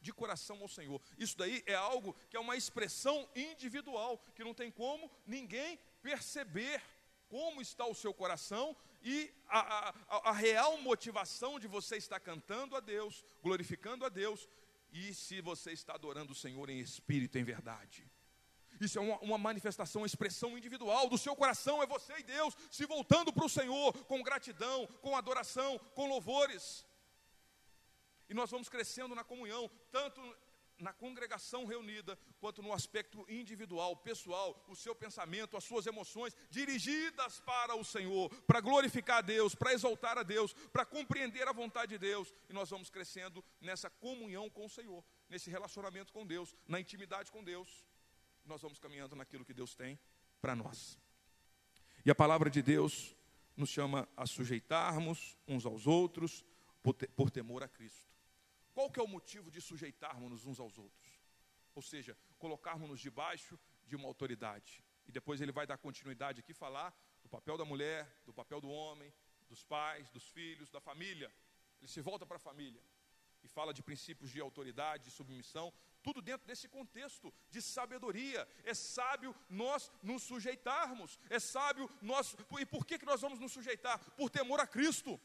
de 0.00 0.12
coração 0.12 0.60
ao 0.60 0.68
Senhor. 0.68 1.02
Isso 1.18 1.36
daí 1.36 1.64
é 1.66 1.74
algo 1.74 2.14
que 2.30 2.36
é 2.36 2.40
uma 2.40 2.56
expressão 2.56 3.28
individual, 3.34 4.22
que 4.36 4.44
não 4.44 4.54
tem 4.54 4.70
como 4.70 5.10
ninguém 5.26 5.76
perceber 6.00 6.80
como 7.28 7.60
está 7.60 7.84
o 7.84 7.96
seu 7.96 8.14
coração 8.14 8.76
e 9.02 9.28
a, 9.48 9.88
a, 10.08 10.30
a 10.30 10.32
real 10.32 10.78
motivação 10.78 11.58
de 11.58 11.66
você 11.66 11.96
estar 11.96 12.20
cantando 12.20 12.76
a 12.76 12.80
Deus, 12.80 13.24
glorificando 13.42 14.04
a 14.04 14.08
Deus, 14.08 14.48
e 14.92 15.12
se 15.12 15.40
você 15.40 15.72
está 15.72 15.94
adorando 15.94 16.30
o 16.30 16.36
Senhor 16.36 16.70
em 16.70 16.78
espírito, 16.78 17.36
em 17.36 17.42
verdade. 17.42 18.08
Isso 18.80 18.98
é 18.98 19.02
uma, 19.02 19.18
uma, 19.18 19.38
manifestação, 19.38 20.02
uma 20.02 20.06
expressão 20.06 20.56
individual 20.56 21.08
do 21.08 21.18
seu 21.18 21.34
coração, 21.34 21.82
é 21.82 21.86
você 21.86 22.14
e 22.18 22.22
Deus 22.22 22.54
se 22.70 22.86
voltando 22.86 23.32
para 23.32 23.44
o 23.44 23.48
Senhor 23.48 23.92
com 24.04 24.22
gratidão, 24.22 24.86
com 25.00 25.16
adoração, 25.16 25.78
com 25.94 26.08
louvores. 26.08 26.86
E 28.28 28.34
nós 28.34 28.50
vamos 28.50 28.68
crescendo 28.68 29.14
na 29.14 29.24
comunhão, 29.24 29.70
tanto 29.90 30.20
na 30.78 30.92
congregação 30.92 31.64
reunida, 31.64 32.16
quanto 32.38 32.62
no 32.62 32.72
aspecto 32.72 33.26
individual, 33.28 33.96
pessoal, 33.96 34.64
o 34.68 34.76
seu 34.76 34.94
pensamento, 34.94 35.56
as 35.56 35.64
suas 35.64 35.86
emoções, 35.86 36.36
dirigidas 36.50 37.40
para 37.40 37.74
o 37.74 37.84
Senhor, 37.84 38.30
para 38.46 38.60
glorificar 38.60 39.18
a 39.18 39.22
Deus, 39.22 39.54
para 39.54 39.72
exaltar 39.72 40.16
a 40.18 40.22
Deus, 40.22 40.52
para 40.72 40.84
compreender 40.84 41.46
a 41.48 41.52
vontade 41.52 41.92
de 41.92 41.98
Deus. 41.98 42.32
E 42.48 42.52
nós 42.52 42.70
vamos 42.70 42.90
crescendo 42.90 43.44
nessa 43.60 43.90
comunhão 43.90 44.48
com 44.48 44.66
o 44.66 44.70
Senhor, 44.70 45.04
nesse 45.28 45.50
relacionamento 45.50 46.12
com 46.12 46.26
Deus, 46.26 46.54
na 46.66 46.78
intimidade 46.78 47.32
com 47.32 47.42
Deus. 47.42 47.84
Nós 48.48 48.62
vamos 48.62 48.78
caminhando 48.78 49.14
naquilo 49.14 49.44
que 49.44 49.52
Deus 49.52 49.74
tem 49.74 49.98
para 50.40 50.56
nós. 50.56 50.98
E 52.04 52.10
a 52.10 52.14
palavra 52.14 52.48
de 52.48 52.62
Deus 52.62 53.14
nos 53.54 53.68
chama 53.68 54.08
a 54.16 54.26
sujeitarmos 54.26 55.36
uns 55.46 55.66
aos 55.66 55.86
outros 55.86 56.44
por 57.14 57.30
temor 57.30 57.62
a 57.62 57.68
Cristo. 57.68 58.08
Qual 58.72 58.90
que 58.90 58.98
é 58.98 59.02
o 59.02 59.08
motivo 59.08 59.50
de 59.50 59.60
sujeitarmos 59.60 60.46
uns 60.46 60.58
aos 60.58 60.78
outros? 60.78 61.20
Ou 61.74 61.82
seja, 61.82 62.16
colocarmos-nos 62.38 63.00
debaixo 63.00 63.58
de 63.86 63.96
uma 63.96 64.06
autoridade. 64.06 64.82
E 65.06 65.12
depois 65.12 65.40
ele 65.40 65.52
vai 65.52 65.66
dar 65.66 65.76
continuidade 65.76 66.40
aqui, 66.40 66.54
falar 66.54 66.96
do 67.22 67.28
papel 67.28 67.58
da 67.58 67.64
mulher, 67.64 68.22
do 68.24 68.32
papel 68.32 68.60
do 68.60 68.70
homem, 68.70 69.12
dos 69.48 69.62
pais, 69.62 70.08
dos 70.10 70.28
filhos, 70.28 70.70
da 70.70 70.80
família. 70.80 71.30
Ele 71.80 71.88
se 71.88 72.00
volta 72.00 72.24
para 72.24 72.36
a 72.36 72.40
família 72.40 72.82
e 73.42 73.48
fala 73.48 73.74
de 73.74 73.82
princípios 73.82 74.30
de 74.30 74.40
autoridade, 74.40 75.04
de 75.04 75.10
submissão, 75.10 75.72
tudo 76.08 76.22
dentro 76.22 76.46
desse 76.46 76.66
contexto 76.76 77.32
de 77.50 77.60
sabedoria. 77.60 78.40
É 78.64 78.72
sábio 78.72 79.34
nós 79.62 79.92
nos 80.02 80.22
sujeitarmos, 80.22 81.18
é 81.28 81.38
sábio 81.38 81.86
nós. 82.00 82.34
E 82.58 82.66
por 82.74 82.86
que, 82.86 82.98
que 82.98 83.10
nós 83.12 83.20
vamos 83.20 83.38
nos 83.38 83.52
sujeitar? 83.52 83.98
Por 84.20 84.30
temor 84.30 84.58
a 84.60 84.66
Cristo. 84.66 85.20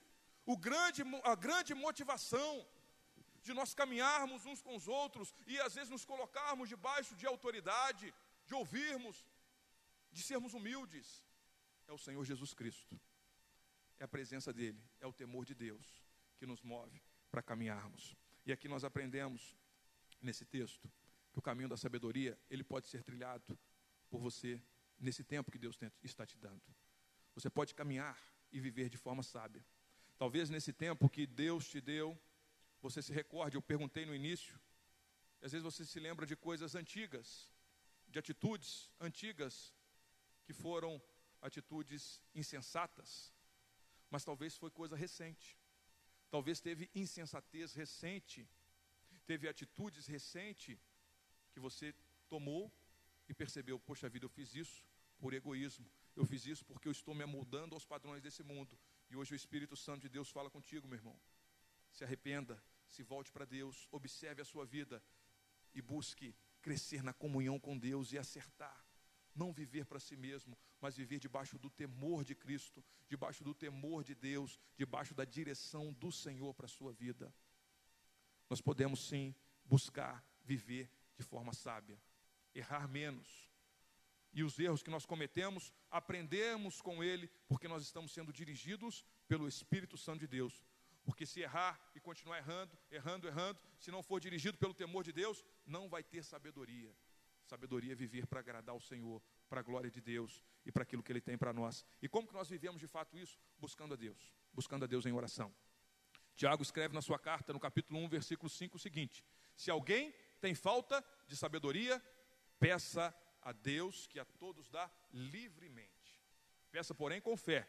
O 0.45 0.57
grande, 0.57 1.01
a 1.23 1.35
grande 1.35 1.73
motivação 1.73 2.67
de 3.41 3.53
nós 3.53 3.73
caminharmos 3.73 4.45
uns 4.45 4.61
com 4.61 4.75
os 4.75 4.87
outros 4.89 5.33
e 5.47 5.57
às 5.61 5.73
vezes 5.73 5.89
nos 5.89 6.03
colocarmos 6.03 6.67
debaixo 6.67 7.15
de 7.15 7.25
autoridade, 7.25 8.13
de 8.45 8.53
ouvirmos, 8.53 9.25
de 10.11 10.21
sermos 10.21 10.53
humildes, 10.53 11.23
é 11.87 11.93
o 11.93 11.97
Senhor 11.97 12.23
Jesus 12.25 12.53
Cristo. 12.53 12.99
É 13.99 14.03
a 14.03 14.07
presença 14.07 14.51
dele, 14.51 14.81
é 14.99 15.07
o 15.07 15.13
temor 15.13 15.45
de 15.45 15.55
Deus 15.55 15.85
que 16.37 16.45
nos 16.45 16.61
move 16.61 17.01
para 17.31 17.41
caminharmos. 17.41 18.17
E 18.45 18.51
aqui 18.51 18.67
nós 18.67 18.83
aprendemos 18.83 19.55
nesse 20.23 20.45
texto 20.45 20.91
que 21.31 21.39
o 21.39 21.41
caminho 21.41 21.69
da 21.69 21.77
sabedoria, 21.77 22.39
ele 22.49 22.63
pode 22.63 22.87
ser 22.87 23.03
trilhado 23.03 23.57
por 24.09 24.19
você 24.19 24.61
nesse 24.99 25.23
tempo 25.23 25.51
que 25.51 25.57
Deus 25.57 25.77
está 26.03 26.25
te 26.25 26.37
dando. 26.37 26.61
Você 27.33 27.49
pode 27.49 27.73
caminhar 27.73 28.17
e 28.51 28.59
viver 28.59 28.89
de 28.89 28.97
forma 28.97 29.23
sábia. 29.23 29.65
Talvez 30.17 30.49
nesse 30.49 30.71
tempo 30.71 31.09
que 31.09 31.25
Deus 31.25 31.67
te 31.67 31.81
deu, 31.81 32.17
você 32.81 33.01
se 33.01 33.11
recorde, 33.11 33.57
eu 33.57 33.61
perguntei 33.61 34.05
no 34.05 34.13
início, 34.13 34.59
às 35.41 35.51
vezes 35.51 35.63
você 35.63 35.85
se 35.85 35.99
lembra 35.99 36.25
de 36.25 36.35
coisas 36.35 36.75
antigas, 36.75 37.51
de 38.07 38.19
atitudes 38.19 38.89
antigas 38.99 39.73
que 40.45 40.53
foram 40.53 41.01
atitudes 41.41 42.21
insensatas, 42.33 43.33
mas 44.09 44.23
talvez 44.23 44.55
foi 44.55 44.69
coisa 44.69 44.95
recente. 44.95 45.57
Talvez 46.29 46.61
teve 46.61 46.89
insensatez 46.95 47.73
recente, 47.73 48.47
teve 49.25 49.47
atitudes 49.47 50.05
recente 50.05 50.79
que 51.51 51.59
você 51.59 51.93
tomou 52.27 52.71
e 53.27 53.33
percebeu, 53.33 53.79
poxa 53.79 54.09
vida, 54.09 54.25
eu 54.25 54.29
fiz 54.29 54.53
isso 54.55 54.85
por 55.17 55.33
egoísmo. 55.33 55.89
Eu 56.15 56.25
fiz 56.25 56.45
isso 56.45 56.65
porque 56.65 56.87
eu 56.87 56.91
estou 56.91 57.15
me 57.15 57.23
amoldando 57.23 57.73
aos 57.75 57.85
padrões 57.85 58.21
desse 58.21 58.43
mundo. 58.43 58.77
E 59.09 59.15
hoje 59.15 59.33
o 59.33 59.35
Espírito 59.35 59.75
Santo 59.75 60.01
de 60.01 60.09
Deus 60.09 60.29
fala 60.29 60.49
contigo, 60.49 60.87
meu 60.87 60.97
irmão. 60.97 61.19
Se 61.91 62.03
arrependa, 62.03 62.61
se 62.87 63.01
volte 63.03 63.31
para 63.31 63.45
Deus, 63.45 63.87
observe 63.91 64.41
a 64.41 64.45
sua 64.45 64.65
vida 64.65 65.01
e 65.73 65.81
busque 65.81 66.35
crescer 66.61 67.03
na 67.03 67.13
comunhão 67.13 67.59
com 67.59 67.77
Deus 67.77 68.11
e 68.11 68.17
acertar. 68.17 68.85
Não 69.35 69.51
viver 69.51 69.85
para 69.85 69.99
si 69.99 70.15
mesmo, 70.15 70.57
mas 70.79 70.95
viver 70.95 71.19
debaixo 71.19 71.57
do 71.57 71.69
temor 71.69 72.23
de 72.23 72.35
Cristo, 72.35 72.83
debaixo 73.09 73.43
do 73.43 73.53
temor 73.53 74.03
de 74.03 74.13
Deus, 74.13 74.59
debaixo 74.77 75.15
da 75.15 75.25
direção 75.25 75.91
do 75.93 76.11
Senhor 76.11 76.53
para 76.53 76.67
a 76.67 76.69
sua 76.69 76.93
vida. 76.93 77.33
Nós 78.49 78.61
podemos 78.61 79.07
sim 79.07 79.33
buscar 79.65 80.25
viver 80.43 80.89
de 81.15 81.23
forma 81.23 81.53
sábia, 81.53 81.99
errar 82.53 82.87
menos. 82.87 83.49
E 84.31 84.43
os 84.43 84.57
erros 84.57 84.81
que 84.81 84.89
nós 84.89 85.05
cometemos, 85.05 85.71
aprendemos 85.89 86.81
com 86.81 87.03
ele, 87.03 87.29
porque 87.47 87.67
nós 87.67 87.83
estamos 87.83 88.11
sendo 88.11 88.33
dirigidos 88.33 89.05
pelo 89.27 89.47
Espírito 89.47 89.97
Santo 89.97 90.21
de 90.21 90.27
Deus 90.27 90.63
porque 91.03 91.25
se 91.25 91.41
errar 91.41 91.79
e 91.93 91.99
continuar 91.99 92.37
errando, 92.37 92.77
errando, 92.89 93.27
errando, 93.27 93.59
se 93.77 93.91
não 93.91 94.01
for 94.01 94.19
dirigido 94.19 94.57
pelo 94.57 94.73
temor 94.73 95.03
de 95.03 95.11
Deus, 95.11 95.43
não 95.65 95.89
vai 95.89 96.03
ter 96.03 96.23
sabedoria. 96.23 96.95
Sabedoria 97.45 97.91
é 97.91 97.95
viver 97.95 98.25
para 98.25 98.39
agradar 98.39 98.73
o 98.73 98.79
Senhor, 98.79 99.21
para 99.49 99.59
a 99.59 99.63
glória 99.63 99.91
de 99.91 99.99
Deus 99.99 100.43
e 100.65 100.71
para 100.71 100.83
aquilo 100.83 101.03
que 101.03 101.11
Ele 101.11 101.19
tem 101.19 101.37
para 101.37 101.51
nós. 101.51 101.85
E 102.01 102.07
como 102.07 102.27
que 102.27 102.33
nós 102.33 102.47
vivemos 102.47 102.79
de 102.79 102.87
fato 102.87 103.17
isso? 103.17 103.37
Buscando 103.59 103.93
a 103.93 103.97
Deus, 103.97 104.33
buscando 104.53 104.83
a 104.85 104.87
Deus 104.87 105.05
em 105.05 105.11
oração. 105.11 105.53
Tiago 106.35 106.63
escreve 106.63 106.93
na 106.93 107.01
sua 107.01 107.19
carta, 107.19 107.53
no 107.53 107.59
capítulo 107.59 107.99
1, 107.99 108.09
versículo 108.09 108.49
5, 108.49 108.77
o 108.77 108.79
seguinte: 108.79 109.23
Se 109.55 109.69
alguém 109.69 110.13
tem 110.41 110.55
falta 110.55 111.03
de 111.27 111.35
sabedoria, 111.35 112.03
peça 112.59 113.15
a 113.41 113.51
Deus 113.51 114.07
que 114.07 114.19
a 114.19 114.25
todos 114.25 114.69
dá 114.69 114.89
livremente. 115.11 116.21
Peça, 116.71 116.95
porém, 116.95 117.21
com 117.21 117.37
fé. 117.37 117.67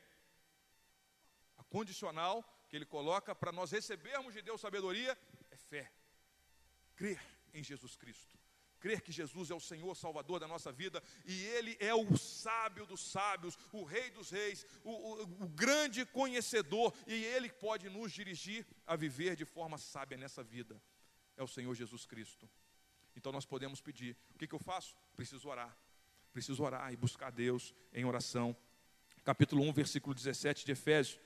A 1.57 1.65
condicional 1.65 2.43
que 2.69 2.77
ele 2.77 2.87
coloca 2.87 3.35
para 3.35 3.53
nós 3.53 3.71
recebermos 3.71 4.33
de 4.33 4.43
Deus 4.43 4.61
sabedoria 4.61 5.17
é 5.51 5.57
fé. 5.57 5.93
Crer 6.97 7.21
em 7.53 7.62
Jesus 7.62 7.97
Cristo. 7.97 8.39
Crer 8.85 9.01
que 9.01 9.11
Jesus 9.11 9.51
é 9.51 9.55
o 9.55 9.61
Senhor 9.61 9.95
Salvador 9.95 10.39
da 10.39 10.47
nossa 10.47 10.70
vida 10.70 11.03
e 11.24 11.41
Ele 11.57 11.74
é 11.80 11.95
o 11.95 12.18
sábio 12.18 12.85
dos 12.85 13.01
sábios, 13.01 13.59
o 13.72 13.82
Rei 13.82 14.11
dos 14.11 14.28
Reis, 14.28 14.66
o, 14.85 14.91
o, 14.91 15.22
o 15.22 15.49
grande 15.49 16.05
conhecedor 16.05 16.93
e 17.07 17.14
Ele 17.24 17.49
pode 17.49 17.89
nos 17.89 18.12
dirigir 18.12 18.66
a 18.87 18.95
viver 18.95 19.37
de 19.37 19.47
forma 19.47 19.78
sábia 19.78 20.18
nessa 20.18 20.45
vida. 20.45 20.78
É 21.35 21.43
o 21.43 21.49
Senhor 21.49 21.74
Jesus 21.74 22.05
Cristo. 22.05 22.47
Então 23.16 23.32
nós 23.32 23.47
podemos 23.47 23.80
pedir: 23.80 24.18
o 24.35 24.39
que, 24.39 24.47
que 24.47 24.55
eu 24.55 24.59
faço? 24.59 24.95
Preciso 25.16 25.49
orar. 25.49 25.74
Preciso 26.30 26.62
orar 26.62 26.93
e 26.93 26.97
buscar 26.97 27.32
Deus 27.32 27.72
em 27.91 28.05
oração. 28.05 28.55
Capítulo 29.24 29.62
1, 29.62 29.72
versículo 29.72 30.14
17 30.14 30.66
de 30.66 30.72
Efésios. 30.72 31.18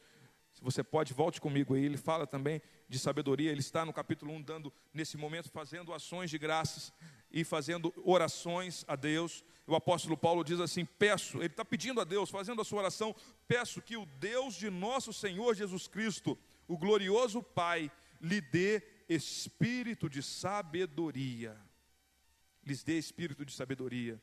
Se 0.58 0.64
você 0.64 0.82
pode, 0.82 1.14
volte 1.14 1.40
comigo 1.40 1.74
aí. 1.74 1.84
Ele 1.84 1.96
fala 1.96 2.26
também 2.26 2.60
de 2.88 2.98
sabedoria. 2.98 3.52
Ele 3.52 3.60
está 3.60 3.86
no 3.86 3.92
capítulo 3.92 4.32
1, 4.32 4.42
dando, 4.42 4.72
nesse 4.92 5.16
momento, 5.16 5.48
fazendo 5.48 5.94
ações 5.94 6.30
de 6.30 6.36
graças 6.36 6.92
e 7.30 7.44
fazendo 7.44 7.94
orações 8.04 8.84
a 8.88 8.96
Deus. 8.96 9.44
O 9.68 9.76
apóstolo 9.76 10.16
Paulo 10.16 10.42
diz 10.42 10.58
assim: 10.58 10.84
Peço, 10.84 11.36
ele 11.36 11.46
está 11.46 11.64
pedindo 11.64 12.00
a 12.00 12.04
Deus, 12.04 12.28
fazendo 12.28 12.60
a 12.60 12.64
sua 12.64 12.80
oração, 12.80 13.14
peço 13.46 13.80
que 13.80 13.96
o 13.96 14.04
Deus 14.18 14.56
de 14.56 14.68
nosso 14.68 15.12
Senhor 15.12 15.54
Jesus 15.54 15.86
Cristo, 15.86 16.36
o 16.66 16.76
glorioso 16.76 17.40
Pai, 17.40 17.88
lhe 18.20 18.40
dê 18.40 18.82
espírito 19.08 20.10
de 20.10 20.24
sabedoria, 20.24 21.56
lhes 22.66 22.82
dê 22.82 22.98
espírito 22.98 23.44
de 23.44 23.52
sabedoria 23.52 24.20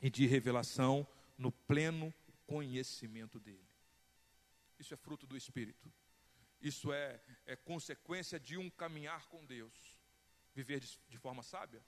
e 0.00 0.08
de 0.08 0.28
revelação 0.28 1.04
no 1.36 1.50
pleno 1.50 2.14
conhecimento 2.46 3.40
dele. 3.40 3.73
Isso 4.84 4.92
é 4.92 4.98
fruto 4.98 5.26
do 5.26 5.34
Espírito. 5.34 5.90
Isso 6.60 6.92
é, 6.92 7.18
é 7.46 7.56
consequência 7.56 8.38
de 8.38 8.58
um 8.58 8.68
caminhar 8.68 9.26
com 9.28 9.42
Deus. 9.46 9.98
Viver 10.54 10.78
de, 10.80 11.00
de 11.08 11.16
forma 11.16 11.42
sábia 11.42 11.82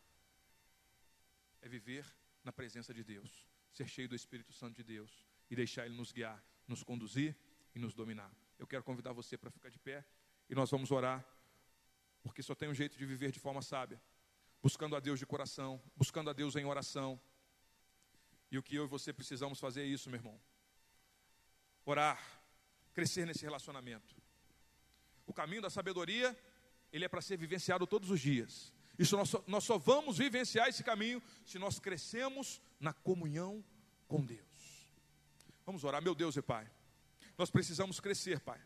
é 1.61 1.69
viver 1.69 2.07
na 2.43 2.53
presença 2.53 2.95
de 2.95 3.05
Deus, 3.05 3.47
ser 3.71 3.87
cheio 3.87 4.09
do 4.09 4.15
Espírito 4.15 4.51
Santo 4.55 4.77
de 4.77 4.83
Deus 4.83 5.27
e 5.51 5.55
deixar 5.55 5.85
Ele 5.85 5.95
nos 5.95 6.11
guiar, 6.11 6.43
nos 6.67 6.83
conduzir 6.83 7.37
e 7.75 7.79
nos 7.79 7.93
dominar. 7.93 8.35
Eu 8.59 8.67
quero 8.67 8.83
convidar 8.83 9.13
você 9.13 9.37
para 9.37 9.51
ficar 9.51 9.69
de 9.69 9.79
pé 9.79 10.03
e 10.49 10.55
nós 10.55 10.71
vamos 10.71 10.91
orar, 10.91 11.23
porque 12.23 12.43
só 12.43 12.55
tem 12.55 12.67
um 12.67 12.75
jeito 12.75 12.97
de 12.97 13.05
viver 13.05 13.31
de 13.31 13.39
forma 13.39 13.61
sábia, 13.61 14.01
buscando 14.63 14.97
a 14.97 15.01
Deus 15.01 15.19
de 15.19 15.27
coração, 15.27 15.83
buscando 15.95 16.31
a 16.31 16.33
Deus 16.33 16.57
em 16.57 16.65
oração. 16.65 17.21
E 18.51 18.57
o 18.57 18.63
que 18.63 18.75
eu 18.75 18.85
e 18.87 18.89
você 18.89 19.13
precisamos 19.13 19.61
fazer 19.61 19.83
é 19.83 19.87
isso, 19.87 20.09
meu 20.09 20.19
irmão. 20.19 20.41
Orar, 21.85 22.19
crescer 22.97 23.27
nesse 23.27 23.45
relacionamento. 23.45 24.17
O 25.27 25.33
caminho 25.35 25.61
da 25.61 25.69
sabedoria, 25.69 26.35
ele 26.91 27.05
é 27.05 27.09
para 27.09 27.21
ser 27.21 27.37
vivenciado 27.37 27.87
todos 27.87 28.11
os 28.11 28.19
dias. 28.19 28.73
Isso 28.99 29.15
nós 29.19 29.29
só, 29.29 29.45
nós 29.47 29.65
só 29.65 29.77
vamos 29.77 30.17
vivenciar 30.17 30.67
esse 30.67 30.83
caminho 30.83 31.23
se 31.45 31.59
nós 31.59 31.79
crescemos 31.79 32.59
na 32.81 32.95
comunhão 32.95 33.63
com 34.09 34.25
Deus. 34.25 34.41
Vamos 35.67 35.85
orar, 35.85 36.03
meu 36.03 36.15
Deus 36.15 36.37
e 36.37 36.43
Pai. 36.43 36.71
Nós 37.37 37.51
precisamos 37.51 38.01
crescer, 38.01 38.41
Pai. 38.41 38.59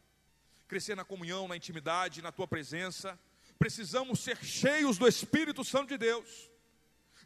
Crescer 0.69 0.95
na 0.95 1.05
comunhão, 1.05 1.49
na 1.49 1.57
intimidade, 1.57 2.23
na 2.23 2.31
tua 2.31 2.47
presença. 2.47 3.19
Precisamos 3.59 4.21
ser 4.21 4.37
cheios 4.45 4.97
do 4.97 5.09
Espírito 5.09 5.65
Santo 5.65 5.89
de 5.89 5.99
Deus. 5.99 6.50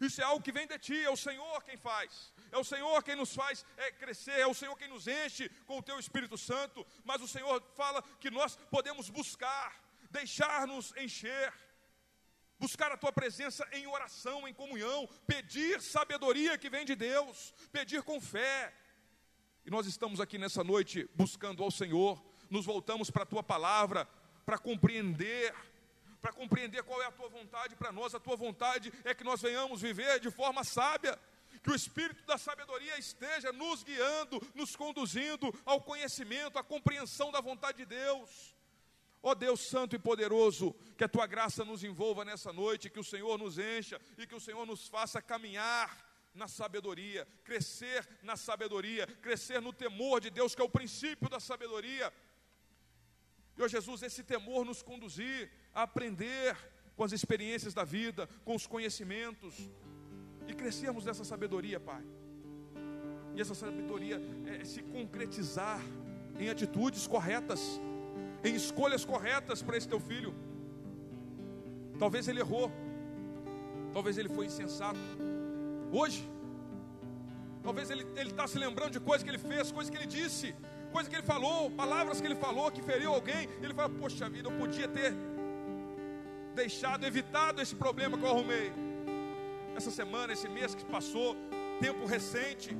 Isso 0.06 0.20
é 0.20 0.24
algo 0.24 0.44
que 0.44 0.52
vem 0.52 0.66
de 0.66 0.78
ti, 0.78 0.98
é 1.04 1.10
o 1.10 1.16
Senhor 1.16 1.62
quem 1.64 1.76
faz. 1.76 2.32
É 2.52 2.58
o 2.58 2.64
Senhor 2.64 3.02
quem 3.02 3.16
nos 3.16 3.34
faz 3.34 3.64
é, 3.76 3.90
crescer, 3.90 4.38
é 4.38 4.46
o 4.46 4.54
Senhor 4.54 4.76
quem 4.76 4.88
nos 4.88 5.06
enche 5.06 5.48
com 5.66 5.78
o 5.78 5.82
teu 5.82 5.98
Espírito 5.98 6.36
Santo. 6.36 6.86
Mas 7.04 7.22
o 7.22 7.28
Senhor 7.28 7.62
fala 7.74 8.02
que 8.20 8.30
nós 8.30 8.56
podemos 8.70 9.08
buscar, 9.08 9.68
deixar-nos 10.10 10.94
encher, 10.96 11.52
buscar 12.58 12.92
a 12.92 12.96
tua 12.96 13.12
presença 13.12 13.66
em 13.72 13.86
oração, 13.86 14.46
em 14.46 14.54
comunhão, 14.54 15.08
pedir 15.26 15.80
sabedoria 15.80 16.58
que 16.58 16.70
vem 16.70 16.84
de 16.84 16.94
Deus, 16.94 17.54
pedir 17.72 18.02
com 18.02 18.20
fé. 18.20 18.72
E 19.66 19.70
nós 19.70 19.86
estamos 19.86 20.20
aqui 20.20 20.38
nessa 20.38 20.62
noite 20.62 21.08
buscando 21.14 21.62
ao 21.62 21.70
Senhor, 21.70 22.22
nos 22.50 22.66
voltamos 22.66 23.10
para 23.10 23.22
a 23.22 23.26
tua 23.26 23.42
palavra, 23.42 24.06
para 24.44 24.58
compreender 24.58 25.54
para 26.24 26.32
compreender 26.32 26.82
qual 26.84 27.02
é 27.02 27.06
a 27.06 27.12
tua 27.12 27.28
vontade 27.28 27.76
para 27.76 27.92
nós. 27.92 28.14
A 28.14 28.18
tua 28.18 28.34
vontade 28.34 28.90
é 29.04 29.14
que 29.14 29.22
nós 29.22 29.42
venhamos 29.42 29.82
viver 29.82 30.18
de 30.18 30.30
forma 30.30 30.64
sábia. 30.64 31.18
Que 31.62 31.70
o 31.70 31.74
Espírito 31.74 32.24
da 32.24 32.38
sabedoria 32.38 32.98
esteja 32.98 33.52
nos 33.52 33.82
guiando, 33.82 34.40
nos 34.54 34.74
conduzindo 34.74 35.54
ao 35.66 35.82
conhecimento, 35.82 36.58
à 36.58 36.64
compreensão 36.64 37.30
da 37.30 37.42
vontade 37.42 37.76
de 37.76 37.84
Deus. 37.84 38.56
Ó 39.22 39.32
oh 39.32 39.34
Deus 39.34 39.68
Santo 39.68 39.94
e 39.94 39.98
Poderoso, 39.98 40.74
que 40.96 41.04
a 41.04 41.08
tua 41.08 41.26
graça 41.26 41.62
nos 41.62 41.84
envolva 41.84 42.24
nessa 42.24 42.54
noite, 42.54 42.88
que 42.88 43.00
o 43.00 43.04
Senhor 43.04 43.36
nos 43.36 43.58
encha 43.58 44.00
e 44.16 44.26
que 44.26 44.34
o 44.34 44.40
Senhor 44.40 44.64
nos 44.64 44.88
faça 44.88 45.20
caminhar 45.20 45.94
na 46.34 46.48
sabedoria, 46.48 47.28
crescer 47.44 48.08
na 48.22 48.34
sabedoria, 48.34 49.06
crescer 49.20 49.60
no 49.60 49.74
temor 49.74 50.22
de 50.22 50.30
Deus, 50.30 50.54
que 50.54 50.62
é 50.62 50.64
o 50.64 50.70
princípio 50.70 51.28
da 51.28 51.38
sabedoria. 51.38 52.10
E, 53.58 53.62
ó 53.62 53.68
Jesus, 53.68 54.02
esse 54.02 54.24
temor 54.24 54.64
nos 54.64 54.82
conduzir 54.82 55.50
aprender 55.74 56.56
com 56.96 57.04
as 57.04 57.12
experiências 57.12 57.74
da 57.74 57.84
vida, 57.84 58.28
com 58.44 58.54
os 58.54 58.66
conhecimentos 58.66 59.70
e 60.46 60.54
crescermos 60.54 61.04
nessa 61.04 61.24
sabedoria, 61.24 61.80
Pai. 61.80 62.02
E 63.34 63.40
essa 63.40 63.54
sabedoria 63.54 64.20
é, 64.46 64.62
é 64.62 64.64
se 64.64 64.82
concretizar 64.82 65.80
em 66.38 66.48
atitudes 66.48 67.06
corretas, 67.06 67.80
em 68.44 68.54
escolhas 68.54 69.04
corretas 69.04 69.62
para 69.62 69.76
esse 69.76 69.88
teu 69.88 69.98
filho. 69.98 70.34
Talvez 71.98 72.28
ele 72.28 72.40
errou, 72.40 72.70
talvez 73.92 74.18
ele 74.18 74.28
foi 74.28 74.46
insensato. 74.46 74.98
Hoje, 75.92 76.28
talvez 77.62 77.90
ele 77.90 78.04
está 78.16 78.46
se 78.46 78.58
lembrando 78.58 78.92
de 78.92 79.00
coisas 79.00 79.22
que 79.22 79.30
ele 79.30 79.38
fez, 79.38 79.72
coisas 79.72 79.90
que 79.90 79.96
ele 79.96 80.06
disse, 80.06 80.54
coisas 80.92 81.08
que 81.08 81.16
ele 81.16 81.26
falou, 81.26 81.70
palavras 81.70 82.20
que 82.20 82.26
ele 82.26 82.36
falou 82.36 82.70
que 82.70 82.82
feriu 82.82 83.12
alguém. 83.12 83.48
Ele 83.62 83.74
fala: 83.74 83.90
Poxa 83.90 84.28
vida, 84.28 84.48
eu 84.48 84.56
podia 84.58 84.86
ter 84.86 85.12
deixado, 86.54 87.04
evitado 87.04 87.60
esse 87.60 87.74
problema 87.74 88.16
que 88.16 88.24
eu 88.24 88.30
arrumei. 88.30 88.72
Essa 89.76 89.90
semana, 89.90 90.32
esse 90.32 90.48
mês 90.48 90.74
que 90.74 90.84
passou, 90.84 91.36
tempo 91.80 92.06
recente, 92.06 92.76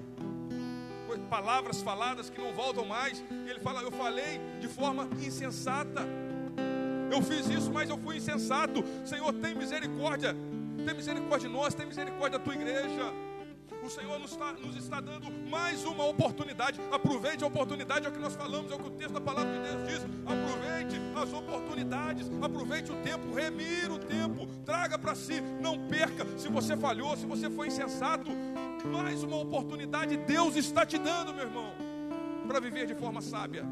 palavras 1.29 1.83
faladas 1.83 2.31
que 2.31 2.41
não 2.41 2.53
voltam 2.53 2.85
mais. 2.85 3.23
Ele 3.31 3.61
fala: 3.61 3.83
Eu 3.83 3.91
falei 3.91 4.41
de 4.61 4.69
forma 4.69 5.09
insensata. 5.21 6.03
Eu 7.11 7.23
fiz 7.23 7.49
isso, 7.49 7.71
mas 7.73 7.91
eu 7.91 7.99
fui 7.99 8.17
insensato. 8.17 8.85
Senhor, 9.05 9.33
tem 9.35 9.55
misericórdia. 9.55 10.35
Tem 10.85 10.95
misericórdia 10.95 11.49
de 11.49 11.55
nós, 11.55 11.75
tem 11.75 11.87
misericórdia 11.87 12.39
da 12.39 12.45
tua 12.45 12.55
igreja. 12.55 13.13
O 13.85 13.91
Senhor 13.91 14.19
nos 14.19 14.33
está, 14.33 14.53
nos 14.55 14.77
está 14.77 14.99
dando 14.99 15.31
mais 15.51 15.85
uma 15.85 16.07
oportunidade. 16.07 16.81
Aproveite 16.91 17.45
a 17.45 17.47
oportunidade, 17.47 18.07
é 18.07 18.09
o 18.09 18.13
que 18.13 18.19
nós 18.19 18.35
falamos, 18.35 18.73
é 18.73 18.75
o 18.75 18.79
que 18.79 18.87
o 18.87 18.91
texto 18.91 19.13
da 19.13 19.21
palavra 19.21 19.53
de 19.53 19.59
Deus 19.59 19.87
diz. 19.87 20.07
Aproveite 20.25 20.99
as 21.15 21.33
oportunidades, 21.35 22.31
aproveite 22.41 22.91
o 22.91 22.97
tempo, 23.03 23.35
remira 23.35 23.93
o 23.93 23.99
tempo, 23.99 24.47
traga 24.65 24.99
para 24.99 25.15
si, 25.15 25.39
não 25.61 25.87
perca. 25.87 26.27
Se 26.39 26.49
você 26.49 26.79
falhou, 26.79 27.15
se 27.15 27.27
você 27.27 27.51
foi 27.51 27.67
insensato, 27.67 28.31
mais 28.91 29.23
uma 29.23 29.37
oportunidade 29.37 30.17
Deus 30.17 30.57
está 30.57 30.87
te 30.87 30.97
dando, 30.97 31.35
meu 31.35 31.45
irmão, 31.45 31.75
para 32.49 32.61
viver 32.61 32.87
de 32.87 32.95
forma 32.95 33.21
sábia, 33.21 33.67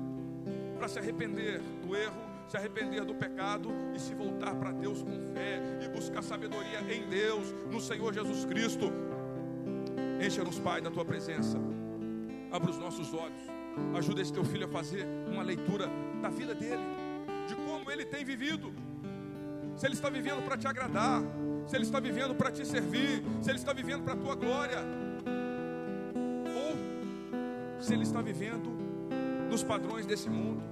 para 0.76 0.88
se 0.88 0.98
arrepender 0.98 1.62
do 1.82 1.96
erro 1.96 2.32
se 2.48 2.58
arrepender 2.58 3.02
do 3.02 3.14
pecado 3.14 3.70
e 3.94 3.98
se 3.98 4.14
voltar 4.14 4.54
para 4.54 4.72
Deus 4.72 5.02
com 5.02 5.32
fé 5.32 5.58
e 5.82 5.88
buscar 5.88 6.22
sabedoria 6.22 6.80
em 6.80 7.08
Deus, 7.08 7.50
no 7.70 7.80
Senhor 7.80 8.12
Jesus 8.12 8.44
Cristo. 8.44 8.92
Encha-nos, 10.24 10.60
Pai, 10.60 10.80
da 10.80 10.88
tua 10.88 11.04
presença. 11.04 11.58
Abra 12.52 12.70
os 12.70 12.78
nossos 12.78 13.12
olhos. 13.12 13.42
Ajuda 13.96 14.22
esse 14.22 14.32
teu 14.32 14.44
filho 14.44 14.66
a 14.66 14.68
fazer 14.68 15.04
uma 15.26 15.42
leitura 15.42 15.88
da 16.20 16.28
vida 16.28 16.54
dele, 16.54 16.82
de 17.48 17.56
como 17.56 17.90
ele 17.90 18.04
tem 18.04 18.24
vivido. 18.24 18.72
Se 19.74 19.86
ele 19.86 19.94
está 19.94 20.08
vivendo 20.08 20.44
para 20.44 20.56
te 20.56 20.68
agradar, 20.68 21.22
se 21.66 21.74
ele 21.74 21.84
está 21.84 21.98
vivendo 21.98 22.36
para 22.36 22.52
te 22.52 22.64
servir, 22.64 23.24
se 23.40 23.50
ele 23.50 23.58
está 23.58 23.72
vivendo 23.72 24.04
para 24.04 24.12
a 24.12 24.16
tua 24.16 24.36
glória, 24.36 24.78
ou 26.54 27.82
se 27.82 27.92
ele 27.92 28.04
está 28.04 28.22
vivendo 28.22 28.70
nos 29.50 29.64
padrões 29.64 30.06
desse 30.06 30.30
mundo 30.30 30.62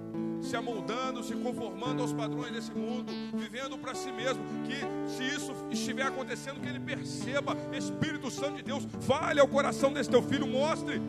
se 0.41 0.57
amoldando, 0.57 1.23
se 1.23 1.35
conformando 1.35 2.03
aos 2.03 2.13
padrões 2.13 2.53
desse 2.53 2.73
mundo, 2.73 3.13
vivendo 3.35 3.77
para 3.79 3.95
si 3.95 4.11
mesmo. 4.11 4.43
Que 4.65 5.11
se 5.11 5.23
isso 5.23 5.53
estiver 5.71 6.05
acontecendo, 6.05 6.61
que 6.61 6.69
ele 6.69 6.81
perceba, 6.81 7.57
Espírito 7.73 8.31
Santo 8.31 8.57
de 8.57 8.63
Deus, 8.63 8.87
fale 9.01 9.41
ao 9.41 9.49
coração 9.49 9.93
desse 9.93 10.11
teu 10.11 10.23
filho, 10.23 10.47
mostre 10.47 11.01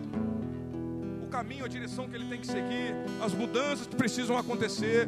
o 1.24 1.28
caminho, 1.28 1.66
a 1.66 1.68
direção 1.68 2.08
que 2.10 2.16
ele 2.16 2.26
tem 2.26 2.40
que 2.40 2.48
seguir, 2.48 2.94
as 3.24 3.34
mudanças 3.34 3.88
que 3.88 3.96
precisam 3.96 4.38
acontecer. 4.38 5.08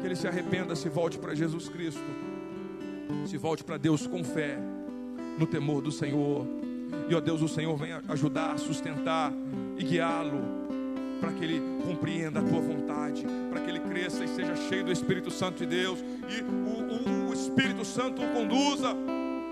Que 0.00 0.06
ele 0.06 0.16
se 0.16 0.28
arrependa, 0.28 0.76
se 0.76 0.88
volte 0.88 1.18
para 1.18 1.34
Jesus 1.34 1.68
Cristo, 1.68 2.04
se 3.26 3.38
volte 3.38 3.64
para 3.64 3.78
Deus 3.78 4.06
com 4.06 4.22
fé, 4.22 4.58
no 5.38 5.46
temor 5.46 5.80
do 5.80 5.90
Senhor. 5.90 6.46
E 7.08 7.14
ó 7.14 7.20
Deus, 7.20 7.40
o 7.40 7.48
Senhor 7.48 7.74
venha 7.76 8.02
ajudar, 8.08 8.58
sustentar 8.58 9.32
e 9.78 9.82
guiá-lo 9.82 10.63
para 11.24 11.32
que 11.32 11.42
ele 11.42 11.62
compreenda 11.82 12.40
a 12.40 12.42
tua 12.42 12.60
vontade, 12.60 13.24
para 13.50 13.60
que 13.60 13.70
ele 13.70 13.80
cresça 13.80 14.22
e 14.22 14.28
seja 14.28 14.54
cheio 14.54 14.84
do 14.84 14.92
Espírito 14.92 15.30
Santo 15.30 15.56
de 15.56 15.66
Deus, 15.66 15.98
e 16.28 16.42
o, 16.42 17.26
o, 17.26 17.30
o 17.30 17.32
Espírito 17.32 17.82
Santo 17.82 18.22
o 18.22 18.28
conduza 18.28 18.94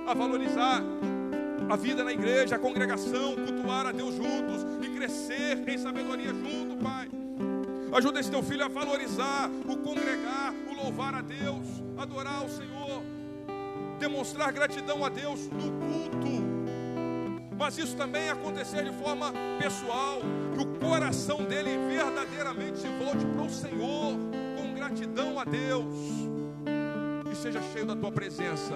a 0.07 0.13
valorizar 0.13 0.83
a 1.71 1.77
vida 1.77 2.05
na 2.05 2.13
igreja, 2.13 2.57
a 2.57 2.59
congregação, 2.59 3.37
cultuar 3.37 3.87
a 3.87 3.93
Deus 3.93 4.15
juntos 4.15 4.67
e 4.83 4.91
crescer 4.91 5.67
em 5.67 5.79
sabedoria 5.79 6.35
junto, 6.35 6.77
Pai. 6.77 7.09
Ajuda 7.95 8.21
esse 8.21 8.31
teu 8.31 8.43
filho 8.43 8.67
a 8.67 8.69
valorizar 8.69 9.51
o 9.67 9.77
congregar, 9.79 10.53
o 10.71 10.75
louvar 10.75 11.15
a 11.15 11.23
Deus, 11.23 11.67
adorar 11.97 12.45
o 12.45 12.51
Senhor, 12.51 13.03
demonstrar 13.99 14.53
gratidão 14.53 15.03
a 15.03 15.09
Deus 15.09 15.49
no 15.49 15.71
culto. 15.81 16.62
Mas 17.63 17.79
isso 17.79 17.97
também 17.97 18.29
acontecer 18.29 18.83
de 18.83 18.91
forma 18.91 19.33
pessoal, 19.57 20.21
que 20.53 20.61
o 20.61 20.67
coração 20.81 21.45
dele 21.45 21.79
verdadeiramente 21.87 22.81
se 22.81 22.89
volte 22.89 23.25
para 23.25 23.43
o 23.43 23.49
Senhor, 23.49 24.17
com 24.57 24.75
gratidão 24.75 25.39
a 25.39 25.45
Deus, 25.45 25.95
e 27.31 27.37
seja 27.37 27.63
cheio 27.73 27.87
da 27.87 27.95
tua 27.95 28.11
presença. 28.11 28.75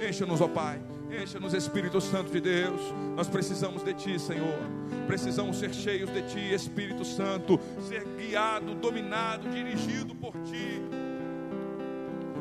Encha-nos, 0.00 0.40
ó 0.40 0.48
Pai. 0.48 0.80
Encha-nos, 1.10 1.52
Espírito 1.52 2.00
Santo 2.00 2.32
de 2.32 2.40
Deus. 2.40 2.80
Nós 3.14 3.28
precisamos 3.28 3.84
de 3.84 3.92
Ti, 3.92 4.18
Senhor. 4.18 4.58
Precisamos 5.06 5.58
ser 5.58 5.74
cheios 5.74 6.10
de 6.10 6.22
Ti, 6.22 6.54
Espírito 6.54 7.04
Santo. 7.04 7.60
Ser 7.86 8.06
guiado, 8.16 8.74
dominado, 8.74 9.50
dirigido 9.50 10.14
por 10.14 10.32
Ti. 10.44 10.80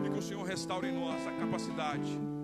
E 0.05 0.09
que 0.09 0.18
o 0.18 0.22
Senhor 0.22 0.43
restaure 0.43 0.88
em 0.88 0.93
nós 0.93 1.28
a 1.28 1.32
capacidade 1.32 2.36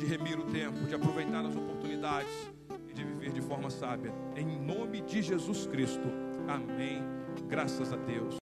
de 0.00 0.06
remir 0.06 0.38
o 0.38 0.44
tempo, 0.44 0.86
de 0.86 0.94
aproveitar 0.94 1.44
as 1.44 1.54
oportunidades 1.54 2.50
e 2.88 2.94
de 2.94 3.04
viver 3.04 3.32
de 3.32 3.42
forma 3.42 3.68
sábia. 3.68 4.10
Em 4.34 4.58
nome 4.58 5.02
de 5.02 5.20
Jesus 5.20 5.66
Cristo. 5.66 6.08
Amém. 6.48 7.02
Graças 7.46 7.92
a 7.92 7.96
Deus. 7.96 8.34